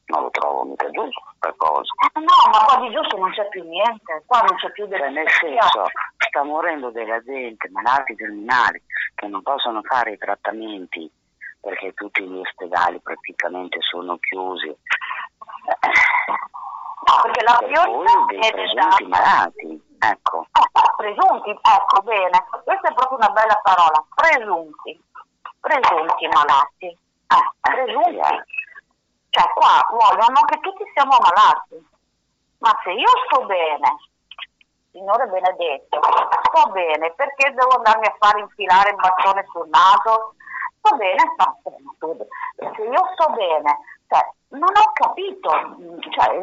non 0.06 0.22
lo 0.24 0.30
trovo 0.30 0.64
mica 0.64 0.90
giusto 0.90 1.29
questa 1.40 1.54
cosa. 1.58 1.94
Eh, 2.14 2.20
no, 2.20 2.52
ma 2.52 2.66
qua 2.66 2.78
di 2.86 2.94
giusto 2.94 3.18
non 3.18 3.32
c'è 3.32 3.48
più 3.48 3.64
niente, 3.64 4.24
qua 4.26 4.42
non 4.42 4.58
c'è 4.58 4.70
più 4.72 4.88
Cioè, 4.88 5.10
nel 5.10 5.30
senso, 5.30 5.86
sta 6.18 6.44
morendo 6.44 6.92
della 6.92 7.24
gente, 7.24 7.70
malati 7.70 8.16
terminali, 8.16 8.84
che 9.16 9.28
non 9.28 9.42
possono 9.42 9.82
fare 9.84 10.12
i 10.12 10.18
trattamenti 10.18 11.10
perché 11.62 11.94
tutti 11.94 12.24
gli 12.24 12.38
ospedali 12.38 13.00
praticamente 13.02 13.80
sono 13.82 14.18
chiusi. 14.18 14.68
No, 17.08 17.22
perché 17.24 17.44
la 17.44 17.58
Per 17.58 17.68
priorità 17.68 18.26
dei 18.28 18.40
è 18.40 18.52
presunti 18.52 19.06
malati, 19.06 19.82
ecco. 20.00 20.46
Eh, 20.54 20.70
presunti, 20.96 21.50
ecco 21.50 22.02
bene, 22.04 22.46
questa 22.64 22.90
è 22.90 22.94
proprio 22.94 23.18
una 23.18 23.30
bella 23.30 23.60
parola, 23.64 24.06
presunti, 24.16 25.02
presunti 25.60 26.28
malati, 26.28 26.86
eh, 26.88 27.52
presunti, 27.60 28.18
eh. 28.18 28.44
Cioè 29.30 29.52
qua 29.54 29.86
vogliono 29.92 30.42
che 30.46 30.60
tutti 30.60 30.84
siamo 30.94 31.18
malati, 31.20 31.86
Ma 32.60 32.72
se 32.84 32.92
io 32.92 33.10
sto 33.26 33.46
bene, 33.46 33.98
Signore 34.92 35.28
benedetto, 35.28 36.00
sto 36.50 36.72
bene, 36.72 37.12
perché 37.12 37.54
devo 37.54 37.76
andarmi 37.78 38.08
a 38.08 38.16
fare 38.18 38.40
infilare 38.40 38.90
il 38.90 38.96
bastone 38.96 39.46
sul 39.52 39.70
naso? 39.70 40.34
Sto 40.82 40.96
bene, 40.96 41.36
bene. 42.00 42.74
Se 42.76 42.82
io 42.82 43.10
sto 43.14 43.32
bene, 43.34 43.80
cioè, 44.08 44.32
non 44.50 44.70
ho 44.76 44.92
capito, 44.94 45.50
cioè, 46.10 46.42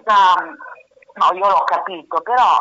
sta, 0.00 0.34
no, 0.38 1.36
io 1.36 1.48
l'ho 1.48 1.64
capito, 1.64 2.20
però 2.20 2.56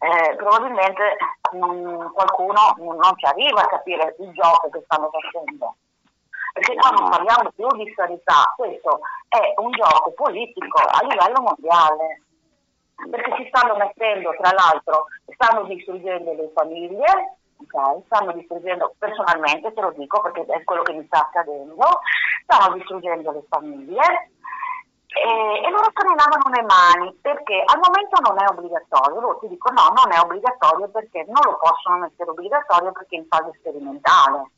eh, 0.00 0.36
probabilmente 0.36 1.16
mm, 1.56 2.12
qualcuno 2.12 2.74
non 2.76 3.16
ci 3.16 3.24
arriva 3.24 3.62
a 3.62 3.68
capire 3.68 4.16
il 4.18 4.32
gioco 4.32 4.68
che 4.68 4.82
stanno 4.84 5.10
facendo. 5.10 5.76
Perché 6.58 6.74
qua 6.74 6.90
non 6.90 7.08
parliamo 7.08 7.52
più 7.54 7.68
di 7.76 7.92
sanità, 7.94 8.52
questo 8.56 8.98
è 9.28 9.54
un 9.58 9.70
gioco 9.70 10.10
politico 10.10 10.78
a 10.78 11.06
livello 11.06 11.40
mondiale. 11.40 12.22
Perché 13.08 13.32
si 13.36 13.46
stanno 13.46 13.76
mettendo, 13.76 14.34
tra 14.40 14.50
l'altro, 14.50 15.06
stanno 15.34 15.62
distruggendo 15.66 16.32
le 16.32 16.50
famiglie, 16.52 17.38
ok? 17.62 18.02
stanno 18.06 18.32
distruggendo, 18.32 18.92
personalmente 18.98 19.72
te 19.72 19.80
lo 19.80 19.92
dico 19.92 20.20
perché 20.20 20.44
è 20.46 20.64
quello 20.64 20.82
che 20.82 20.94
mi 20.94 21.06
sta 21.06 21.20
accadendo, 21.20 22.00
stanno 22.42 22.74
distruggendo 22.74 23.30
le 23.30 23.44
famiglie, 23.48 24.32
e, 25.14 25.62
e 25.64 25.70
loro 25.70 25.92
se 25.94 26.04
ne 26.08 26.14
lavano 26.16 26.50
le 26.50 26.62
mani 26.62 27.18
perché 27.22 27.62
al 27.64 27.78
momento 27.78 28.18
non 28.20 28.36
è 28.42 28.48
obbligatorio, 28.50 29.20
loro 29.20 29.38
ti 29.38 29.46
dicono 29.46 29.80
no, 29.80 29.92
non 29.94 30.12
è 30.12 30.18
obbligatorio 30.18 30.88
perché 30.88 31.24
non 31.28 31.40
lo 31.44 31.56
possono 31.56 31.98
mettere 31.98 32.30
obbligatorio 32.30 32.90
perché 32.90 33.14
è 33.14 33.18
in 33.20 33.26
fase 33.28 33.52
sperimentale. 33.58 34.50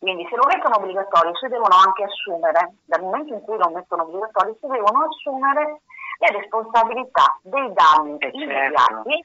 Quindi 0.00 0.26
se 0.30 0.36
lo 0.36 0.46
mettono 0.46 0.76
obbligatorio 0.76 1.36
si 1.36 1.46
devono 1.48 1.76
anche 1.76 2.04
assumere, 2.04 2.72
dal 2.86 3.02
momento 3.02 3.34
in 3.34 3.42
cui 3.42 3.58
lo 3.58 3.68
mettono 3.68 4.02
obbligatorio 4.04 4.56
si 4.58 4.66
devono 4.66 5.04
assumere 5.04 5.80
le 6.20 6.30
responsabilità 6.40 7.38
dei 7.42 7.70
danni 7.74 8.16
Eh, 8.16 8.20
certo. 8.32 8.38
immediati 8.38 9.24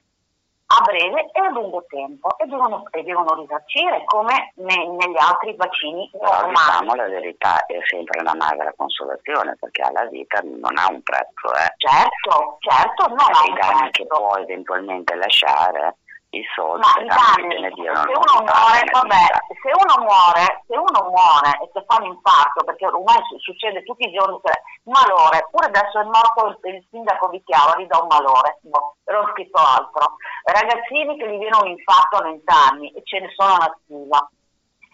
a 0.67 0.81
breve 0.83 1.29
e 1.31 1.39
a 1.39 1.49
lungo 1.51 1.85
tempo 1.87 2.37
e 2.39 2.45
devono, 2.47 2.83
e 2.91 3.03
devono 3.03 3.35
risarcire 3.35 4.03
come 4.05 4.51
ne- 4.55 4.87
negli 4.87 5.15
altri 5.17 5.55
vaccini 5.55 6.09
normali. 6.19 6.49
diciamo 6.53 6.95
la 6.95 7.07
verità, 7.07 7.65
è 7.67 7.77
sempre 7.85 8.19
una 8.19 8.33
magra 8.35 8.73
consolazione 8.75 9.55
perché 9.59 9.81
alla 9.83 10.05
vita 10.07 10.41
non 10.43 10.75
ha 10.77 10.87
un 10.89 11.01
prezzo, 11.03 11.53
eh. 11.55 11.71
Certo, 11.77 12.57
certo, 12.59 13.07
non 13.07 13.19
ha 13.19 13.45
I 13.45 13.49
un 13.49 13.55
danni 13.55 13.91
che 13.91 14.05
prezzo. 14.05 14.21
può 14.23 14.35
eventualmente 14.37 15.15
lasciare, 15.15 15.97
i 16.37 16.45
soldi, 16.53 16.83
Ma 16.83 17.01
i 17.01 17.05
i 17.05 17.07
danni 17.07 17.47
danni, 17.47 17.55
che 17.55 17.61
ne 17.61 17.69
se 17.69 17.81
diano 17.81 18.01
uno 18.01 18.35
muore, 18.43 18.79
vabbè, 18.91 19.25
se 19.61 19.69
uno 19.71 19.95
muore, 20.03 20.43
se 20.67 20.75
uno 20.75 21.01
muore 21.09 21.49
e 21.63 21.65
si 21.71 21.79
fa 21.87 21.95
un 21.99 22.05
infarto, 22.11 22.63
perché 22.63 22.85
ormai 22.85 23.21
su- 23.27 23.39
succede 23.39 23.83
tutti 23.83 24.07
i 24.07 24.11
giorni, 24.11 24.39
cioè, 24.43 24.55
malore, 24.83 25.47
pure 25.51 25.67
adesso 25.67 25.99
è 25.99 26.03
morto 26.03 26.47
il, 26.47 26.73
il 26.75 26.85
sindaco 26.89 27.29
di 27.29 27.41
Chiavari 27.43 27.87
da 27.87 27.99
un 27.99 28.07
malore, 28.07 28.59
boh, 28.61 28.95
però 29.03 29.21
ho 29.21 29.29
scritto 29.31 29.59
altro. 29.59 30.17
Ragazzini 30.43 31.17
che 31.17 31.27
gli 31.29 31.39
viene 31.39 31.57
un 31.57 31.67
infarto 31.67 32.17
a 32.17 32.23
20 32.23 32.43
anni 32.51 32.91
e 32.91 33.01
ce 33.03 33.19
ne 33.19 33.29
sono 33.35 33.55
una 33.55 33.77
stiva, 33.83 34.29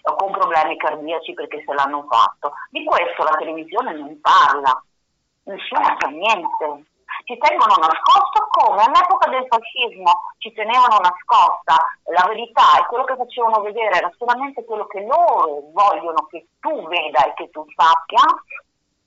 o 0.03 0.15
con 0.15 0.31
problemi 0.31 0.77
cardiaci 0.77 1.33
perché 1.33 1.63
se 1.65 1.73
l'hanno 1.73 2.05
fatto. 2.09 2.53
Di 2.69 2.83
questo 2.83 3.23
la 3.23 3.37
televisione 3.37 3.93
non 3.93 4.19
parla, 4.21 4.81
nessuno 5.43 5.95
sa 5.97 6.07
niente. 6.07 6.89
Ci 7.23 7.37
tengono 7.37 7.75
nascosto 7.75 8.47
come 8.49 8.83
all'epoca 8.83 9.29
del 9.29 9.45
fascismo 9.47 10.33
ci 10.37 10.51
tenevano 10.53 10.97
nascosta 10.99 11.75
la 12.05 12.25
verità 12.27 12.79
e 12.79 12.85
quello 12.87 13.03
che 13.03 13.15
facevano 13.15 13.61
vedere 13.61 13.97
era 13.97 14.11
solamente 14.17 14.65
quello 14.65 14.85
che 14.87 15.05
loro 15.05 15.69
vogliono 15.71 16.25
che 16.29 16.47
tu 16.59 16.87
veda 16.87 17.23
e 17.25 17.33
che 17.35 17.49
tu 17.49 17.65
sappia, 17.75 18.21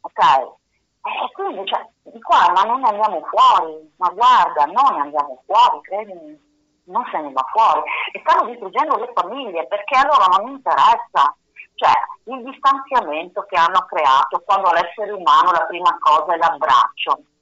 ok? 0.00 0.62
E 1.04 1.32
quindi 1.32 1.66
cioè, 1.66 1.86
di 2.02 2.20
qua 2.20 2.50
ma 2.54 2.62
non 2.62 2.80
ne 2.80 2.88
andiamo 2.88 3.20
fuori, 3.26 3.92
ma 3.98 4.08
guarda, 4.10 4.64
non 4.64 4.94
ne 4.94 5.00
andiamo 5.02 5.42
fuori, 5.44 5.80
credimi, 5.82 6.40
non 6.84 7.04
se 7.10 7.20
ne 7.20 7.32
va 7.32 7.44
fuori. 7.52 7.82
E 8.12 8.22
stanno 8.24 8.48
distruggendo 8.48 8.96
le 8.96 9.12
famiglie 9.12 9.66
perché 9.66 9.98
a 9.98 10.06
loro 10.06 10.24
non 10.36 10.52
interessa. 10.52 11.34
Cioè, 11.76 11.90
il 12.26 12.44
distanziamento 12.44 13.42
che 13.42 13.56
hanno 13.56 13.84
creato 13.86 14.40
quando 14.46 14.70
l'essere 14.70 15.10
umano 15.10 15.50
la 15.50 15.64
prima 15.66 15.98
cosa 15.98 16.32
è 16.32 16.36
l'abbraccio 16.36 17.18
Eh, 17.18 17.33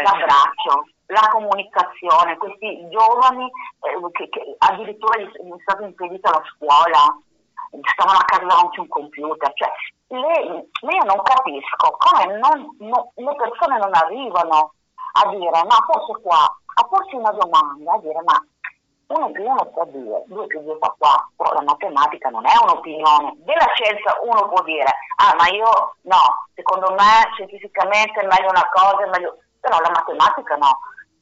l'abbraccio, 0.00 0.86
la 1.06 1.28
comunicazione, 1.30 2.36
questi 2.38 2.88
giovani 2.88 3.44
eh, 3.44 4.10
che, 4.12 4.28
che 4.30 4.54
addirittura 4.58 5.20
gli 5.20 5.28
gli 5.28 5.52
è 5.52 5.60
stata 5.62 5.84
impedita 5.84 6.30
la 6.30 6.42
scuola, 6.56 7.18
stavano 7.92 8.18
a 8.18 8.24
casa 8.24 8.44
davanti 8.46 8.78
a 8.78 8.82
un 8.82 8.88
computer, 8.88 9.52
cioè 9.54 9.70
le- 10.08 10.44
le- 10.80 10.94
io 10.94 11.04
non 11.04 11.22
capisco 11.22 11.96
come 11.98 12.38
non- 12.38 12.76
no- 12.80 13.12
le 13.14 13.34
persone 13.36 13.78
non 13.78 13.94
arrivano 13.94 14.72
a 15.14 15.28
dire 15.28 15.50
ma 15.64 15.84
forse 15.86 16.20
qua, 16.22 16.44
a 16.74 16.84
porsi 16.88 17.14
una 17.16 17.32
domanda, 17.32 17.92
a 17.92 17.98
dire 17.98 18.22
ma 18.24 18.42
uno 19.08 19.30
più 19.30 19.44
uno 19.44 19.70
fa 19.74 19.84
due, 19.84 20.22
due 20.26 20.46
più 20.46 20.62
due 20.62 20.78
fa 20.80 20.94
quattro, 20.96 21.52
la 21.54 21.62
matematica 21.62 22.30
non 22.30 22.46
è 22.46 22.54
un'opinione, 22.62 23.34
della 23.44 23.68
scienza 23.74 24.16
uno 24.22 24.48
può 24.48 24.62
dire 24.62 24.88
ah 25.16 25.34
ma 25.36 25.48
io 25.48 25.96
no, 26.02 26.48
secondo 26.54 26.90
me 26.92 27.28
scientificamente 27.34 28.20
è 28.20 28.26
meglio 28.26 28.48
una 28.48 28.68
cosa, 28.72 29.04
è 29.04 29.08
meglio 29.08 29.36
però 29.62 29.78
la 29.78 29.90
matematica 29.94 30.56
no, 30.56 30.78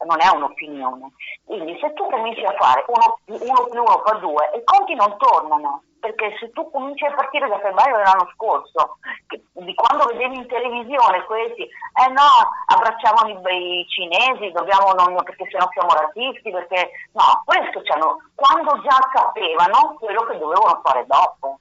non 0.06 0.16
è 0.18 0.28
un'opinione. 0.34 1.12
Quindi 1.44 1.78
se 1.78 1.92
tu 1.92 2.08
cominci 2.08 2.42
a 2.44 2.56
fare 2.56 2.84
uno, 2.88 3.18
uno 3.26 3.64
più 3.68 3.80
uno 3.82 4.02
fa 4.04 4.14
due, 4.16 4.50
i 4.56 4.64
conti 4.64 4.94
non 4.94 5.14
tornano, 5.18 5.82
perché 6.00 6.34
se 6.40 6.50
tu 6.52 6.70
cominci 6.70 7.04
a 7.04 7.12
partire 7.12 7.48
da 7.48 7.60
febbraio 7.60 7.96
dell'anno 7.96 8.30
scorso, 8.34 8.96
che- 9.28 9.44
di 9.52 9.74
quando 9.74 10.06
vedevi 10.06 10.36
in 10.36 10.48
televisione 10.48 11.24
questi, 11.24 11.62
eh 11.64 12.08
no, 12.08 12.48
abbracciavano 12.66 13.28
i, 13.28 13.80
i 13.80 13.86
cinesi, 13.88 14.52
dobbiamo 14.52 14.92
non, 14.92 15.22
perché 15.22 15.46
sennò 15.50 15.68
siamo 15.70 15.92
razzisti, 15.92 16.50
perché 16.50 16.90
no, 17.12 17.42
questo 17.44 17.82
c'hanno, 17.84 18.16
quando 18.34 18.80
già 18.80 18.96
sapevano 19.12 19.96
quello 19.98 20.22
che 20.24 20.38
dovevano 20.38 20.80
fare 20.82 21.04
dopo. 21.06 21.58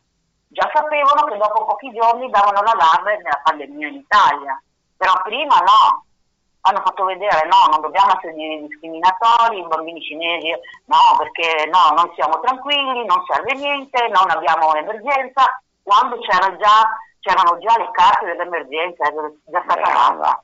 Già 0.52 0.68
sapevano 0.74 1.26
che 1.26 1.38
dopo 1.38 1.66
pochi 1.66 1.92
giorni 1.92 2.30
davano 2.32 2.62
l'allarme 2.62 3.18
della 3.18 3.42
pandemia 3.44 3.88
in 3.88 3.96
Italia, 3.96 4.60
però 4.98 5.14
prima 5.22 5.58
no, 5.60 6.06
hanno 6.62 6.82
fatto 6.84 7.06
vedere 7.06 7.48
no, 7.48 7.72
non 7.72 7.82
dobbiamo 7.82 8.16
essere 8.18 8.34
discriminatori, 8.34 9.60
i 9.60 9.68
bambini 9.68 10.02
cinesi 10.02 10.50
no, 10.86 11.18
perché 11.18 11.66
no, 11.68 11.94
noi 11.96 12.12
siamo 12.16 12.40
tranquilli, 12.42 13.06
non 13.06 13.24
serve 13.26 13.54
niente, 13.54 14.08
non 14.10 14.30
abbiamo 14.30 14.70
un'emergenza, 14.70 15.62
quando 15.84 16.20
c'era 16.20 16.56
già, 16.58 16.98
c'erano 17.20 17.58
già 17.60 17.78
le 17.78 17.90
carte 17.92 18.26
dell'emergenza, 18.26 19.08
è 19.08 19.14
già 19.46 19.62
stata 19.64 19.82
data. 19.82 19.92
brava. 19.92 20.44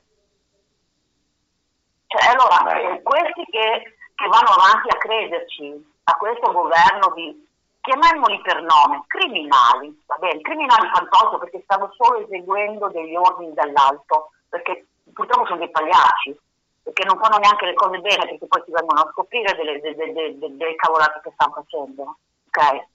Cioè, 2.08 2.30
allora, 2.30 2.62
Beh. 2.62 2.92
eh, 2.92 3.02
questi 3.02 3.44
che, 3.50 3.96
che 4.14 4.26
vanno 4.28 4.50
avanti 4.50 4.88
a 4.88 4.98
crederci 4.98 5.94
a 6.04 6.14
questo 6.14 6.52
governo 6.52 7.12
di, 7.14 7.46
chiamiamoli 7.80 8.40
per 8.42 8.62
nome, 8.62 9.04
criminali, 9.06 10.02
va 10.06 10.16
bene, 10.16 10.40
criminali 10.40 10.88
fantozzi 10.92 11.38
perché 11.38 11.60
stanno 11.64 11.92
solo 11.96 12.24
eseguendo 12.24 12.88
degli 12.88 13.14
ordini 13.14 13.52
dall'alto, 13.54 14.30
perché 14.48 14.86
purtroppo 15.16 15.46
sono 15.46 15.58
dei 15.58 15.70
pagliacci, 15.70 16.38
perché 16.82 17.04
non 17.04 17.18
fanno 17.18 17.38
neanche 17.38 17.64
le 17.64 17.74
cose 17.74 17.98
bene 18.00 18.28
perché 18.28 18.46
poi 18.46 18.62
si 18.66 18.70
vengono 18.70 19.00
a 19.00 19.10
scoprire 19.10 19.56
delle, 19.56 19.80
delle, 19.80 20.12
delle, 20.12 20.38
delle- 20.38 20.74
cavolate 20.76 21.20
che 21.24 21.32
stanno 21.32 21.52
facendo, 21.54 22.02
ok? 22.46 22.86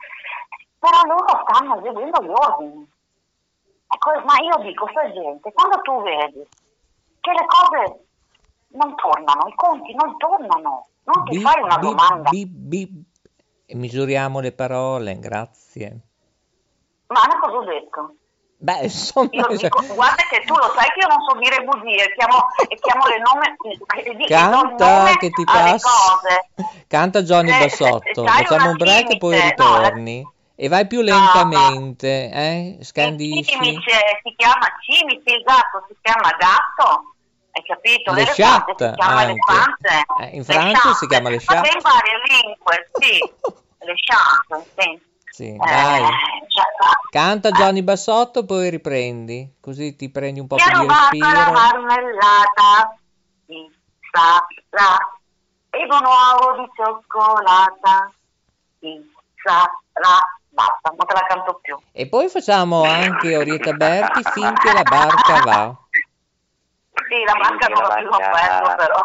Però 0.78 1.02
loro 1.08 1.44
stanno 1.48 1.80
eseguendo 1.80 2.24
gli 2.24 2.30
ordini. 2.30 2.90
Ecco, 3.88 4.10
ma 4.24 4.36
io 4.40 4.64
dico, 4.64 4.88
sta 4.90 5.12
gente, 5.12 5.52
quando 5.52 5.82
tu 5.82 6.02
vedi 6.04 6.48
che 7.20 7.32
le 7.32 7.46
cose 7.46 8.06
non 8.70 8.96
tornano, 8.96 9.48
i 9.48 9.56
conti 9.56 9.94
non 9.96 10.16
tornano, 10.18 10.88
non 11.04 11.24
ti 11.26 11.38
Bip, 11.38 11.42
fai 11.42 11.62
una 11.62 11.78
bip, 11.78 11.90
domanda. 11.90 12.30
bip, 12.30 12.50
bip. 12.50 12.92
E 13.66 13.76
misuriamo 13.76 14.40
le 14.40 14.52
parole, 14.54 15.20
grazie. 15.20 16.00
Ma 17.08 17.20
una 17.26 17.40
cosa 17.40 17.58
ho 17.58 17.64
detto? 17.64 18.16
Beh, 18.64 18.84
insomma, 18.86 19.30
Io 19.32 19.58
cioè, 19.58 19.70
dico, 19.70 19.94
guarda 19.96 20.24
che 20.30 20.44
tu 20.46 20.54
lo 20.54 20.72
sai 20.76 20.86
che 20.94 21.00
io 21.00 21.08
non 21.08 21.18
so 21.28 21.36
dire 21.40 21.64
bugie, 21.64 22.14
chiamo, 22.14 22.46
e 22.70 22.78
chiamo 22.80 23.08
le 23.08 23.18
nome, 23.18 24.28
canta 24.28 24.88
nome 24.88 25.18
che 25.18 25.32
ti 25.32 25.44
passa. 25.44 26.22
Canta 26.88 27.24
Johnny 27.24 27.52
se- 27.52 27.58
Bassotto. 27.58 28.26
Facciamo 28.28 28.70
un 28.70 28.78
break 28.78 29.14
e 29.14 29.18
poi 29.18 29.36
limite, 29.36 29.56
no, 29.64 29.74
ritorni. 29.78 30.28
E 30.56 30.68
vai 30.68 30.86
più 30.86 31.00
No, 31.02 31.06
lentamente, 31.06 32.30
eh? 32.30 32.76
Il 32.78 32.86
Scandisci. 32.86 33.52
cimice 33.52 33.98
si 34.22 34.36
chiama 34.38 34.68
cimice, 34.82 35.36
il 35.36 35.42
gatto 35.42 35.84
si 35.88 35.96
chiama 36.00 36.30
gatto, 36.38 37.16
hai 37.54 37.64
capito? 37.66 38.14
Le 38.14 38.26
chatte 38.26 38.76
si 38.78 38.94
chiama 38.94 39.24
elefante. 39.24 40.06
Eh, 40.20 40.36
in 40.36 40.44
Francia 40.44 40.94
si 40.94 41.08
chiama 41.08 41.30
le 41.30 41.42
Ma 41.48 41.56
chatte. 41.56 41.70
in 41.74 41.82
varie 41.82 42.22
lingue, 42.30 42.90
sì. 42.94 43.18
le 43.86 43.94
chatte, 44.06 44.66
sì. 44.78 45.10
Sì, 45.32 45.54
Eh, 45.54 45.58
dai. 45.58 46.02
cioè. 46.48 46.64
Canta 47.10 47.52
Johnny 47.52 47.82
Bassotto, 47.82 48.46
poi 48.46 48.70
riprendi. 48.70 49.56
Così 49.62 49.96
ti 49.96 50.10
prendi 50.10 50.40
un 50.40 50.48
po' 50.48 50.56
più 50.58 50.66
di 50.66 50.72
rubato 50.72 51.18
la 51.18 51.30
respiro. 51.34 51.52
marmellata, 51.52 52.98
chi 53.46 53.72
sarà? 54.12 54.98
E 55.74 55.88
un 55.90 56.06
uovo 56.06 56.62
di 56.62 56.70
cioccolata, 56.76 58.12
chi 58.80 59.12
sarà? 59.44 60.20
Basta, 60.54 60.94
non 60.98 61.06
te 61.08 61.14
la 61.14 61.26
canto 61.28 61.60
più. 61.62 61.78
E 61.94 62.08
poi 62.08 62.28
facciamo 62.28 62.84
anche 62.84 63.38
Orietta 63.38 63.72
Berti 63.74 64.22
finché 64.24 64.74
la 64.74 64.84
barca 64.84 65.40
va. 65.44 65.76
Sì, 67.08 67.24
la 67.26 67.34
barca 67.34 67.68
non 67.68 67.84
la 67.88 67.96
più 67.96 68.10
aperto 68.10 68.76
però. 68.76 69.02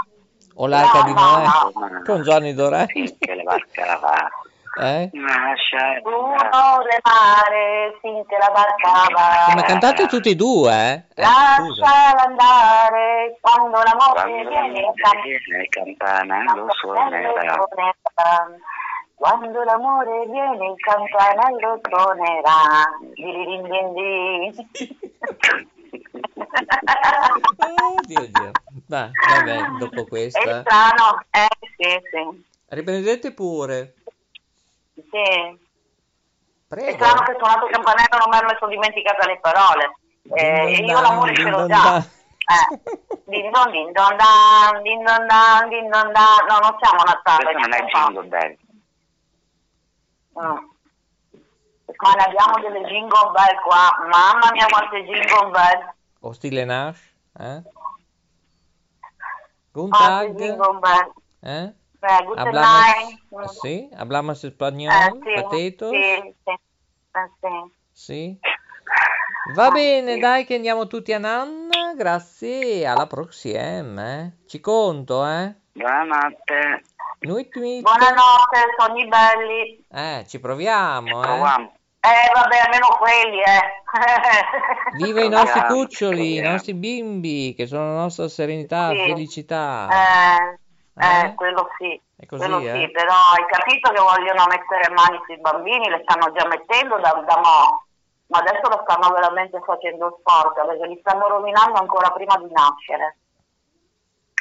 O 0.59 0.66
l'arca 0.66 0.99
No, 0.99 1.05
di 1.05 1.12
no, 1.12 1.20
Noè 1.20 1.45
no. 1.45 2.03
con 2.05 2.22
Gianni 2.22 2.53
Dorelli. 2.55 2.87
Finché 2.93 3.35
la 3.35 3.43
barca 3.45 3.99
va. 3.99 4.29
Eh? 4.79 5.09
Lascia 5.12 6.01
Uno 6.03 6.83
le 6.83 7.01
mare 7.03 7.97
finché 8.03 8.37
la 8.37 8.51
barca 8.53 9.07
va. 9.11 9.55
Ma 9.55 9.62
cantate 9.62 10.07
tutti 10.07 10.31
e 10.31 10.35
due, 10.35 10.70
eh? 10.70 11.05
eh. 11.14 11.22
Lasciala 11.22 12.24
andare 12.24 13.39
quando 13.41 13.81
l'amore 13.83 14.20
Quando 14.20 14.49
viene 14.51 14.79
in 14.81 14.93
viene 15.22 15.68
campana 15.70 16.55
lo 16.55 16.66
suonerà. 16.72 17.57
Quando 19.14 19.62
l'amore 19.62 20.27
viene 20.27 20.66
il 20.66 20.77
campanello 20.77 21.81
suonerà. 21.89 22.85
Diririn 23.14 23.62
din 23.62 23.93
din. 23.95 24.68
Oh, 27.57 28.01
Dio, 28.07 28.20
Dio. 28.20 28.51
Va, 28.89 29.11
vabbè, 29.29 29.57
dopo 29.79 30.03
È 30.03 30.07
questa. 30.07 30.61
strano, 30.61 31.24
eh 31.31 31.49
sì, 31.77 32.01
sì. 32.11 32.45
Riprendete 32.68 33.33
pure. 33.33 33.95
Sì. 35.11 35.18
È 35.22 35.57
Prego. 36.68 36.92
strano 37.05 37.22
che 37.22 37.34
suonato 37.38 37.66
il 37.66 37.72
campanello 37.72 38.16
non 38.18 38.28
mi 38.28 38.36
ero 38.36 38.47
messo 38.47 38.66
dimenticata 38.66 39.26
le 39.26 39.38
parole. 39.40 39.97
Eh, 40.34 40.82
io 40.84 41.01
l'amore 41.01 41.34
ce 41.34 41.49
l'ho 41.49 41.66
già. 41.66 41.99
Eh, 41.99 42.80
din 43.26 43.51
don 43.51 43.70
din 43.70 43.90
don 43.92 44.16
dan, 44.16 44.82
din 44.82 45.03
don 45.03 45.26
dan, 45.26 45.68
din 45.68 45.88
don 45.88 46.12
dan. 46.12 46.47
No, 46.49 46.59
non 46.59 46.76
siamo 46.80 47.01
a 47.01 47.05
Natale. 47.05 47.53
Questo 47.53 47.61
non 47.61 47.72
è 47.72 47.84
siamo- 47.88 48.07
jingle 48.20 48.28
bell. 48.28 48.59
Mm. 50.38 50.74
Ma 51.97 52.12
ne 52.12 52.22
abbiamo 52.24 52.59
delle 52.61 52.86
jingle 52.88 53.30
bell 53.32 53.61
qua. 53.62 53.97
Mamma 54.11 54.51
mia 54.53 54.66
quante 54.66 55.05
jingle 55.05 55.51
bell. 55.51 55.94
O 56.20 56.32
stile 56.32 56.64
Nash? 56.64 57.14
Eh? 57.38 57.62
Guten 59.72 59.90
Quante 59.90 60.26
Tag. 60.26 60.36
jingle 60.36 60.78
bell. 60.78 61.12
Eh? 61.42 61.74
Eh, 62.01 62.24
good 62.24 62.38
Hablamos, 62.38 63.59
sí, 63.61 63.88
hablamos 63.97 64.44
español, 64.44 64.92
Eh, 64.92 65.11
sì, 65.12 65.42
Pateto? 65.42 65.90
Sì, 65.90 66.34
sì. 66.44 66.51
Eh, 66.51 67.30
sì. 67.40 67.72
Sì. 67.92 68.38
Va 69.55 69.70
bene, 69.70 70.18
dai 70.18 70.44
che 70.44 70.57
andiamo 70.57 70.86
tutti 70.86 71.12
a 71.12 71.18
Nanna, 71.18 71.94
grazie, 71.97 72.86
alla 72.86 73.07
prossima, 73.07 74.18
eh. 74.20 74.32
Ci 74.47 74.61
conto, 74.61 75.26
eh. 75.26 75.55
Buonanotte. 75.72 76.82
Nuit. 77.20 77.51
Buonanotte, 77.53 78.74
sogni 78.78 79.07
belli. 79.09 79.84
Eh, 79.90 80.24
ci 80.28 80.38
proviamo, 80.40 81.22
eh. 81.22 81.26
Proviamo. 81.26 81.72
Eh, 82.01 82.30
vabbè, 82.34 82.59
almeno 82.59 82.86
quelli, 82.99 83.40
eh. 83.40 83.82
Viva 85.03 85.22
i 85.22 85.28
nostri 85.28 85.61
cuccioli, 85.66 86.36
i 86.36 86.40
nostri 86.40 86.74
bimbi, 86.74 87.55
che 87.57 87.66
sono 87.66 87.94
la 87.94 88.01
nostra 88.03 88.28
serenità, 88.28 88.90
Sì. 88.90 88.97
felicità. 89.07 89.88
Eh, 89.90 90.59
eh, 90.99 91.26
Eh? 91.26 91.34
quello 91.34 91.68
sì. 91.78 92.01
Così, 92.26 92.42
quello 92.42 92.59
eh? 92.61 92.72
sì, 92.72 92.90
però 92.90 93.12
hai 93.12 93.44
capito 93.47 93.92
che 93.92 94.01
vogliono 94.01 94.47
mettere 94.49 94.92
mani 94.94 95.20
sui 95.26 95.38
bambini, 95.38 95.88
le 95.88 96.03
stanno 96.07 96.32
già 96.32 96.47
mettendo 96.47 96.97
da, 96.99 97.12
da 97.26 97.36
mo', 97.36 97.84
ma 98.28 98.38
adesso 98.38 98.68
lo 98.68 98.82
stanno 98.88 99.12
veramente 99.12 99.61
facendo 99.64 100.16
sporca 100.18 100.64
perché 100.64 100.86
li 100.86 100.99
stanno 101.01 101.28
rovinando 101.28 101.78
ancora 101.78 102.11
prima 102.11 102.36
di 102.38 102.51
nascere. 102.51 103.18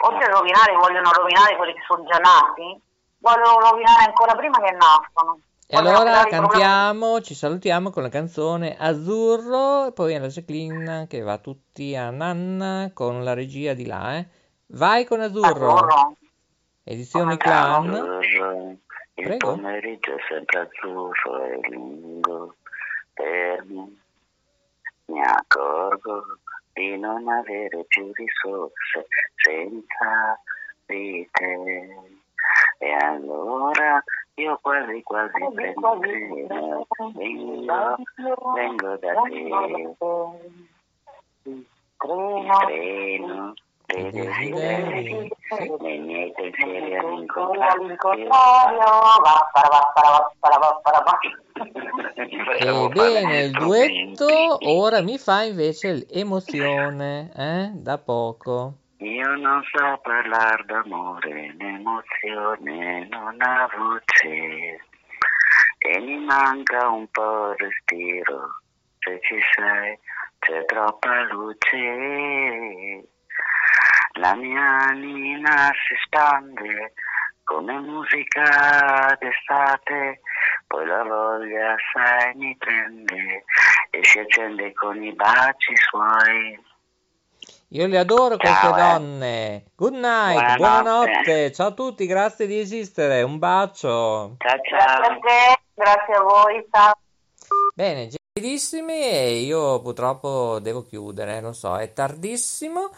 Oltre 0.04 0.26
a 0.26 0.38
rovinare, 0.38 0.74
vogliono 0.76 1.12
rovinare 1.12 1.56
quelli 1.56 1.74
che 1.74 1.84
sono 1.88 2.04
già 2.06 2.18
nati, 2.18 2.82
vogliono 3.20 3.60
rovinare 3.60 4.06
ancora 4.06 4.36
prima 4.36 4.60
che 4.60 4.72
nascono. 4.72 5.40
E 5.68 5.76
Vogliono 5.78 5.98
allora 5.98 6.20
i 6.20 6.30
problemi- 6.30 6.48
cantiamo, 6.48 7.22
ci 7.22 7.34
salutiamo 7.34 7.90
con 7.90 8.04
la 8.04 8.10
canzone 8.10 8.78
Azzurro, 8.78 9.88
e 9.88 9.92
poi 9.94 10.16
alla 10.16 10.28
Jacqueline 10.28 11.08
che 11.08 11.22
va 11.22 11.38
tutti 11.40 11.96
a 11.96 12.10
Nanna 12.12 12.92
con 12.94 13.24
la 13.24 13.34
regia 13.34 13.74
di 13.74 13.86
là, 13.86 14.16
eh. 14.18 14.28
Vai 14.68 15.06
con 15.06 15.22
Azzurro, 15.22 15.48
Azzurro. 15.48 16.16
Edizione 16.86 17.38
Come 17.38 17.54
andiamo? 17.56 17.84
clan. 17.84 18.20
Azzurro, 18.20 18.70
il 19.16 19.26
Prego. 19.26 19.52
pomeriggio 19.56 20.16
è 20.16 20.20
sempre 20.28 20.60
azzurro 20.60 21.46
e 21.46 21.60
lungo 21.70 22.56
per 23.14 23.66
me. 23.66 23.88
Mi 25.08 25.22
accorgo 25.22 26.24
di 26.74 26.98
non 26.98 27.28
avere 27.28 27.86
più 27.88 28.12
risorse 28.14 29.08
senza 29.36 30.40
di 30.86 31.28
te. 31.32 31.90
E 32.80 32.92
allora 32.92 34.04
io 34.36 34.60
quasi 34.62 35.02
quasi 35.02 35.32
prendo 35.54 36.00
treno, 36.02 36.88
vengo, 37.14 37.96
vengo 38.54 38.98
da 38.98 39.14
te. 39.22 39.96
Il 41.44 41.66
treno 41.98 43.54
dei 43.88 44.12
desideri, 44.12 45.32
nei 45.80 46.00
miei 46.00 46.32
pensieri 46.34 46.98
all'incontrario. 46.98 47.96
va, 47.98 49.50
para, 49.54 49.70
va, 49.70 49.92
para. 49.94 50.26
Ebbene, 52.60 53.44
il 53.44 53.52
duetto 53.52 54.58
ora 54.68 55.02
mi 55.02 55.18
fa 55.18 55.44
invece 55.44 56.06
l'emozione, 56.10 57.32
eh, 57.36 57.72
da 57.74 57.98
poco. 57.98 58.74
Io 58.98 59.36
non 59.36 59.62
so 59.72 60.00
parlare 60.02 60.64
d'amore, 60.66 61.54
né 61.58 61.76
emozione, 61.76 63.08
non 63.10 63.42
ha 63.42 63.70
voce. 63.76 64.80
E 65.78 66.00
mi 66.00 66.18
manca 66.18 66.90
un 66.90 67.08
po' 67.12 67.52
il 67.52 67.58
respiro. 67.58 68.62
Se 69.00 69.20
ci 69.22 69.40
sei, 69.56 70.00
c'è 70.40 70.66
troppa 70.66 71.24
luce. 71.32 73.08
La 74.18 74.34
mia 74.36 74.62
anima 74.90 75.68
si 75.88 75.96
spande 76.06 76.94
come 77.44 77.80
musica 77.80 79.16
d'estate. 79.20 80.22
Poi 80.68 80.86
la 80.86 81.04
voglia, 81.04 81.76
sai, 81.94 82.34
mi 82.36 82.56
prende 82.58 83.44
e 83.92 84.04
si 84.04 84.20
accende 84.20 84.74
con 84.74 85.02
i 85.04 85.14
baci 85.14 85.76
suoi. 85.76 86.60
Io 87.70 87.88
le 87.88 87.98
adoro 87.98 88.38
queste 88.38 88.68
Ciao, 88.68 88.78
eh. 88.78 88.82
donne. 88.82 89.64
Good 89.76 89.94
night, 89.94 90.56
Buonanotte. 90.56 90.58
buonanotte. 90.58 91.52
Ciao 91.52 91.68
a 91.68 91.72
tutti, 91.74 92.06
grazie 92.06 92.48
di 92.48 92.60
esistere. 92.60 93.22
Un 93.22 93.38
bacio. 93.38 94.36
Ciao 94.38 94.38
Grazie 94.38 94.78
a 94.78 94.80
ciao. 94.80 95.20
te, 95.20 95.60
grazie 95.74 96.14
a 96.14 96.22
voi, 96.22 96.66
ciao. 96.72 96.94
Bene, 97.76 98.08
gentilissimi, 98.08 98.94
e 98.94 99.40
io 99.42 99.82
purtroppo 99.82 100.60
devo 100.60 100.84
chiudere, 100.84 101.42
lo 101.42 101.52
so, 101.54 101.78
è 101.78 101.92
tardissimo. 101.92 102.90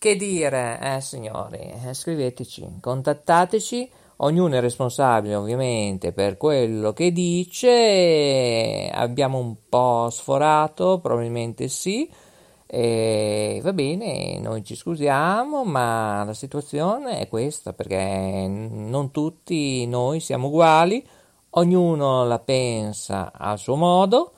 Che 0.00 0.14
dire, 0.14 0.78
eh 0.80 1.00
signori, 1.00 1.58
eh, 1.58 1.92
scriveteci, 1.92 2.78
contattateci, 2.80 3.90
ognuno 4.18 4.54
è 4.54 4.60
responsabile 4.60 5.34
ovviamente 5.34 6.12
per 6.12 6.36
quello 6.36 6.92
che 6.92 7.10
dice, 7.10 8.88
abbiamo 8.92 9.38
un 9.38 9.56
po' 9.68 10.08
sforato, 10.08 11.00
probabilmente 11.00 11.66
sì, 11.66 12.08
e 12.64 13.58
va 13.60 13.72
bene, 13.72 14.38
noi 14.38 14.62
ci 14.62 14.76
scusiamo, 14.76 15.64
ma 15.64 16.22
la 16.22 16.34
situazione 16.34 17.18
è 17.18 17.28
questa, 17.28 17.72
perché 17.72 18.46
non 18.46 19.10
tutti 19.10 19.84
noi 19.88 20.20
siamo 20.20 20.46
uguali, 20.46 21.04
ognuno 21.50 22.24
la 22.24 22.38
pensa 22.38 23.32
a 23.34 23.56
suo 23.56 23.74
modo. 23.74 24.34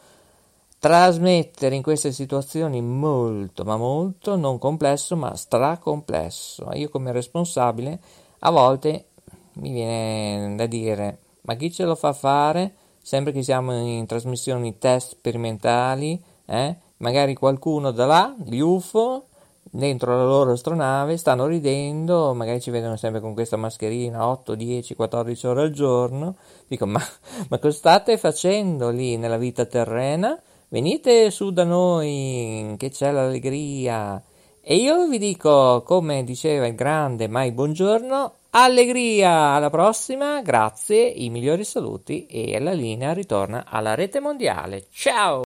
Trasmettere 0.80 1.74
in 1.74 1.82
queste 1.82 2.10
situazioni 2.10 2.80
molto, 2.80 3.64
ma 3.64 3.76
molto, 3.76 4.34
non 4.36 4.56
complesso, 4.56 5.14
ma 5.14 5.36
stracomplesso. 5.36 6.70
Io 6.72 6.88
come 6.88 7.12
responsabile 7.12 8.00
a 8.38 8.50
volte 8.50 9.08
mi 9.56 9.72
viene 9.72 10.56
da 10.56 10.64
dire, 10.64 11.18
ma 11.42 11.54
chi 11.56 11.70
ce 11.70 11.84
lo 11.84 11.94
fa 11.94 12.14
fare? 12.14 12.74
Sempre 13.02 13.30
che 13.32 13.42
siamo 13.42 13.74
in 13.74 14.06
trasmissioni 14.06 14.78
test 14.78 15.10
sperimentali, 15.10 16.18
eh? 16.46 16.76
magari 16.96 17.34
qualcuno 17.34 17.90
da 17.90 18.06
là, 18.06 18.34
gli 18.42 18.60
UFO, 18.60 19.26
dentro 19.62 20.16
la 20.16 20.24
loro 20.24 20.52
astronave, 20.52 21.18
stanno 21.18 21.44
ridendo, 21.44 22.32
magari 22.32 22.58
ci 22.58 22.70
vedono 22.70 22.96
sempre 22.96 23.20
con 23.20 23.34
questa 23.34 23.58
mascherina 23.58 24.26
8, 24.26 24.54
10, 24.54 24.94
14 24.94 25.46
ore 25.46 25.60
al 25.60 25.72
giorno. 25.72 26.36
Dico, 26.66 26.86
ma, 26.86 27.02
ma 27.50 27.58
cosa 27.58 27.76
state 27.76 28.16
facendo 28.16 28.88
lì 28.88 29.18
nella 29.18 29.36
vita 29.36 29.66
terrena? 29.66 30.40
Venite 30.72 31.32
su 31.32 31.50
da 31.50 31.64
noi, 31.64 32.76
che 32.78 32.90
c'è 32.90 33.10
l'allegria. 33.10 34.22
E 34.60 34.76
io 34.76 35.08
vi 35.08 35.18
dico, 35.18 35.82
come 35.84 36.22
diceva 36.22 36.68
il 36.68 36.76
grande 36.76 37.26
Mai 37.26 37.50
Buongiorno, 37.50 38.34
allegria! 38.50 39.54
Alla 39.54 39.68
prossima, 39.68 40.40
grazie, 40.42 41.08
i 41.08 41.28
migliori 41.28 41.64
saluti 41.64 42.26
e 42.26 42.60
la 42.60 42.70
linea 42.70 43.12
ritorna 43.12 43.64
alla 43.66 43.96
rete 43.96 44.20
mondiale. 44.20 44.86
Ciao! 44.92 45.42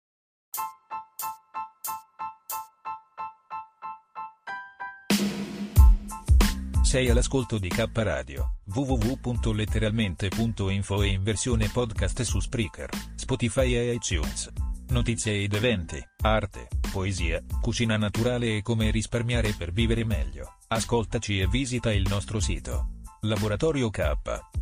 Sei 6.81 7.09
all'ascolto 7.09 7.59
di 7.59 7.69
K 7.69 7.85
Radio, 7.93 8.55
www.letteralmente.info 8.65 11.01
e 11.01 11.07
in 11.07 11.23
versione 11.23 11.69
podcast 11.71 12.23
su 12.23 12.41
Spreaker, 12.41 12.89
Spotify 13.15 13.73
e 13.73 13.93
iTunes. 13.93 14.72
Notizie 14.89 15.43
ed 15.43 15.53
eventi, 15.53 16.03
arte, 16.21 16.67
poesia, 16.91 17.43
cucina 17.61 17.97
naturale 17.97 18.57
e 18.57 18.61
come 18.61 18.91
risparmiare 18.91 19.53
per 19.57 19.71
vivere 19.71 20.03
meglio. 20.03 20.57
Ascoltaci 20.67 21.39
e 21.39 21.47
visita 21.47 21.93
il 21.93 22.05
nostro 22.09 22.39
sito. 22.39 23.01
Laboratorio 23.21 23.89
K, 23.89 24.11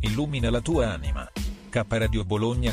illumina 0.00 0.50
la 0.50 0.60
tua 0.60 0.92
anima. 0.92 1.30
K 1.68 1.84
Radio 1.88 2.24
Bologna 2.24 2.72